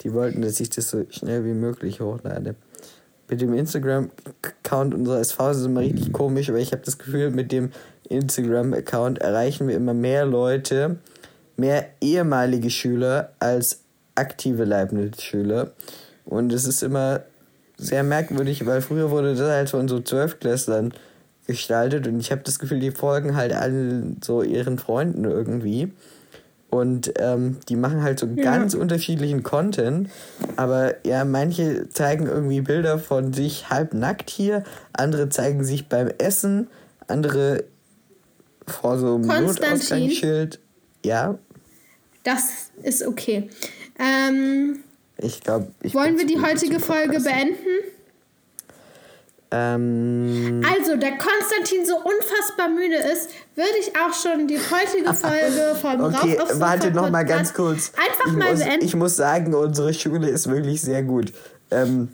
Die 0.00 0.12
wollten, 0.14 0.42
dass 0.42 0.58
ich 0.58 0.70
das 0.70 0.88
so 0.88 1.04
schnell 1.10 1.44
wie 1.44 1.52
möglich 1.52 2.00
hochlade. 2.00 2.54
Mit 3.28 3.40
dem 3.40 3.54
Instagram-Account 3.54 4.94
unserer 4.94 5.20
SV 5.20 5.50
ist 5.50 5.56
es 5.58 5.66
immer 5.66 5.80
richtig 5.80 6.12
komisch, 6.12 6.50
aber 6.50 6.58
ich 6.58 6.72
habe 6.72 6.82
das 6.84 6.98
Gefühl, 6.98 7.30
mit 7.30 7.52
dem 7.52 7.70
Instagram-Account 8.08 9.18
erreichen 9.18 9.66
wir 9.66 9.76
immer 9.76 9.94
mehr 9.94 10.26
Leute, 10.26 10.96
mehr 11.56 11.88
ehemalige 12.02 12.68
Schüler 12.68 13.32
als 13.38 13.83
aktive 14.14 14.64
Leibniz-Schüler. 14.64 15.72
Und 16.24 16.52
es 16.52 16.66
ist 16.66 16.82
immer 16.82 17.22
sehr 17.76 18.02
merkwürdig, 18.02 18.66
weil 18.66 18.80
früher 18.80 19.10
wurde 19.10 19.34
das 19.34 19.48
halt 19.48 19.70
von 19.70 19.88
so 19.88 20.00
Zwölfklässlern 20.00 20.94
gestaltet 21.46 22.06
und 22.06 22.20
ich 22.20 22.32
habe 22.32 22.42
das 22.42 22.58
Gefühl, 22.58 22.80
die 22.80 22.90
folgen 22.90 23.36
halt 23.36 23.52
allen 23.52 24.18
so 24.24 24.42
ihren 24.42 24.78
Freunden 24.78 25.24
irgendwie. 25.24 25.92
Und 26.70 27.12
ähm, 27.20 27.58
die 27.68 27.76
machen 27.76 28.02
halt 28.02 28.18
so 28.18 28.26
ganz 28.34 28.74
unterschiedlichen 28.74 29.44
Content. 29.44 30.10
Aber 30.56 30.94
ja, 31.06 31.24
manche 31.24 31.88
zeigen 31.88 32.26
irgendwie 32.26 32.62
Bilder 32.62 32.98
von 32.98 33.32
sich 33.32 33.70
halb 33.70 33.94
nackt 33.94 34.28
hier, 34.28 34.64
andere 34.92 35.28
zeigen 35.28 35.62
sich 35.62 35.88
beim 35.88 36.08
Essen, 36.18 36.66
andere 37.06 37.62
vor 38.66 38.98
so 38.98 39.14
einem. 39.14 39.26
Notausgangsschild. 39.26 40.58
Ja, 41.04 41.38
Das 42.24 42.70
ist 42.82 43.06
okay. 43.06 43.48
Ähm, 43.98 44.80
ich 45.18 45.40
glaube, 45.40 45.68
ich 45.82 45.94
wollen 45.94 46.18
wir 46.18 46.26
die 46.26 46.40
heutige 46.40 46.80
Folge 46.80 47.20
beenden? 47.20 47.56
Ähm, 49.50 50.62
Also, 50.68 50.96
da 50.96 51.10
Konstantin 51.10 51.86
so 51.86 51.96
unfassbar 51.96 52.68
müde 52.68 52.96
ist, 52.96 53.30
würde 53.54 53.70
ich 53.78 53.92
auch 53.96 54.12
schon 54.12 54.48
die 54.48 54.58
heutige 54.58 55.14
Folge 55.14 55.76
vom 55.80 56.00
okay, 56.04 56.36
Rauf 56.38 56.48
Sofa 56.48 56.60
warte 56.60 56.90
noch 56.90 57.10
mal 57.10 57.24
ganz 57.24 57.54
kurz. 57.54 57.92
Einfach 57.96 58.26
ich 58.26 58.32
mal 58.32 58.50
muss, 58.50 58.60
beenden. 58.60 58.84
Ich 58.84 58.96
muss 58.96 59.16
sagen, 59.16 59.54
unsere 59.54 59.94
Schule 59.94 60.28
ist 60.28 60.48
wirklich 60.48 60.80
sehr 60.80 61.04
gut. 61.04 61.32
Ähm, 61.70 62.08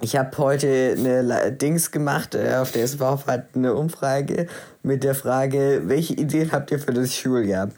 ich 0.00 0.16
habe 0.16 0.36
heute 0.38 0.94
eine 0.96 1.52
Dings 1.52 1.90
gemacht, 1.90 2.34
äh, 2.34 2.56
auf 2.56 2.72
der 2.72 2.86
SWAF 2.86 3.26
hat 3.26 3.48
eine 3.54 3.74
Umfrage 3.74 4.46
mit 4.82 5.02
der 5.02 5.14
Frage, 5.14 5.82
welche 5.86 6.14
Ideen 6.14 6.52
habt 6.52 6.70
ihr 6.70 6.78
für 6.78 6.92
das 6.92 7.14
Schuljahr? 7.14 7.68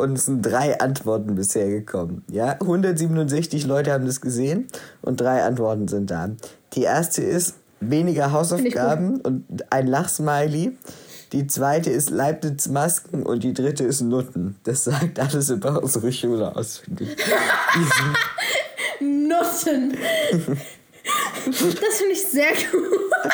Und 0.00 0.16
es 0.16 0.26
sind 0.26 0.42
drei 0.42 0.78
Antworten 0.78 1.34
bisher 1.34 1.68
gekommen. 1.68 2.22
Ja, 2.30 2.52
167 2.52 3.66
Leute 3.66 3.92
haben 3.92 4.06
das 4.06 4.20
gesehen 4.20 4.68
und 5.02 5.20
drei 5.20 5.42
Antworten 5.42 5.88
sind 5.88 6.12
da. 6.12 6.30
Die 6.74 6.82
erste 6.82 7.20
ist 7.20 7.56
weniger 7.80 8.30
Hausaufgaben 8.30 9.20
und 9.20 9.44
ein 9.70 9.88
Lachsmiley. 9.88 10.78
Die 11.32 11.48
zweite 11.48 11.90
ist 11.90 12.10
Leibniz 12.10 12.68
Masken 12.68 13.24
und 13.24 13.42
die 13.42 13.52
dritte 13.52 13.82
ist 13.82 14.00
Nutten. 14.00 14.54
Das 14.62 14.84
sagt 14.84 15.18
alles 15.18 15.50
über 15.50 15.82
unsere 15.82 16.12
Schule 16.12 16.54
aus, 16.54 16.78
finde 16.78 17.02
ich. 17.02 17.16
Nutten. 19.00 19.96
das 21.44 21.56
finde 21.58 22.12
ich 22.12 22.24
sehr 22.24 22.52
gut. 22.70 23.32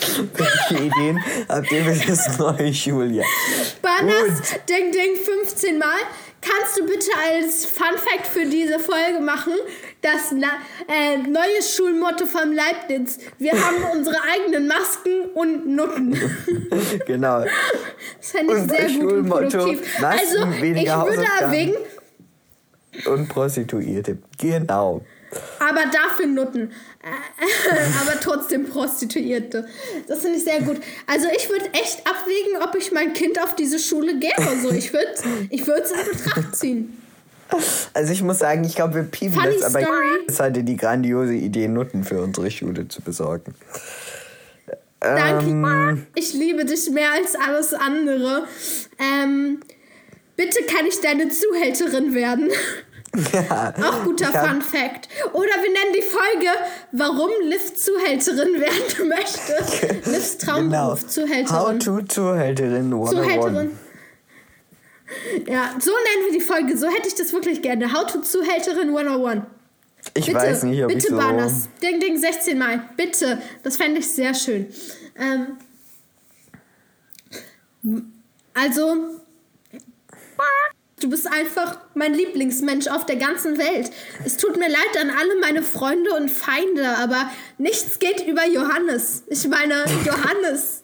Welche 0.00 0.84
Ideen 0.84 1.18
habt 1.48 1.70
ihr 1.70 1.84
für 1.84 2.06
das 2.08 2.38
neue 2.38 2.72
Schuljahr? 2.72 3.26
Banas, 3.82 4.40
Ding 4.68 4.92
Ding 4.92 5.16
15 5.16 5.78
Mal. 5.78 5.98
Kannst 6.42 6.78
du 6.78 6.86
bitte 6.86 7.10
als 7.22 7.66
Fun 7.66 7.98
Fact 7.98 8.26
für 8.26 8.46
diese 8.46 8.78
Folge 8.78 9.20
machen, 9.20 9.52
das 10.00 10.32
äh, 10.32 11.18
neue 11.18 11.62
Schulmotto 11.62 12.24
vom 12.24 12.52
Leibniz. 12.52 13.18
Wir 13.38 13.52
haben 13.52 13.76
unsere 13.92 14.16
eigenen 14.34 14.66
Masken 14.66 15.26
und 15.34 15.66
Nutten. 15.66 16.18
Genau. 17.06 17.44
Das 18.18 18.30
fände 18.30 18.54
ich 18.54 18.62
Unser 18.62 18.76
sehr 18.76 18.88
gut 18.88 19.02
und 19.02 19.10
Schulmotto, 19.10 19.58
produktiv. 19.58 20.00
Masken, 20.00 20.20
Also, 20.20 20.64
ich 20.64 20.86
würde 20.88 21.26
erwägen, 21.40 21.76
Und 23.06 23.28
Prostituierte. 23.28 24.18
Genau. 24.38 25.02
Aber 25.58 25.82
dafür 25.92 26.26
Nutten. 26.26 26.72
Äh, 27.02 27.76
aber 28.00 28.20
trotzdem 28.20 28.66
Prostituierte. 28.66 29.66
Das 30.06 30.20
finde 30.20 30.38
ich 30.38 30.44
sehr 30.44 30.60
gut. 30.60 30.80
Also 31.06 31.28
ich 31.36 31.48
würde 31.48 31.66
echt 31.72 32.06
abwägen, 32.06 32.62
ob 32.62 32.74
ich 32.76 32.92
mein 32.92 33.12
Kind 33.12 33.40
auf 33.42 33.54
diese 33.54 33.78
Schule 33.78 34.18
gebe. 34.18 34.42
So, 34.62 34.70
ich 34.70 34.92
würde 34.92 35.14
ich 35.50 35.62
es 35.62 35.90
in 35.90 36.18
Betracht 36.18 36.56
ziehen. 36.56 36.96
Also 37.94 38.12
ich 38.12 38.22
muss 38.22 38.38
sagen, 38.38 38.64
ich 38.64 38.76
glaube, 38.76 38.94
wir 38.94 39.02
piepen 39.02 39.40
Funny 39.40 39.56
das, 39.60 39.74
aber 39.74 39.84
story. 39.84 40.24
es 40.28 40.38
hatte 40.38 40.62
die 40.62 40.76
grandiose 40.76 41.34
Idee, 41.34 41.66
Nutten 41.68 42.04
für 42.04 42.20
unsere 42.22 42.50
Schule 42.50 42.86
zu 42.86 43.02
besorgen. 43.02 43.54
Danke. 45.00 45.46
Ähm, 45.46 46.06
Ich 46.14 46.34
liebe 46.34 46.64
dich 46.64 46.90
mehr 46.90 47.12
als 47.12 47.34
alles 47.34 47.72
andere. 47.74 48.46
Ähm, 48.98 49.60
bitte 50.36 50.62
kann 50.64 50.86
ich 50.86 51.00
deine 51.00 51.28
Zuhälterin 51.28 52.14
werden. 52.14 52.50
ja. 53.32 53.74
Auch 53.82 54.04
guter 54.04 54.26
Fun 54.32 54.62
Fact. 54.62 55.08
Oder 55.32 55.50
wir 55.62 55.72
nennen 55.72 55.94
die 55.96 56.02
Folge, 56.02 56.48
warum 56.92 57.30
Liv 57.42 57.74
Zuhälterin 57.74 58.60
werden 58.60 59.08
möchte. 59.08 60.10
Livs 60.10 60.38
Genau. 60.38 60.52
Traumberuf, 60.52 61.02
How 61.02 61.08
Zuhälterin. 61.08 61.80
to 61.80 62.02
Zuhälterin 62.02 62.92
101. 62.92 63.10
Zuhälterin. 63.10 63.78
Ja, 65.48 65.74
so 65.80 65.90
nennen 65.90 66.26
wir 66.26 66.38
die 66.38 66.44
Folge. 66.44 66.76
So 66.76 66.86
hätte 66.88 67.08
ich 67.08 67.16
das 67.16 67.32
wirklich 67.32 67.62
gerne. 67.62 67.92
How 67.92 68.06
to 68.06 68.20
Zuhälterin 68.20 68.96
101. 68.96 69.42
Ich 70.14 70.26
Bitte, 70.26 70.38
weiß 70.38 70.62
nicht, 70.64 70.82
ob 70.82 70.88
bitte 70.88 70.98
ich 71.00 71.06
so... 71.08 71.16
Banas. 71.16 71.68
Ding, 71.82 72.00
ding, 72.00 72.16
16 72.16 72.56
Mal. 72.58 72.88
Bitte. 72.96 73.42
Das 73.62 73.76
fände 73.76 73.98
ich 74.00 74.08
sehr 74.08 74.32
schön. 74.34 74.66
Ähm, 75.16 75.58
also, 78.54 79.20
du 81.00 81.10
bist 81.10 81.26
einfach 81.26 81.78
mein 81.94 82.14
Lieblingsmensch 82.14 82.88
auf 82.88 83.06
der 83.06 83.16
ganzen 83.16 83.58
Welt. 83.58 83.90
Es 84.24 84.36
tut 84.36 84.56
mir 84.56 84.68
leid 84.68 85.00
an 85.00 85.10
alle 85.10 85.40
meine 85.40 85.62
Freunde 85.62 86.12
und 86.14 86.30
Feinde, 86.30 86.96
aber 86.98 87.30
nichts 87.58 87.98
geht 87.98 88.26
über 88.26 88.46
Johannes. 88.46 89.24
Ich 89.28 89.48
meine, 89.48 89.84
Johannes, 90.04 90.82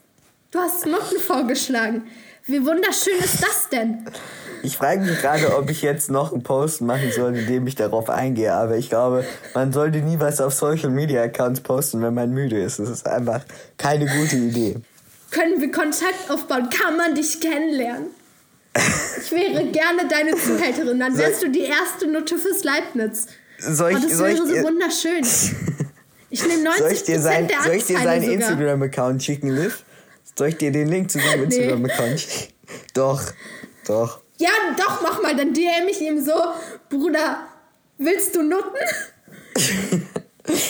du 0.50 0.58
hast 0.58 0.86
Nutten 0.86 1.18
vorgeschlagen. 1.20 2.04
Wie 2.44 2.64
wunderschön 2.64 3.18
ist 3.18 3.42
das 3.42 3.68
denn? 3.70 4.04
Ich 4.62 4.76
frage 4.76 5.00
mich 5.00 5.20
gerade, 5.20 5.56
ob 5.56 5.68
ich 5.68 5.82
jetzt 5.82 6.10
noch 6.10 6.32
einen 6.32 6.42
Post 6.42 6.80
machen 6.80 7.10
soll, 7.12 7.36
in 7.36 7.46
dem 7.46 7.66
ich 7.66 7.74
darauf 7.74 8.08
eingehe. 8.08 8.52
Aber 8.52 8.76
ich 8.76 8.88
glaube, 8.88 9.24
man 9.54 9.72
sollte 9.72 9.98
nie 9.98 10.18
was 10.18 10.40
auf 10.40 10.54
Social 10.54 10.90
Media 10.90 11.22
Accounts 11.22 11.60
posten, 11.60 12.02
wenn 12.02 12.14
man 12.14 12.30
müde 12.30 12.60
ist. 12.62 12.78
Das 12.78 12.88
ist 12.88 13.06
einfach 13.06 13.42
keine 13.78 14.06
gute 14.06 14.36
Idee. 14.36 14.76
Können 15.32 15.60
wir 15.60 15.72
Kontakt 15.72 16.30
aufbauen? 16.30 16.70
Kann 16.70 16.96
man 16.96 17.14
dich 17.14 17.40
kennenlernen? 17.40 18.06
Ich 19.22 19.30
wäre 19.32 19.64
gerne 19.66 20.06
deine 20.08 20.36
Zuhälterin. 20.36 21.00
Dann 21.00 21.16
wärst 21.16 21.42
du 21.42 21.48
die 21.50 21.62
erste 21.62 22.06
Nutte 22.06 22.38
fürs 22.38 22.62
Leibniz. 22.64 23.26
Soll 23.58 23.94
Oh, 23.94 23.96
ich, 23.98 24.04
das 24.04 24.18
soll 24.18 24.28
ich, 24.30 24.36
wäre 24.38 24.46
so 24.48 24.54
dir- 24.54 24.62
wunderschön. 24.64 25.26
Ich 26.30 26.46
nehme 26.46 26.68
90% 26.68 26.78
soll 26.78 26.92
ich 26.92 27.02
dir, 27.04 27.20
sein, 27.20 27.48
der 27.48 27.62
soll 27.62 27.74
ich 27.74 27.84
dir 27.86 27.98
seinen. 27.98 28.30
Instagram-Account 28.30 29.22
schicken, 29.22 29.48
Liv? 29.50 29.84
Soll 30.36 30.48
ich 30.48 30.56
dir 30.58 30.70
den 30.72 30.88
Link 30.88 31.10
zu 31.10 31.18
seinem 31.18 31.48
Nee. 31.48 31.56
Instagram-Account 31.56 32.20
schicken? 32.20 32.52
Doch, 32.94 33.22
doch. 33.86 34.20
Ja, 34.38 34.50
doch, 34.76 35.00
mach 35.02 35.22
mal. 35.22 35.34
Dann 35.34 35.54
DM 35.54 35.88
ich 35.88 36.00
ihm 36.02 36.22
so, 36.22 36.34
Bruder, 36.90 37.46
willst 37.98 38.34
du 38.36 38.42
Nutten? 38.42 38.76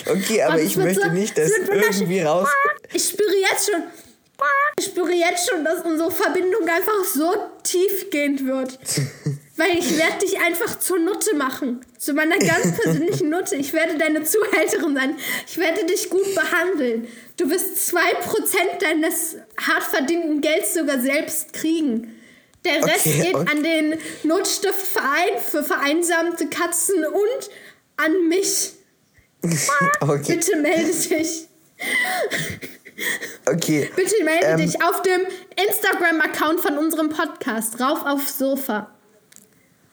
Okay, 0.08 0.42
aber 0.42 0.54
Oh, 0.54 0.56
das 0.56 0.66
ich 0.66 0.76
möchte 0.78 1.02
so- 1.02 1.10
nicht, 1.10 1.36
das 1.36 1.50
dass 1.50 1.68
irgendwie 2.00 2.20
raus... 2.22 2.48
Ich 2.94 3.08
spüre 3.10 3.34
jetzt 3.50 3.70
schon, 3.70 3.82
ich 4.78 4.86
spüre 4.86 5.12
jetzt 5.12 5.48
schon, 5.48 5.64
dass 5.64 5.84
unsere 5.84 6.10
Verbindung 6.10 6.68
einfach 6.68 7.04
so 7.04 7.34
tiefgehend 7.62 8.46
wird. 8.46 8.78
Weil 9.56 9.78
ich 9.78 9.96
werde 9.96 10.18
dich 10.18 10.38
einfach 10.38 10.78
zur 10.78 10.98
Nutte 10.98 11.34
machen. 11.34 11.80
Zu 11.98 12.12
meiner 12.12 12.38
ganz 12.38 12.78
persönlichen 12.78 13.30
Nutte. 13.30 13.56
Ich 13.56 13.72
werde 13.72 13.96
deine 13.96 14.22
Zuhälterin 14.22 14.94
sein. 14.94 15.16
Ich 15.46 15.56
werde 15.56 15.86
dich 15.86 16.10
gut 16.10 16.34
behandeln. 16.34 17.08
Du 17.38 17.48
wirst 17.48 17.94
2% 17.94 17.96
deines 18.80 19.36
hart 19.58 19.82
verdienten 19.82 20.42
Gelds 20.42 20.74
sogar 20.74 21.00
selbst 21.00 21.54
kriegen. 21.54 22.20
Der 22.66 22.84
Rest 22.84 23.06
Okay, 23.06 23.22
geht 23.22 23.34
an 23.34 23.62
den 23.62 23.98
Notstiftverein 24.24 25.38
für 25.42 25.62
vereinsamte 25.62 26.48
Katzen 26.48 27.04
und 27.04 27.50
an 27.96 28.28
mich. 28.28 28.72
Okay. 30.00 30.36
Bitte 30.36 30.56
melde 30.56 30.92
dich. 30.92 31.48
Okay. 33.46 33.90
Bitte 33.94 34.24
melde 34.24 34.46
Ähm, 34.46 34.56
dich 34.58 34.82
auf 34.82 35.02
dem 35.02 35.20
Instagram-Account 35.68 36.60
von 36.60 36.78
unserem 36.78 37.10
Podcast. 37.10 37.80
Rauf 37.80 38.04
aufs 38.06 38.38
Sofa. 38.38 38.90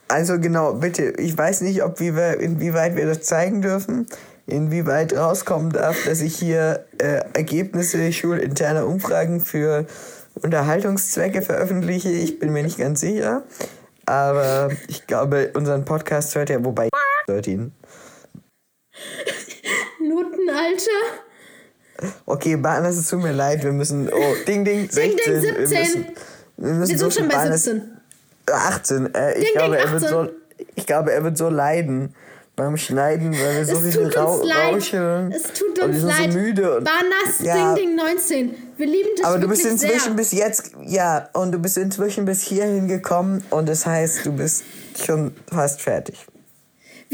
Also 0.08 0.38
genau, 0.38 0.74
bitte, 0.74 1.14
ich 1.18 1.36
weiß 1.36 1.62
nicht, 1.62 1.82
ob 1.82 2.00
wie 2.00 2.14
wir, 2.14 2.38
inwieweit 2.40 2.96
wir 2.96 3.06
das 3.06 3.22
zeigen 3.22 3.62
dürfen, 3.62 4.06
inwieweit 4.46 5.16
rauskommen 5.16 5.70
darf, 5.70 6.04
dass 6.04 6.20
ich 6.20 6.36
hier 6.36 6.84
äh, 6.98 7.22
Ergebnisse 7.32 8.12
schulinterner 8.12 8.86
Umfragen 8.86 9.40
für 9.40 9.86
Unterhaltungszwecke 10.42 11.42
veröffentliche. 11.42 12.10
Ich 12.10 12.38
bin 12.38 12.52
mir 12.52 12.62
nicht 12.62 12.78
ganz 12.78 13.00
sicher. 13.00 13.44
Aber 14.06 14.70
ich 14.88 15.06
glaube, 15.06 15.52
unseren 15.54 15.84
Podcast 15.86 16.34
hört 16.34 16.50
ja, 16.50 16.62
wobei 16.62 16.90
hört 17.26 17.46
ihn. 17.46 17.72
Nuten, 20.00 20.50
Alter. 20.50 21.23
Okay, 22.26 22.56
Bahners, 22.56 22.96
es 22.96 23.08
tut 23.08 23.22
mir 23.22 23.32
leid, 23.32 23.62
wir 23.62 23.72
müssen. 23.72 24.08
Oh, 24.12 24.34
Ding, 24.46 24.64
Ding, 24.64 24.88
16. 24.90 25.12
Ding, 25.16 25.16
Wir 25.16 25.40
17. 25.68 25.78
müssen, 25.78 26.06
wir 26.56 26.72
müssen 26.74 26.90
Wir 26.92 26.98
so 26.98 27.10
sind 27.10 27.12
schon 27.14 27.30
viel 27.30 27.38
bei 27.38 27.44
Bahners- 27.44 27.64
17. 27.64 27.90
18. 28.50 29.14
Äh, 29.14 29.32
ich, 29.38 29.44
Ding, 29.44 29.52
glaube, 29.54 29.76
Ding, 29.76 29.84
er 29.86 29.92
wird 29.92 30.04
18. 30.04 30.08
so, 30.08 30.28
ich 30.74 30.86
glaube, 30.86 31.12
er 31.12 31.24
wird 31.24 31.38
so 31.38 31.48
leiden 31.48 32.14
beim 32.56 32.76
Schneiden, 32.76 33.32
weil 33.32 33.56
wir 33.56 33.64
so 33.64 33.76
Es 33.78 33.94
viele 33.94 34.10
tut 34.10 34.16
Rau 34.16 34.34
uns 34.36 34.44
leid. 34.48 34.74
Rauscheln. 34.74 35.32
Es 35.32 35.42
tut 35.52 35.78
und 35.78 35.84
uns 35.86 35.94
wir 35.94 36.00
sind 36.00 36.08
leid. 36.08 36.32
so 36.32 36.38
müde. 36.38 36.76
Und, 36.78 36.84
Banas 36.84 37.40
Ja. 37.40 37.74
Ding 37.74 37.86
Ding 37.86 37.96
19. 37.96 38.54
Wir 38.76 38.86
lieben 38.86 39.08
dich 39.16 39.24
aber 39.24 39.38
du 39.38 39.48
bist 39.48 39.64
inzwischen 39.64 40.00
sehr. 40.00 40.14
bis 40.14 40.32
jetzt, 40.32 40.72
ja, 40.84 41.28
und 41.32 41.52
du 41.52 41.58
bist 41.58 41.76
inzwischen 41.78 42.24
bis 42.26 42.42
hierhin 42.42 42.86
gekommen 42.88 43.42
und 43.50 43.68
das 43.68 43.86
heißt, 43.86 44.26
du 44.26 44.32
bist 44.32 44.62
schon 45.04 45.32
fast 45.52 45.80
fertig. 45.80 46.26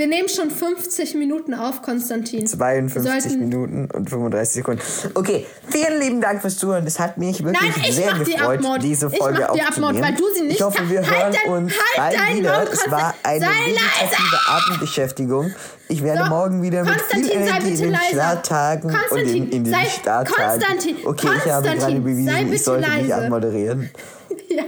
Wir 0.01 0.07
nehmen 0.07 0.31
schon 0.31 0.51
50 0.51 1.15
Minuten 1.15 1.53
auf, 1.53 1.83
Konstantin. 1.83 2.47
52 2.47 2.95
Wir 3.05 3.21
sollten- 3.21 3.39
Minuten 3.39 3.87
und 3.93 4.09
35 4.09 4.55
Sekunden. 4.55 4.81
Okay, 5.13 5.45
vielen 5.69 6.01
lieben 6.01 6.23
Dank 6.23 6.41
fürs 6.41 6.57
Zuhören. 6.57 6.87
Das 6.87 6.99
hat 6.99 7.19
mich 7.19 7.45
wirklich 7.45 7.61
Nein, 7.61 7.85
ich 7.87 7.95
sehr 7.97 8.15
die 8.15 8.25
gefreut, 8.33 8.61
Abmod. 8.61 8.83
diese 8.83 9.09
Ich 9.13 9.19
Folge 9.19 9.41
mach 9.47 9.53
die 9.53 9.61
aufzunehmen. 9.63 9.85
Abmod, 9.99 10.03
weil 10.03 10.15
du 10.15 10.25
sie 10.35 10.43
nicht 10.45 10.57
Ich 10.57 10.63
hoffe, 10.63 10.89
wir 10.89 11.03
kann- 11.03 11.11
hören 11.11 11.35
Halt 11.37 11.47
uns 11.49 11.73
halt 11.99 12.17
bald 12.17 12.35
wieder. 12.39 12.59
Mund, 12.61 12.71
Es 12.73 12.91
war 12.91 13.15
eine 13.25 13.41
meditative! 13.45 14.39
Abendbeschäftigung. 14.49 15.53
Ich 15.89 16.03
werde 16.03 16.23
So, 16.25 16.29
morgen 16.31 16.63
wieder 16.63 16.83
mit 16.83 16.93
viel 16.95 17.01
Konstantin, 17.03 17.41
Energie 17.43 17.69
in 17.85 17.93
den. 17.93 17.97
Starttagen 18.11 18.85
und 18.85 18.91
in, 18.95 18.99
Konstantin, 19.07 19.51
in 19.51 19.65
den 19.65 19.71
sei- 19.75 19.85
Starttagen. 19.85 20.33
Konstantin, 20.35 20.97
okay, 21.05 21.27
ich 21.27 21.31
habe 21.43 21.45
gerade 21.45 21.69
Konstantin, 21.69 22.05
bewiesen, 22.05 22.53
ich 22.55 22.63
sollte 22.65 22.89
mich 22.89 23.01
leise. 23.09 23.15
anmoderieren. 23.17 23.91
Ja. 24.49 24.65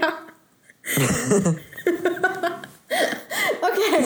okay. 3.62 4.04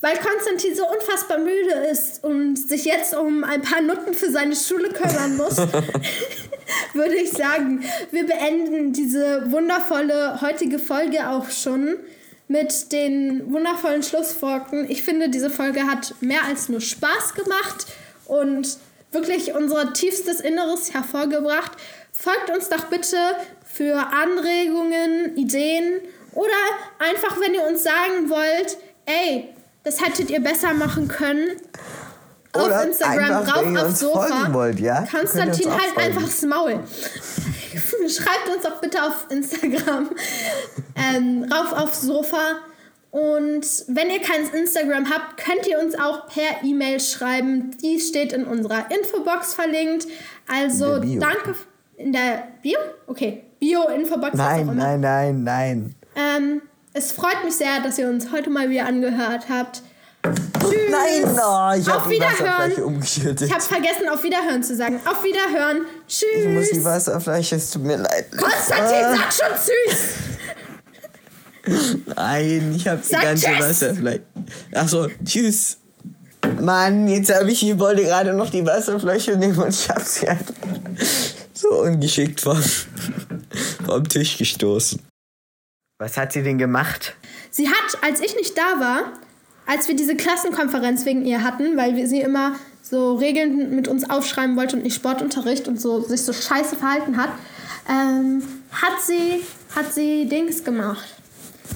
Weil 0.00 0.16
Konstantin 0.18 0.76
so 0.76 0.86
unfassbar 0.86 1.38
müde 1.38 1.72
ist 1.90 2.22
und 2.22 2.56
sich 2.56 2.84
jetzt 2.84 3.16
um 3.16 3.42
ein 3.42 3.62
paar 3.62 3.80
Nutten 3.80 4.14
für 4.14 4.30
seine 4.30 4.54
Schule 4.54 4.90
kümmern 4.90 5.36
muss, 5.36 5.56
würde 6.94 7.16
ich 7.16 7.30
sagen, 7.30 7.82
wir 8.12 8.24
beenden 8.24 8.92
diese 8.92 9.50
wundervolle 9.50 10.40
heutige 10.40 10.78
Folge 10.78 11.28
auch 11.28 11.50
schon 11.50 11.96
mit 12.46 12.92
den 12.92 13.52
wundervollen 13.52 14.04
Schlussworten. 14.04 14.88
Ich 14.88 15.02
finde, 15.02 15.30
diese 15.30 15.50
Folge 15.50 15.82
hat 15.84 16.14
mehr 16.20 16.44
als 16.44 16.68
nur 16.68 16.80
Spaß 16.80 17.34
gemacht 17.34 17.86
und 18.26 18.78
wirklich 19.10 19.54
unser 19.54 19.92
tiefstes 19.92 20.40
Inneres 20.40 20.94
hervorgebracht. 20.94 21.72
Folgt 22.12 22.50
uns 22.50 22.68
doch 22.68 22.84
bitte 22.84 23.16
für 23.64 23.96
Anregungen, 23.96 25.36
Ideen 25.36 26.00
oder 26.32 26.54
einfach, 26.98 27.40
wenn 27.40 27.54
ihr 27.54 27.66
uns 27.66 27.82
sagen 27.82 28.30
wollt, 28.30 28.78
ey, 29.06 29.54
das 29.88 30.04
hättet 30.04 30.30
ihr 30.30 30.40
besser 30.40 30.74
machen 30.74 31.08
können. 31.08 31.56
Oder 32.54 32.80
auf 32.80 32.86
Instagram 32.86 33.38
einfach, 33.38 33.56
rauf 33.56 33.84
aufs 33.84 34.00
Sofa. 34.00 34.52
wollt, 34.52 34.80
ja? 34.80 35.06
Konstantin, 35.10 35.70
halt 35.70 35.90
folgen. 35.94 36.00
einfach 36.00 36.22
das 36.22 36.42
Maul. 36.42 36.80
Schreibt 38.08 38.48
uns 38.54 38.62
doch 38.62 38.80
bitte 38.80 39.02
auf 39.02 39.26
Instagram 39.30 40.10
ähm, 40.96 41.46
rauf 41.50 41.72
aufs 41.72 42.02
Sofa. 42.02 42.58
Und 43.10 43.64
wenn 43.88 44.10
ihr 44.10 44.20
kein 44.20 44.46
Instagram 44.52 45.08
habt, 45.08 45.38
könnt 45.38 45.66
ihr 45.66 45.78
uns 45.78 45.98
auch 45.98 46.26
per 46.26 46.62
E-Mail 46.62 47.00
schreiben. 47.00 47.70
Die 47.82 48.00
steht 48.00 48.34
in 48.34 48.44
unserer 48.44 48.90
Infobox 48.90 49.54
verlinkt. 49.54 50.06
Also 50.46 50.96
In 50.96 51.18
danke. 51.18 51.54
In 51.96 52.12
der 52.12 52.48
Bio? 52.62 52.78
Okay. 53.06 53.44
Bio-Infobox. 53.58 54.34
Nein, 54.36 54.60
immer. 54.62 54.74
nein, 54.74 55.00
nein, 55.00 55.42
nein. 55.42 55.94
Ähm, 56.14 56.62
es 56.98 57.12
freut 57.12 57.44
mich 57.44 57.54
sehr, 57.54 57.80
dass 57.82 57.96
ihr 57.98 58.08
uns 58.08 58.32
heute 58.32 58.50
mal 58.50 58.68
wieder 58.68 58.86
angehört 58.86 59.44
habt. 59.48 59.82
Tschüss. 60.24 60.72
Nein, 60.90 61.22
oh, 61.24 61.78
ich 61.78 61.88
Auf 61.88 62.04
habe 62.04 62.14
die 62.14 62.20
Wasserfläche 62.20 62.42
Wiederhören. 62.42 62.82
umgeschüttet. 62.82 63.42
Ich 63.42 63.52
habe 63.52 63.62
vergessen, 63.62 64.08
auf 64.10 64.22
Wiederhören 64.24 64.62
zu 64.62 64.76
sagen. 64.76 65.00
Auf 65.06 65.22
Wiederhören. 65.22 65.82
Tschüss. 66.08 66.26
Ich 66.42 66.48
muss 66.48 66.70
die 66.70 66.84
Wasserfläche, 66.84 67.56
es 67.56 67.70
tut 67.70 67.84
mir 67.84 67.96
leid. 67.98 68.26
Konstantin, 68.36 68.96
Ah, 68.96 69.16
sag 69.16 69.32
schon 69.32 69.56
Tschüss. 69.56 69.98
Nein, 72.16 72.74
ich 72.76 72.88
habe 72.88 73.00
die 73.06 73.12
ganze 73.14 73.46
tschüss. 73.46 73.60
Wasserfläche. 73.60 74.22
Ach 74.74 74.88
so, 74.88 75.06
tschüss. 75.24 75.78
Mann, 76.60 77.06
jetzt 77.08 77.34
habe 77.34 77.50
ich, 77.50 77.66
ich 77.68 77.78
wollte 77.78 78.02
gerade 78.02 78.32
noch 78.32 78.50
die 78.50 78.64
Wasserfläche 78.66 79.36
nehmen 79.36 79.56
und 79.58 79.68
ich 79.68 79.88
habe 79.88 80.00
sie 80.04 80.28
einfach 80.28 80.54
so 81.54 81.68
ungeschickt 81.82 82.40
vom, 82.40 82.60
vom 83.84 84.08
Tisch 84.08 84.36
gestoßen. 84.38 85.00
Was 85.98 86.16
hat 86.16 86.32
sie 86.32 86.44
denn 86.44 86.58
gemacht? 86.58 87.16
Sie 87.50 87.68
hat, 87.68 87.98
als 88.02 88.20
ich 88.20 88.36
nicht 88.36 88.56
da 88.56 88.78
war, 88.78 89.12
als 89.66 89.88
wir 89.88 89.96
diese 89.96 90.14
Klassenkonferenz 90.14 91.04
wegen 91.04 91.26
ihr 91.26 91.42
hatten, 91.42 91.76
weil 91.76 91.96
wir 91.96 92.06
sie 92.06 92.20
immer 92.20 92.54
so 92.82 93.16
Regeln 93.16 93.74
mit 93.74 93.88
uns 93.88 94.08
aufschreiben 94.08 94.56
wollte 94.56 94.76
und 94.76 94.84
nicht 94.84 94.94
Sportunterricht 94.94 95.66
und 95.66 95.80
so 95.80 96.00
sich 96.00 96.22
so 96.22 96.32
scheiße 96.32 96.76
verhalten 96.76 97.16
hat, 97.16 97.30
ähm, 97.90 98.42
hat 98.70 99.02
sie 99.04 99.42
hat 99.74 99.92
sie 99.92 100.26
Dings 100.26 100.62
gemacht. 100.62 101.04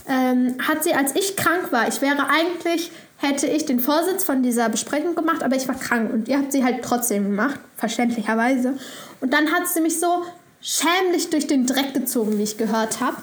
Ähm, 0.08 0.56
hat 0.66 0.84
sie, 0.84 0.94
als 0.94 1.16
ich 1.16 1.36
krank 1.36 1.72
war, 1.72 1.88
ich 1.88 2.00
wäre 2.00 2.28
eigentlich, 2.28 2.92
hätte 3.16 3.48
ich 3.48 3.66
den 3.66 3.80
Vorsitz 3.80 4.22
von 4.22 4.42
dieser 4.42 4.68
Besprechung 4.68 5.16
gemacht, 5.16 5.42
aber 5.42 5.56
ich 5.56 5.66
war 5.66 5.74
krank 5.74 6.12
und 6.12 6.28
ihr 6.28 6.38
habt 6.38 6.52
sie 6.52 6.64
halt 6.64 6.82
trotzdem 6.82 7.24
gemacht, 7.24 7.58
verständlicherweise. 7.76 8.78
Und 9.20 9.32
dann 9.32 9.52
hat 9.52 9.68
sie 9.68 9.80
mich 9.80 9.98
so 9.98 10.24
schämlich 10.60 11.30
durch 11.30 11.48
den 11.48 11.66
Dreck 11.66 11.92
gezogen, 11.92 12.38
wie 12.38 12.44
ich 12.44 12.56
gehört 12.56 13.00
habe. 13.00 13.16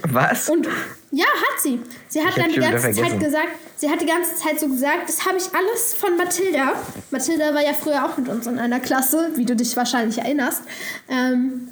Was? 0.10 0.48
Und 0.48 0.68
ja, 1.10 1.26
hat 1.26 1.60
sie. 1.60 1.80
Sie 2.08 2.20
hat 2.20 2.30
Ich 2.30 2.42
dann 2.42 2.52
die 2.52 2.60
ganze 2.60 2.92
Zeit 2.92 3.20
gesagt, 3.20 3.48
sie 3.76 3.90
hat 3.90 4.00
die 4.00 4.06
ganze 4.06 4.36
Zeit 4.36 4.58
so 4.58 4.68
gesagt, 4.68 5.08
das 5.08 5.26
habe 5.26 5.36
ich 5.36 5.44
alles 5.54 5.94
von 5.94 6.16
Mathilda. 6.16 6.74
Mathilda 7.10 7.54
war 7.54 7.62
ja 7.62 7.74
früher 7.74 8.04
auch 8.04 8.16
mit 8.16 8.28
uns 8.28 8.46
in 8.46 8.58
einer 8.58 8.80
Klasse, 8.80 9.30
wie 9.34 9.44
du 9.44 9.54
dich 9.54 9.76
wahrscheinlich 9.76 10.18
erinnerst. 10.18 10.62
Ähm, 11.08 11.68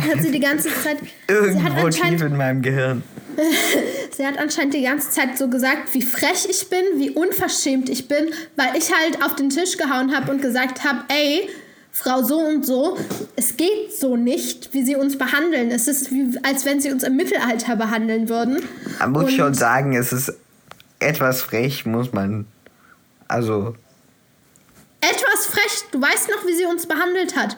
hat 0.00 0.22
sie 0.22 0.30
die 0.30 0.40
ganze 0.40 0.68
Zeit. 0.82 0.98
Irgendwo 1.28 1.68
tief 1.68 1.84
anscheinend, 1.84 2.22
in 2.22 2.36
meinem 2.36 2.62
Gehirn. 2.62 3.02
sie 4.16 4.26
hat 4.26 4.38
anscheinend 4.38 4.74
die 4.74 4.82
ganze 4.82 5.10
Zeit 5.10 5.38
so 5.38 5.48
gesagt, 5.48 5.94
wie 5.94 6.02
frech 6.02 6.46
ich 6.48 6.68
bin, 6.68 6.82
wie 6.96 7.10
unverschämt 7.10 7.88
ich 7.88 8.08
bin, 8.08 8.30
weil 8.56 8.76
ich 8.76 8.92
halt 8.92 9.24
auf 9.24 9.36
den 9.36 9.50
Tisch 9.50 9.76
gehauen 9.76 10.14
habe 10.14 10.30
und 10.30 10.42
gesagt 10.42 10.84
habe, 10.84 11.04
ey, 11.08 11.48
Frau 11.94 12.22
so 12.22 12.38
und 12.38 12.64
so, 12.64 12.96
es 13.36 13.56
geht 13.58 13.92
so 13.98 14.16
nicht, 14.16 14.72
wie 14.72 14.82
sie 14.82 14.96
uns 14.96 15.18
behandeln. 15.18 15.70
Es 15.70 15.86
ist 15.88 16.10
wie, 16.10 16.38
als 16.42 16.64
wenn 16.64 16.80
sie 16.80 16.90
uns 16.90 17.02
im 17.02 17.16
Mittelalter 17.16 17.76
behandeln 17.76 18.28
würden. 18.30 18.62
Man 18.98 19.12
muss 19.12 19.24
Und- 19.24 19.32
schon 19.32 19.54
sagen, 19.54 19.94
es 19.94 20.10
ist 20.12 20.32
etwas 21.00 21.42
frech, 21.42 21.84
muss 21.84 22.12
man. 22.12 22.46
Also, 23.28 23.74
Etwas 25.00 25.46
frech. 25.46 25.82
Du 25.90 26.00
weißt 26.00 26.30
noch, 26.30 26.46
wie 26.46 26.54
sie 26.54 26.64
uns 26.64 26.86
behandelt 26.86 27.34
hat. 27.36 27.56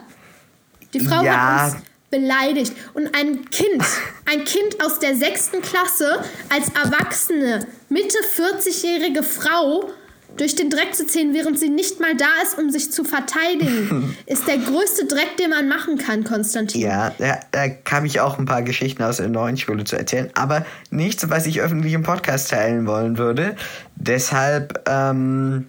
Die 0.93 0.99
Frau 0.99 1.23
Ja. 1.23 1.61
hat 1.61 1.73
uns 1.73 1.81
beleidigt. 2.09 2.73
Und 2.95 3.13
ein 3.15 3.45
Kind, 3.51 3.83
ein 4.25 4.43
Kind 4.45 4.83
aus 4.83 4.99
der 4.99 5.15
sechsten 5.15 5.61
Klasse, 5.61 6.23
als 6.49 6.69
erwachsene, 6.69 7.67
Mitte 7.89 8.17
40-jährige 8.35 9.21
Frau 9.23 9.91
durch 10.37 10.55
den 10.55 10.69
Dreck 10.69 10.93
zu 10.93 11.07
ziehen, 11.07 11.33
während 11.33 11.59
sie 11.59 11.69
nicht 11.69 11.99
mal 11.99 12.15
da 12.15 12.27
ist, 12.43 12.57
um 12.57 12.69
sich 12.69 12.91
zu 12.91 13.03
verteidigen, 13.03 14.17
ist 14.25 14.47
der 14.47 14.57
größte 14.57 15.05
Dreck, 15.05 15.37
den 15.39 15.51
man 15.51 15.67
machen 15.67 15.97
kann, 15.97 16.23
Konstantin. 16.23 16.81
ja, 16.81 17.13
da, 17.17 17.39
da 17.51 17.65
habe 17.89 18.07
ich 18.07 18.19
auch 18.19 18.37
ein 18.37 18.45
paar 18.45 18.61
Geschichten 18.61 19.03
aus 19.03 19.17
der 19.17 19.29
neuen 19.29 19.57
Schule 19.57 19.83
zu 19.85 19.95
erzählen, 19.95 20.29
aber 20.33 20.65
nichts, 20.89 21.29
was 21.29 21.45
ich 21.45 21.61
öffentlich 21.61 21.93
im 21.93 22.03
Podcast 22.03 22.49
teilen 22.49 22.85
wollen 22.85 23.17
würde. 23.17 23.55
Deshalb, 23.95 24.83
ähm, 24.89 25.63